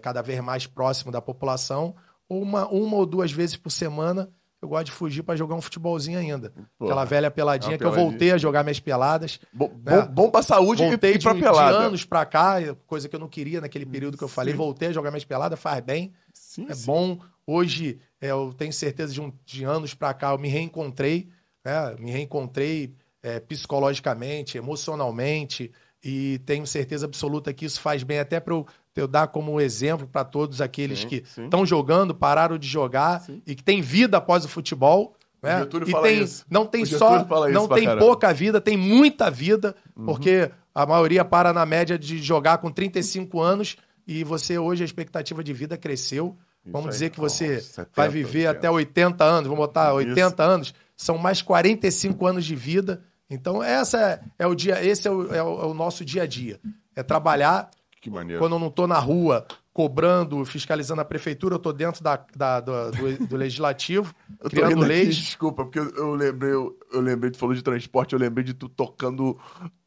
[0.00, 1.96] cada vez mais próximo da população.
[2.28, 4.30] Uma, uma ou duas vezes por semana
[4.62, 6.50] eu gosto de fugir para jogar um futebolzinho ainda.
[6.78, 9.38] Pô, Aquela velha peladinha uma que eu voltei a jogar minhas peladas.
[9.52, 10.00] Bom, né?
[10.02, 11.78] bom, bom pra saúde Voltei e, pra de, pelada.
[11.78, 12.56] de anos pra cá,
[12.86, 14.52] coisa que eu não queria naquele período que eu falei.
[14.54, 14.58] Sim.
[14.58, 16.14] Voltei a jogar minhas peladas, faz bem.
[16.32, 16.86] Sim, É sim.
[16.86, 17.18] bom.
[17.46, 21.28] Hoje, é, eu tenho certeza de, um, de anos pra cá, eu me reencontrei,
[21.62, 21.94] né?
[21.98, 25.70] Me reencontrei é, psicologicamente, emocionalmente,
[26.02, 28.66] e tenho certeza absoluta que isso faz bem até para eu,
[29.00, 33.42] eu dar como exemplo para todos aqueles Sim, que estão jogando, pararam de jogar Sim.
[33.46, 35.14] e que tem vida após o futebol.
[35.42, 35.58] Né?
[35.58, 36.44] Getúlio E fala tem, isso.
[36.48, 37.92] não tem O só, isso não tem caramba.
[38.02, 38.08] Uhum.
[38.08, 39.74] pouca vida, tem muita vida,
[40.06, 43.76] porque a maioria para na média de jogar com 35 anos
[44.06, 46.36] e você hoje a expectativa de vida cresceu.
[46.64, 46.92] Vamos aí.
[46.92, 48.50] dizer que você Nossa, 70, vai viver 80.
[48.52, 53.02] até 80 anos, vamos botar 80 anos, são mais 45 anos de vida.
[53.28, 56.22] Então essa é, é o dia, esse é o, é o- é o nosso dia
[56.22, 56.58] a dia.
[56.96, 57.68] É trabalhar
[58.04, 58.38] Que maneiro.
[58.38, 62.60] quando eu não tô na rua cobrando, fiscalizando a prefeitura, eu tô dentro da, da-
[62.60, 64.14] do, do- do legislativo,
[64.44, 65.16] Eu criando leis.
[65.16, 68.52] desculpa, porque eu, eu lembrei, eu, eu lembrei, tu falou de transporte, eu lembrei de
[68.52, 69.36] tu tocando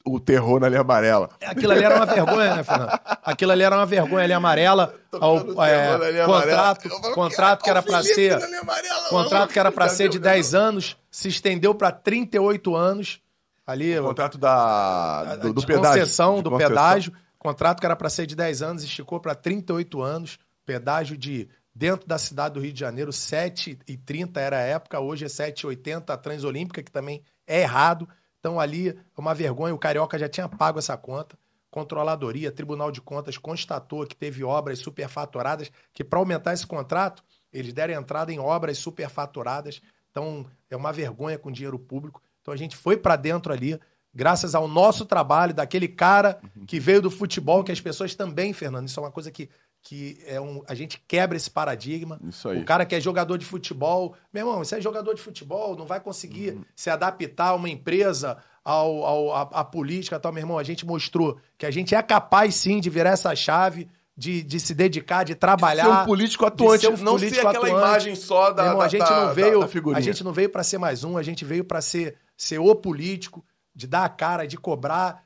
[0.03, 1.30] o terror na linha amarela.
[1.45, 2.99] Aquilo ali era uma vergonha, né, Fernando?
[3.23, 4.95] Aquilo ali era uma vergonha ali amarela.
[5.14, 7.14] Ao, é, linha contrato, amarela.
[7.14, 8.38] Contrato que era "Ó, o para ser.
[8.48, 10.23] linha amarela, Contrato que era para ser de né?
[10.31, 13.22] 10 anos, se estendeu para 38 anos.
[13.65, 15.99] Ali, O contrato da, do, do de pedágio.
[16.02, 16.69] concessão De do concessão.
[16.76, 17.14] pedágio.
[17.38, 20.39] Contrato que era para ser de 10 anos, esticou para 38 anos.
[20.65, 25.27] Pedágio de dentro da cidade do Rio de Janeiro, 7,30 era a época, hoje é
[25.27, 28.09] 7,80 a Transolímpica, que também é errado.
[28.39, 31.38] Então ali é uma vergonha, o Carioca já tinha pago essa conta.
[31.69, 37.23] Controladoria, Tribunal de Contas constatou que teve obras superfaturadas, que para aumentar esse contrato,
[37.53, 39.81] eles deram entrada em obras superfaturadas.
[40.09, 42.22] Então é uma vergonha com dinheiro público.
[42.41, 43.80] Então a gente foi para dentro ali,
[44.18, 48.88] graças ao nosso trabalho, daquele cara que veio do futebol, que as pessoas também, Fernando,
[48.88, 49.48] isso é uma coisa que,
[49.84, 52.19] que é um, a gente quebra esse paradigma.
[52.27, 52.60] Isso aí.
[52.60, 55.85] O cara que é jogador de futebol, meu irmão, você é jogador de futebol, não
[55.85, 56.64] vai conseguir Uhum.
[56.76, 60.57] se adaptar a uma empresa, ao, ao, a, a política tal, meu irmão.
[60.57, 63.88] A gente mostrou que a gente é capaz sim de virar essa chave,
[64.18, 65.84] de, de se dedicar, de trabalhar.
[65.84, 67.85] Ser um político atuante, de ser um não político ser aquela atuante.
[67.88, 70.34] imagem só da, Meu irmão, da, a gente não veio, da, da a gente não
[70.34, 73.45] veio para ser mais um, a gente veio para ser ser o político,
[73.78, 75.24] de dar a cara, de cobrar.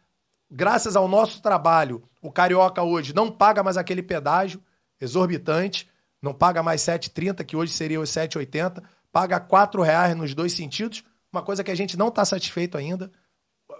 [0.52, 4.62] Graças ao nosso trabalho, o carioca hoje não paga mais aquele pedágio
[5.00, 5.90] exorbitante,
[6.22, 11.04] não paga mais 7,30, que hoje seria os 7,80, paga 4 reais nos dois sentidos,
[11.32, 13.10] uma coisa que a gente não está satisfeito ainda.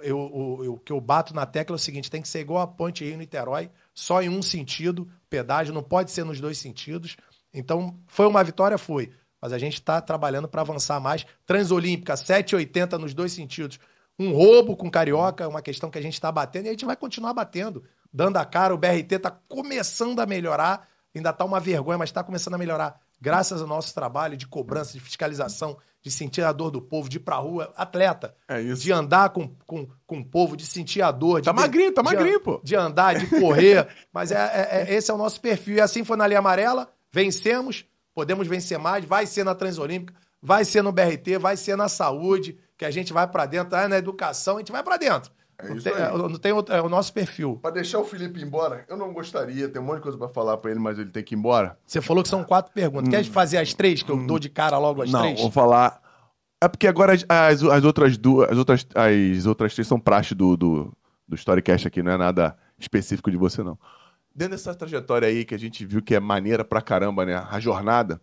[0.02, 2.62] Eu, eu- o que eu bato na tecla é o seguinte: tem que ser igual
[2.64, 7.18] a Ponte Rio-Niterói, só em um sentido, pedágio, não pode ser nos dois sentidos.
[7.54, 8.78] Então, foi uma vitória?
[8.78, 9.12] Foi.
[9.42, 11.26] Mas a gente está trabalhando para avançar mais.
[11.46, 13.78] Transolímpica, 7,80 nos dois sentidos.
[14.20, 16.86] Um roubo com carioca, é uma questão que a gente está batendo e a gente
[16.86, 17.84] vai continuar batendo,
[18.14, 18.74] dando a cara.
[18.74, 23.00] O BRT está começando a melhorar, ainda está uma vergonha, mas está começando a melhorar.
[23.20, 27.18] Graças ao nosso trabalho de cobrança, de fiscalização, de sentir a dor do povo, de
[27.18, 28.36] ir pra rua, atleta.
[28.48, 28.82] É isso.
[28.82, 31.40] De andar com, com, com o povo, de sentir a dor.
[31.42, 32.60] De Tá magrinho, tá de- magrinho, pô.
[32.64, 33.88] De andar, de correr.
[34.12, 35.76] Mas é, é- é- esse é o nosso perfil.
[35.76, 37.86] E assim foi na linha amarela, vencemos,
[38.16, 42.58] podemos vencer mais, vai ser na Transolímpica, vai ser no BRT, vai ser na saúde,
[42.82, 45.32] que a gente vai pra dentro, ah, na educação, a gente vai pra dentro.
[45.60, 46.18] É não, tem, aí.
[46.18, 47.60] não tem outro, é o nosso perfil.
[47.62, 50.58] Pra deixar o Felipe embora, eu não gostaria, tem um monte de coisa pra falar
[50.58, 51.78] pra ele, mas ele tem que ir embora.
[51.86, 53.08] Você falou que são quatro perguntas.
[53.08, 55.12] Quer fazer as três, que eu dou de cara logo as Hum.
[55.12, 55.42] não, três?
[55.42, 56.02] vou falar.
[56.60, 60.34] É porque agora as, as, as outras duas, as outras, as outras três são praxe
[60.34, 60.92] do, do,
[61.28, 63.78] do Storycast aqui, não é nada específico de você, não.
[64.34, 67.36] Dentro dessa trajetória aí que a gente viu que é maneira pra caramba, né?
[67.36, 68.20] A jornada.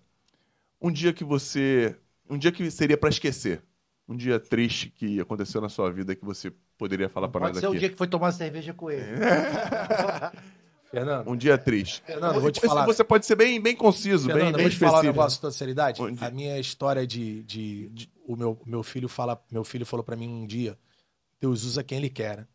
[0.83, 1.95] Um dia que você.
[2.29, 3.63] Um dia que seria pra esquecer.
[4.09, 7.61] Um dia triste que aconteceu na sua vida que você poderia falar pra Pode nós
[7.61, 7.77] ser aqui.
[7.77, 9.05] o dia que foi tomar cerveja com ele.
[10.91, 12.03] Fernando, Um dia triste.
[12.07, 12.87] Fernando, eu vou te Você- falar.
[12.87, 15.13] Você pode ser bem, bem conciso, bem, Fernando, eu bem vou te falar um específico.
[15.19, 16.03] negócio com toda seriedade.
[16.03, 20.03] Onde- A minha história de, de, de- o meu, meu filho fala, meu filho falou
[20.03, 20.79] pra mim um dia,
[21.39, 22.49] Deus usa quem ele quer.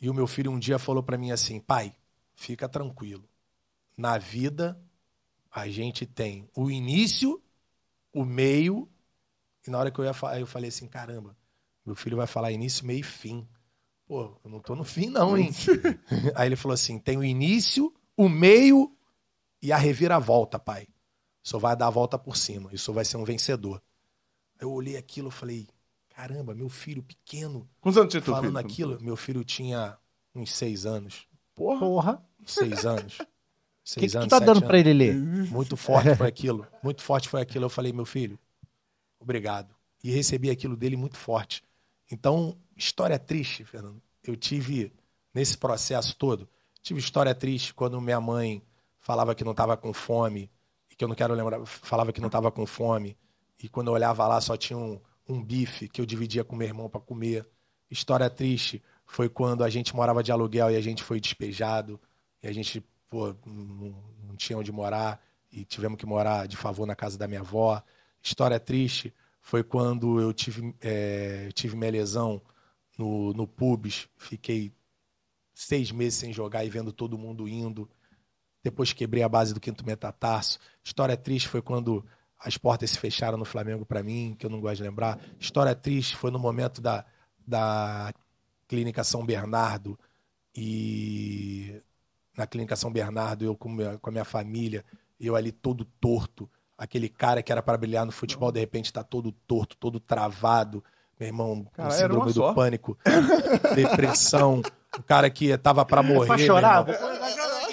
[0.00, 1.92] E o meu filho um dia falou pra mim assim, pai,
[2.34, 3.28] fica tranquilo.
[3.96, 4.78] Na vida
[5.52, 7.42] a gente tem o início,
[8.12, 8.88] o meio
[9.66, 11.36] e na hora que eu ia falar, eu falei assim, caramba,
[11.84, 13.46] meu filho vai falar início, meio e fim.
[14.06, 15.50] Pô, eu não tô no fim não, hein?
[16.34, 18.96] Aí ele falou assim, tem o início, o meio
[19.60, 20.86] e a reviravolta, pai.
[21.44, 22.70] O senhor vai dar a volta por cima.
[22.72, 23.82] E o senhor vai ser um vencedor.
[24.60, 25.68] Eu olhei aquilo e falei,
[26.10, 28.58] caramba, meu filho pequeno Quantos anos tinha teu falando filho?
[28.58, 28.98] aquilo.
[29.00, 29.96] Meu filho tinha
[30.34, 31.26] uns seis anos.
[31.54, 31.80] Porra.
[31.80, 32.26] Porra.
[32.44, 33.18] Seis anos.
[33.20, 33.26] O
[33.84, 34.64] Seis que, que tu tá dando anos.
[34.68, 35.14] pra ele ler?
[35.14, 36.66] Muito forte foi aquilo.
[36.82, 37.66] Muito forte foi aquilo.
[37.66, 38.36] Eu falei, meu filho,
[39.26, 39.74] obrigado.
[40.02, 41.62] E recebi aquilo dele muito forte.
[42.10, 44.00] Então, história triste, Fernando.
[44.22, 44.92] Eu tive,
[45.34, 46.48] nesse processo todo,
[46.80, 48.62] tive história triste quando minha mãe
[49.00, 50.50] falava que não estava com fome,
[50.90, 53.16] e que eu não quero lembrar, falava que não estava com fome,
[53.62, 56.66] e quando eu olhava lá só tinha um, um bife que eu dividia com meu
[56.66, 57.48] irmão para comer.
[57.90, 62.00] História triste foi quando a gente morava de aluguel e a gente foi despejado,
[62.42, 63.94] e a gente pô, não,
[64.24, 65.20] não tinha onde morar,
[65.50, 67.82] e tivemos que morar de favor na casa da minha avó.
[68.22, 72.42] História triste foi quando eu tive, é, tive minha lesão
[72.98, 74.72] no, no pubs, fiquei
[75.54, 77.88] seis meses sem jogar e vendo todo mundo indo.
[78.62, 80.58] Depois quebrei a base do quinto metatarso.
[80.84, 82.04] História triste foi quando
[82.38, 85.20] as portas se fecharam no Flamengo para mim, que eu não gosto de lembrar.
[85.38, 87.04] História triste foi no momento da,
[87.46, 88.12] da
[88.68, 89.98] Clínica São Bernardo
[90.54, 91.80] e
[92.36, 94.84] na Clínica São Bernardo, eu com, minha- com a minha família,
[95.18, 99.02] eu ali todo torto, aquele cara que era para brilhar no futebol, de repente está
[99.02, 100.82] todo torto, todo travado,
[101.18, 102.98] meu irmão, com Cara, síndrome do pânico,
[103.74, 104.62] depressão,
[104.98, 106.26] o cara que tava para morrer.
[106.26, 106.84] Pra chorar?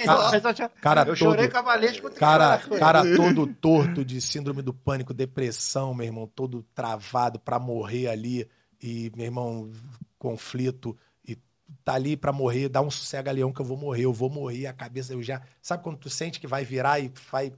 [0.06, 5.94] Cara, cara eu todo, chorei com cara, cara todo torto de síndrome do pânico, depressão,
[5.94, 8.48] meu irmão, todo travado pra morrer ali
[8.82, 9.72] e, meu irmão,
[10.18, 11.38] conflito e
[11.86, 14.74] tá ali pra morrer, dá um sossega-leão que eu vou morrer, eu vou morrer, a
[14.74, 17.54] cabeça eu já, sabe quando tu sente que vai virar e vai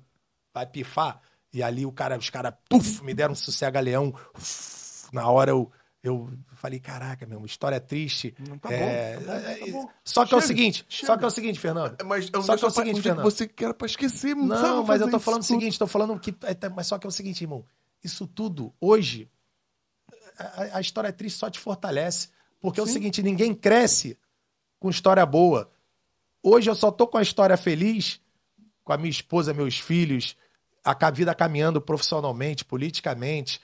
[0.54, 1.20] vai pifar?
[1.56, 4.14] E ali o cara, os caras, puf, me deram um sossega-leão.
[5.14, 5.72] Na hora eu
[6.04, 8.36] eu falei, caraca, meu, história triste.
[8.48, 9.90] Não tá É, bom, tá bom, é, tá bom.
[10.04, 11.08] Só que é o Chega, seguinte, chega.
[11.08, 11.98] só que é o seguinte, Fernando.
[12.06, 13.24] Mas é um Só que é o pra- seguinte, que Fernando.
[13.24, 14.36] você quer pra esquecer.
[14.36, 16.36] Não, sabe mas eu tô falando o seguinte, tô falando que.
[16.44, 17.66] é, tá, Mas só que é o seguinte, irmão.
[18.04, 19.28] Isso tudo, hoje,
[20.38, 22.30] a, a história triste só te fortalece.
[22.60, 24.18] Porque é o seguinte, ninguém cresce
[24.80, 25.72] com história boa.
[26.44, 28.20] Hoje eu só tô com a história feliz,
[28.84, 30.36] com a minha esposa, meus filhos,
[30.86, 33.60] a vida caminhando profissionalmente, politicamente,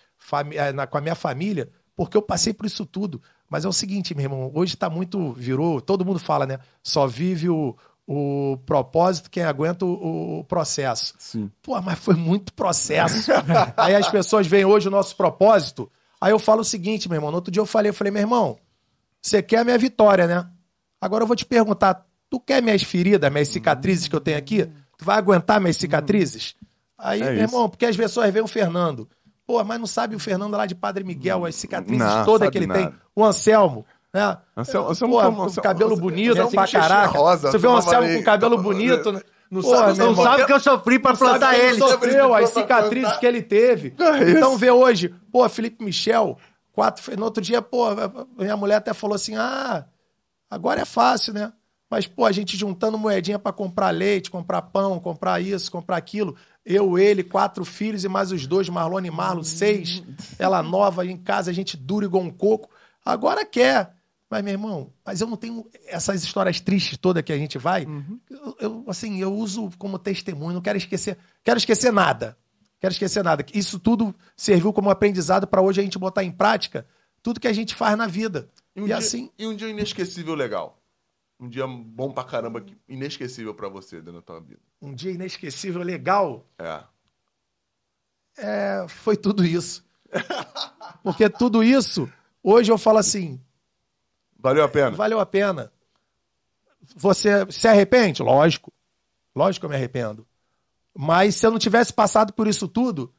[0.53, 3.22] eh, na- com a minha família, porque eu passei por isso tudo.
[3.49, 5.34] Mas é o seguinte, meu irmão, hoje tá muito.
[5.34, 5.80] Virou.
[5.81, 6.57] Todo mundo fala, né?
[6.81, 7.76] Só vive o,
[8.07, 11.14] o propósito quem aguenta o, o processo.
[11.19, 11.52] Sim.
[11.61, 13.31] Pô, mas foi muito processo.
[13.77, 15.91] aí as pessoas veem hoje o nosso propósito.
[16.19, 17.30] Aí eu falo o seguinte, meu irmão.
[17.31, 18.57] No outro dia eu falei, eu falei, meu irmão,
[19.22, 20.48] você quer a minha vitória, né?
[20.99, 24.65] Agora eu vou te perguntar, tu quer minhas feridas, minhas cicatrizes que eu tenho aqui?
[24.98, 26.56] Tu vai aguentar minhas cicatrizes?
[27.01, 29.09] Aí, É meu irmão, porque as pessoas veem o Fernando.
[29.45, 32.57] Pô, mas não sabe o Fernando lá de Padre Miguel, as cicatrizes Não, todas que
[32.59, 32.79] ele nada.
[32.79, 32.93] tem.
[33.15, 34.37] O Anselmo, né?
[34.55, 37.17] Anselmo- Anselmo Pô, com Anselmo- cabelo Anselmo- bonito Anselmo pra tem cheirinho caraca.
[37.17, 39.21] rosa, Você vê o Anselmo com cabelo bonito, né?
[39.49, 41.77] Não Pô, sabe- não Sabe que eu sofri pra sabe plantar ele ele.
[41.79, 43.19] sofreu, as Pra cicatrizes plantar.
[43.19, 43.93] que ele teve.
[43.99, 46.37] É então vê hoje, pô, Felipe Michel,
[46.71, 47.87] quatro, no outro dia, pô,
[48.37, 49.83] minha mulher até falou assim: ah,
[50.49, 51.51] agora é fácil, né?
[51.89, 56.37] Mas, pô, a gente juntando moedinha pra comprar leite, comprar pão, comprar isso, comprar aquilo.
[56.65, 60.03] Eu, ele, quatro filhos e mais os dois, Marlone e Marlon, seis.
[60.38, 62.69] Ela nova em casa, a gente dura igual um coco.
[63.03, 63.93] Agora quer.
[64.29, 67.85] Mas, meu irmão, mas eu não tenho essas histórias tristes todas que a gente vai.
[68.29, 72.38] Eu, eu, assim, eu uso como testemunho, não quero esquecer, quero esquecer nada.
[72.79, 73.45] Quero esquecer nada.
[73.53, 76.85] Isso tudo serviu como aprendizado para hoje a gente botar em prática
[77.21, 78.49] tudo que a gente faz na vida.
[78.75, 80.80] E um, E dia, assim- e um dia inesquecível legal.
[81.41, 84.59] Um dia bom pra caramba, que- inesquecível pra você dentro da tua vida.
[84.80, 86.84] Um dia inesquecível, legal, É.
[88.38, 89.84] é, foi tudo isso.
[91.03, 92.07] Porque tudo isso,
[92.43, 93.41] hoje eu falo assim,
[94.38, 94.91] Valeu a pena?
[94.91, 95.72] valeu a pena.
[96.95, 98.22] Você se arrepende?
[98.22, 98.72] Lógico.
[99.35, 100.27] Lógico que eu me arrependo.
[100.95, 103.13] Mas se eu não tivesse passado por isso tudo,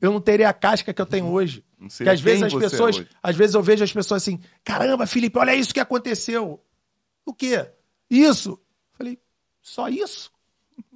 [0.00, 1.64] eu não teria a casca que eu tenho hoje.
[1.78, 3.08] Não Que às vezes as é pessoas, hoje.
[3.22, 6.60] às vezes eu vejo as pessoas assim, caramba, Felipe, olha isso que aconteceu.
[7.28, 7.70] O quê?
[8.08, 8.58] Isso.
[8.94, 9.20] Falei,
[9.60, 10.32] só isso?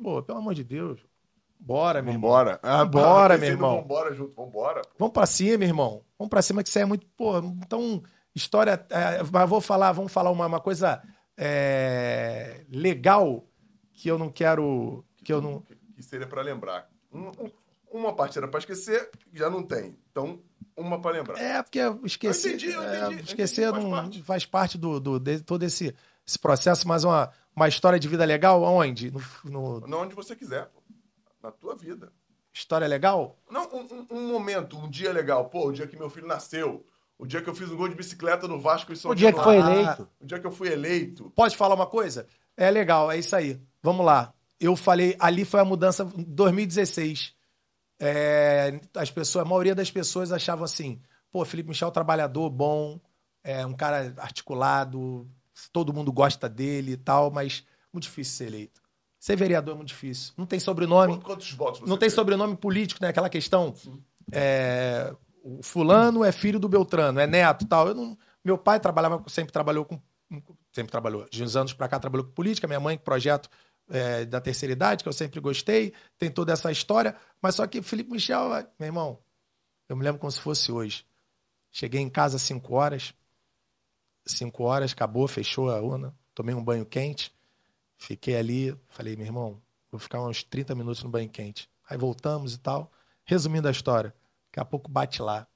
[0.03, 1.01] Pô, pelo amor de Deus.
[1.61, 2.31] Bora, meu irmão.
[2.31, 2.61] Vambora.
[2.63, 3.83] Ah, Vambora, pensei meu irmão.
[3.83, 4.83] Vambora junto, vambora.
[4.99, 6.03] Vamos pra cima, irmão.
[6.19, 8.03] Vamos pra cima que isso é muito, pô, então,
[8.35, 11.03] história, é, mas vou falar, vamos falar uma, uma coisa
[11.37, 13.45] é, legal
[13.93, 15.63] que eu não quero, que eu não,
[15.95, 16.89] Que seria pra lembrar.
[17.13, 17.51] Um- um-
[17.93, 19.97] uma parte era pra esquecer, já não tem.
[20.11, 20.41] Então,
[20.77, 21.39] uma pra lembrar.
[21.39, 22.49] É, porque eu esqueci.
[22.49, 24.23] Eu entendi, eu é, entendi, eu esquecer entendi, faz não parte.
[24.23, 25.95] faz parte do, do- de todo esse,
[26.27, 29.11] esse processo, mas uma, uma história de vida legal, onde?
[29.11, 30.81] No, no- Não onde você quiser, pô.
[31.43, 32.13] Na tua vida.
[32.55, 33.37] história legal?
[33.51, 35.47] Não, um, um- momento, um dia legal.
[35.51, 36.87] Pô, o dia que meu filho nasceu.
[37.19, 39.33] O dia que eu fiz um gol de bicicleta no Vasco e São O dia
[39.33, 39.81] que foi Januário.
[39.83, 40.09] eleito.
[40.21, 41.31] O dia que eu fui eleito.
[41.35, 42.27] Pode falar uma coisa?
[42.57, 43.61] É legal, é isso aí.
[43.83, 44.33] Vamos lá.
[44.61, 47.35] Eu falei, ali foi a mudança em 2016.
[48.01, 51.01] É, as pessoas, a maioria das pessoas achavam assim,
[51.31, 53.01] pô, Felipe Michel trabalhador bom,
[53.45, 55.29] é um cara articulado,
[55.73, 58.81] todo mundo gosta dele e tal, mas muito difícil ser eleito.
[59.19, 60.33] Ser vereador é muito difícil.
[60.37, 62.15] Não tem sobrenome, Quantos, votos não tem teve?
[62.17, 63.09] sobrenome político, né?
[63.09, 63.73] Aquela questão.
[64.33, 67.89] É, o fulano é filho do Beltrano, é neto, tal.
[67.89, 70.01] Eu não- meu pai trabalhava, sempre trabalhou com,
[70.73, 71.27] sempre trabalhou.
[71.31, 72.67] De uns anos pra cá trabalhou com política.
[72.67, 73.49] Minha mãe com projeto
[73.91, 75.93] é, da terceira idade que eu sempre gostei.
[76.19, 78.49] Tem toda essa história, mas só que Felipe Michel,
[78.79, 79.19] meu irmão,
[79.89, 81.05] eu me lembro como se fosse hoje.
[81.71, 83.13] Cheguei em casa às 5 horas,
[84.25, 87.35] 5 horas, acabou, fechou a urna, tomei um banho quente,
[87.97, 91.69] fiquei ali, falei, meu irmão, vou ficar uns 30 minutos no banho quente.
[91.89, 92.91] Aí voltamos e tal.
[93.25, 94.15] Resumindo a história,
[94.47, 95.47] daqui a pouco bate lá.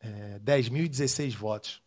[0.00, 1.82] É, 10.016 votos.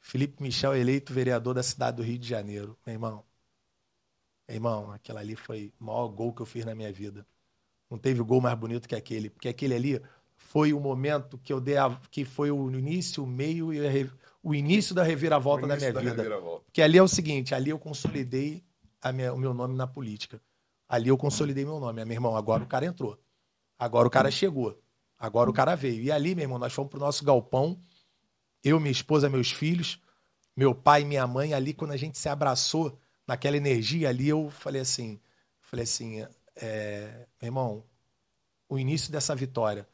[0.00, 2.76] Felipe Michel eleito vereador da cidade do Rio de Janeiro.
[2.86, 3.24] Meu irmão,
[4.46, 7.26] meu irmão, aquilo ali foi o maior gol que eu fiz na minha vida.
[7.90, 10.02] Não teve gol mais bonito que aquele, porque aquele ali
[10.36, 13.90] foi o momento que eu dei a, que foi o início, o meio e a
[14.44, 16.22] o início da reviravolta da minha Início vida.
[16.66, 18.62] Porque ali é o seguinte, ali eu consolidei
[19.00, 20.40] a minha- o meu nome na política.
[20.88, 22.02] Ali eu consolidei meu nome.
[22.02, 23.18] Ah, Meu irmão, agora o cara entrou.
[23.78, 24.78] Agora o cara chegou.
[25.18, 26.02] Agora o cara veio.
[26.02, 27.80] E ali, meu irmão, nós fomos pro nosso galpão.
[28.62, 29.98] Eu, minha esposa, meus filhos,
[30.54, 31.54] meu pai e minha mãe.
[31.54, 35.18] Ali, quando a gente se abraçou, naquela energia ali, eu falei assim,
[35.62, 36.20] falei assim,
[36.56, 37.84] é, meu irmão,
[38.68, 39.88] o início dessa vitória,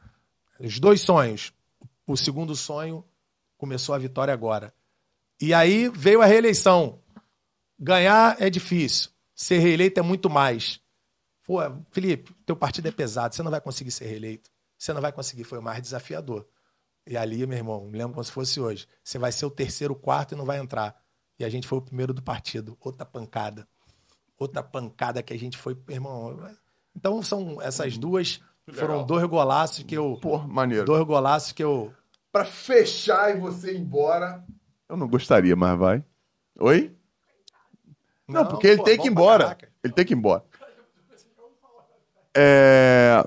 [0.59, 1.53] os dois sonhos,
[2.05, 3.03] o segundo sonho
[3.61, 4.73] começou a vitória agora.
[5.39, 6.99] E aí veio a reeleição.
[7.79, 10.81] Ganhar é difícil, ser reeleito é muito mais.
[11.43, 11.59] Pô,
[11.91, 14.49] Felipe, teu partido é pesado, você não vai conseguir ser reeleito.
[14.79, 16.47] Você não vai conseguir, foi o mais desafiador.
[17.05, 18.87] E ali, meu irmão, me lembro como se fosse hoje.
[19.03, 20.99] Você vai ser o terceiro, quarto e não vai entrar.
[21.37, 22.75] E a gente foi o primeiro do partido.
[22.79, 23.67] Outra pancada.
[24.39, 26.57] Outra pancada que a gente foi, meu irmão.
[26.95, 28.41] Então são essas duas.
[28.73, 30.17] Foram dois golaços que eu.
[30.19, 30.85] Pô, maneiro.
[30.85, 31.93] Dois golaços que eu.
[32.31, 34.45] Pra fechar e você ir embora.
[34.87, 36.05] Eu não gostaria, mas vai.
[36.59, 36.95] Oi?
[38.27, 39.43] Não, porque ele pô, tem que ir embora.
[39.43, 39.71] caraca.
[39.83, 40.43] Ele tem que ir embora.
[42.35, 43.21] É,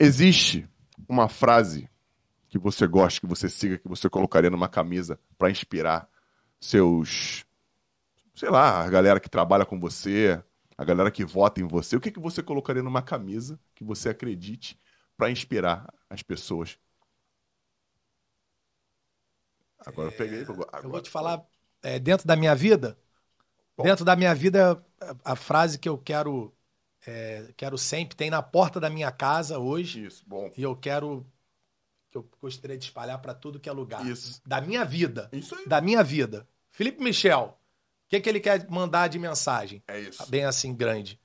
[0.00, 0.68] Existe
[1.08, 1.90] uma frase
[2.48, 6.08] que você gosta, que você siga, que você colocaria numa camisa pra inspirar
[6.60, 7.44] seus,
[8.32, 10.40] sei lá, a galera que trabalha com você,
[10.76, 11.96] a galera que vota em você.
[11.96, 14.78] O que, que você colocaria numa camisa que você acredite
[15.16, 16.78] pra inspirar as pessoas?
[19.86, 20.42] Agora eu peguei.
[20.42, 21.44] Agora, Eu vou te falar,
[21.82, 22.98] é, dentro da minha vida,
[23.76, 23.84] Bom.
[23.84, 26.52] dentro da minha vida, a, a frase que eu quero,
[27.06, 30.52] é, quero sempre, tem na porta da minha casa hoje, Isso, bom.
[30.56, 31.24] e eu quero,
[32.10, 34.04] que eu gostaria de espalhar para tudo que é lugar.
[34.06, 34.42] Isso.
[34.44, 35.28] Da minha vida.
[35.32, 35.66] Isso aí.
[35.68, 36.48] Da minha vida.
[36.70, 37.56] Felipe Michel,
[38.06, 39.82] o que, que ele quer mandar de mensagem?
[39.86, 40.28] É isso.
[40.28, 41.20] Bem assim, grande.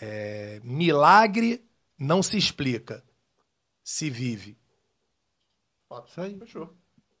[0.00, 1.64] É, milagre
[1.98, 3.04] não se explica,
[3.82, 4.56] se vive.
[6.06, 6.38] Isso aí.
[6.38, 6.76] Fechou.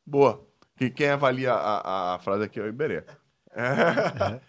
[0.06, 0.47] Boa.
[0.78, 3.02] Quem, quem avalia a, a frase aqui é o Iberê.
[3.52, 4.40] É.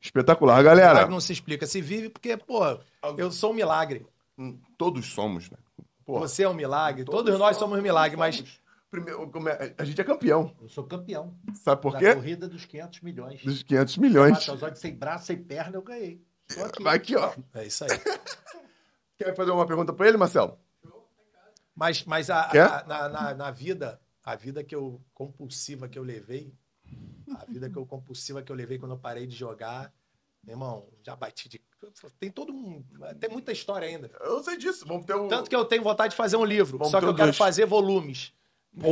[0.00, 0.62] Espetacular.
[0.62, 2.60] Galera, Milagre não se explica, se vive porque, pô,
[3.16, 4.06] eu sou um milagre.
[4.38, 5.58] hum, todos somos, né?
[6.04, 9.84] Pô, Você é um milagre, todos, nós somos um milagre, mas Primeiro, como é- a
[9.84, 10.54] gente é campeão.
[10.60, 11.36] Eu sou campeão.
[11.54, 12.14] Sabe por da quê?
[12.14, 13.42] corrida dos 500 milhões.
[13.42, 14.46] Dos 500 milhões.
[14.48, 16.24] Mata sem braço, sem perna, eu ganhei.
[16.54, 16.82] Tô aqui.
[16.84, 17.34] Vai aqui, ó.
[17.54, 17.90] é isso aí.
[19.18, 20.56] Quer fazer uma pergunta pra ele, Marcelo?
[21.74, 26.02] Mas, mas a, a- na, na, na vida, a vida que eu compulsiva que eu
[26.02, 26.52] levei,
[27.38, 29.92] a vida que eu compulsiva que eu levei quando eu parei de jogar,
[30.44, 31.62] meu irmão, já bati de.
[32.18, 32.82] Tem todo um.
[33.20, 34.10] Tem muita história ainda.
[34.20, 34.84] Eu sei disso.
[34.84, 35.28] Vamos ter um.
[35.28, 37.38] Tanto que eu tenho vontade de fazer um livro, Vamos só que eu quero todos.
[37.38, 38.32] fazer volumes.
[38.76, 38.88] Uma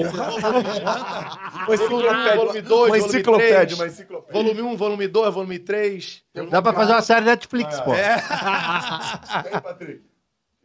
[1.74, 3.72] enciclopédia, volume uma enciclopédia, três.
[3.74, 4.42] uma enciclopédia.
[4.42, 6.24] Volume 1, volume 2, volume 3.
[6.50, 7.92] Dá pra fazer uma série Netflix, pô.
[7.92, 8.16] É.
[9.44, 10.02] E aí, Patrick?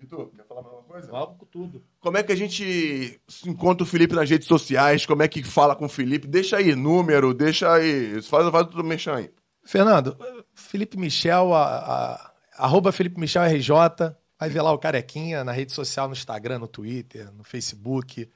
[0.01, 1.11] E tu, quer falar mais uma coisa?
[1.11, 1.83] Vamos com tudo.
[1.99, 5.05] Como é que a gente encontra o Felipe nas redes sociais?
[5.05, 6.27] Como é que fala com o Felipe?
[6.27, 8.21] Deixa aí número, deixa aí.
[8.23, 9.29] Faz, faz tudo mexer aí.
[9.63, 10.17] Fernando,
[10.53, 13.71] Felipe Michel, a, a- arroba Felipe Michel RJ,
[14.39, 18.27] vai ver lá o Carequinha na rede social, no Instagram, no Twitter, no Facebook,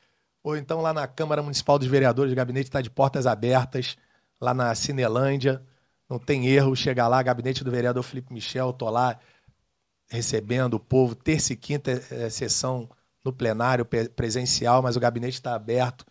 [0.43, 3.97] ou então lá na Câmara Municipal dos Vereadores, o gabinete está de portas abertas,
[4.39, 5.63] lá na Cinelândia,
[6.09, 9.17] não tem erro, chega lá, gabinete do vereador Felipe Michel, tô lá
[10.13, 12.87] recebendo o povo, terça e quinta é, é sessão
[13.25, 13.83] no plenário
[14.15, 16.05] presencial, mas o gabinete está aberto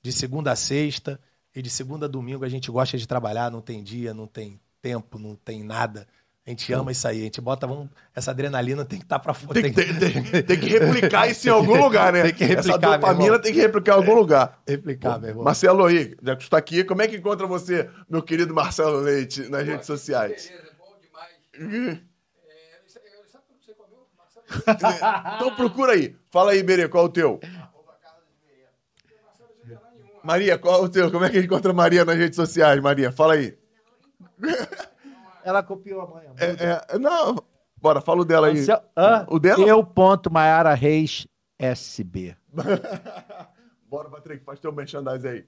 [0.00, 1.18] de segunda a sexta
[1.54, 4.60] e de segunda a domingo a gente gosta de trabalhar, não tem dia, não tem
[4.80, 6.06] tempo, não tem nada.
[6.46, 9.34] A gente ama isso aí, a gente bota, vamos, essa adrenalina tem que estar para
[9.34, 9.60] fora.
[9.60, 12.22] Tem, que- tem- tem- tem que replicar isso em algum lugar, né?
[12.22, 13.40] Tem que replicar, Essa dopamina irmão.
[13.40, 14.62] tem que replicar em algum lugar.
[14.66, 15.44] replicar, meu irmão.
[15.44, 19.00] Marcelo aí, já que tu tá aqui, como é que encontra você, meu querido Marcelo
[19.00, 20.46] Leite, nas redes sociais?
[20.48, 21.34] Beleza, bom demais.
[21.52, 22.00] É,
[22.86, 24.06] isso- eu- sabe que eu não sei qual é o meu?
[24.16, 24.37] Marcelo
[25.36, 26.16] Então procura aí.
[26.30, 27.40] Fala aí, Berê, qual é o teu?
[30.22, 31.10] Maria, qual é o teu?
[31.10, 33.12] Como é que encontra a Maria nas redes sociais, Maria?
[33.12, 33.56] Fala aí.
[35.44, 36.26] Ela copiou a mãe.
[36.36, 37.36] É, é, não,
[37.80, 38.66] bora, fala o dela aí.
[38.96, 39.26] Hã?
[39.28, 39.66] O dela?
[39.66, 41.26] Eu ponto Maiara Reis
[41.58, 42.36] SB.
[43.88, 45.46] Bora, Patrick, faz teu merchandising aí.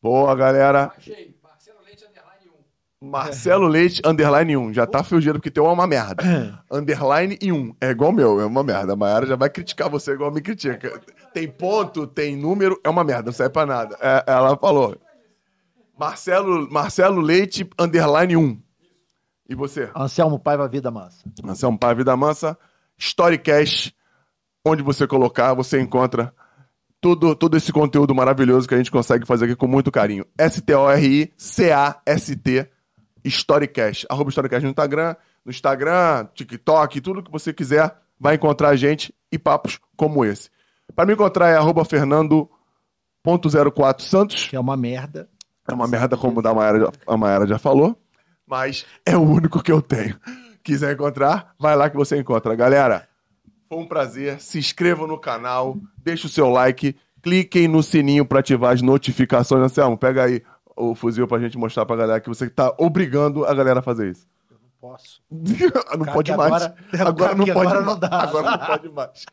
[0.00, 0.92] Boa, galera.
[0.96, 1.36] Achei.
[1.42, 2.52] Marcelo Leite Underline 1.
[3.00, 4.74] Marcelo Leite, underline 1.
[4.74, 6.24] Já tá fugindo porque teu é uma merda.
[6.70, 7.76] underline e 1.
[7.80, 8.94] É igual o meu, é uma merda.
[8.94, 11.00] A Mayara já vai criticar você igual me critica.
[11.32, 13.96] Tem ponto, tem número, é uma merda, não serve pra nada.
[14.00, 14.96] É, ela falou.
[15.98, 18.62] Marcelo, Marcelo Leite, underline 1.
[19.48, 19.90] E você?
[19.96, 21.24] Anselmo Paiva Vida Mansa.
[21.44, 22.58] Anselmo Pai Vida Mansa,
[22.98, 23.94] Storycast,
[24.64, 26.34] onde você colocar, você encontra
[27.00, 30.26] todo, todo esse conteúdo maravilhoso que a gente consegue fazer aqui com muito carinho.
[30.36, 31.30] S-T-O-R-I-C-A-S-T,
[33.28, 34.06] Storycast.
[34.10, 35.14] Arroba Storycast no Instagram,
[35.44, 40.50] no Instagram, TikTok, tudo que você quiser, vai encontrar a gente e papos como esse.
[40.94, 44.48] Para me encontrar é arroba fernando.04 Santos.
[44.48, 45.28] Que é uma merda.
[45.68, 48.00] É uma merda, como a Mayara, já- a Mayara já falou.
[48.46, 50.18] Mas é o único que eu tenho.
[50.62, 52.54] Quiser encontrar, vai lá que você encontra.
[52.54, 53.06] Galera,
[53.68, 54.40] foi um prazer.
[54.40, 59.62] Se inscrevam no canal, deixe o seu like, cliquem no sininho para ativar as notificações.
[59.62, 60.42] Anselmo, pega aí
[60.78, 64.10] o fuzil pra gente mostrar pra galera que você tá obrigando a galera a fazer
[64.10, 64.26] isso.
[64.80, 65.20] Posso.
[65.30, 66.52] não Cara, pode mais.
[66.62, 66.74] agora-
[67.08, 67.86] Agora, não pode agora mais.
[67.86, 68.08] não dá.
[68.22, 69.24] Agora não pode mais.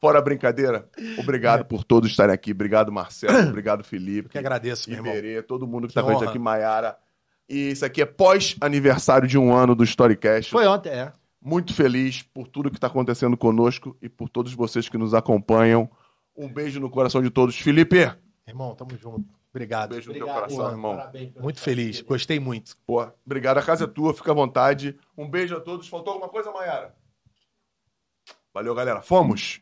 [0.00, 2.52] Fora a brincadeira, obrigado por todos estarem aqui.
[2.52, 3.46] Obrigado, Marcelo.
[3.50, 4.28] Obrigado, Felipe.
[4.30, 5.12] Que agradeço, meu irmão.
[5.12, 6.96] Iberê, todo mundo que Que tá com a gente aqui, Maiara.
[7.48, 10.50] E isso aqui é pós-aniversário de um ano do Storycast.
[10.50, 11.12] Foi ontem, é.
[11.42, 15.88] Muito feliz por tudo que está acontecendo conosco e por todos vocês que nos acompanham.
[16.36, 17.56] Um beijo no coração de todos.
[17.58, 18.10] Felipe,
[18.46, 19.28] Irmão, tamo junto.
[19.50, 19.90] Obrigado.
[19.90, 20.70] beijo no teu Obrigado, coração, Ian.
[20.72, 20.96] irmão.
[20.96, 22.00] Parabéns Muito feliz.
[22.02, 22.76] Gostei muito.
[22.86, 23.58] Pô, obrigado.
[23.58, 24.98] A casa é tua, fica à vontade.
[25.16, 25.88] Um beijo a todos.
[25.88, 26.94] Faltou alguma coisa, Maiara?
[28.52, 29.00] Valeu, galera.
[29.02, 29.60] Fomos!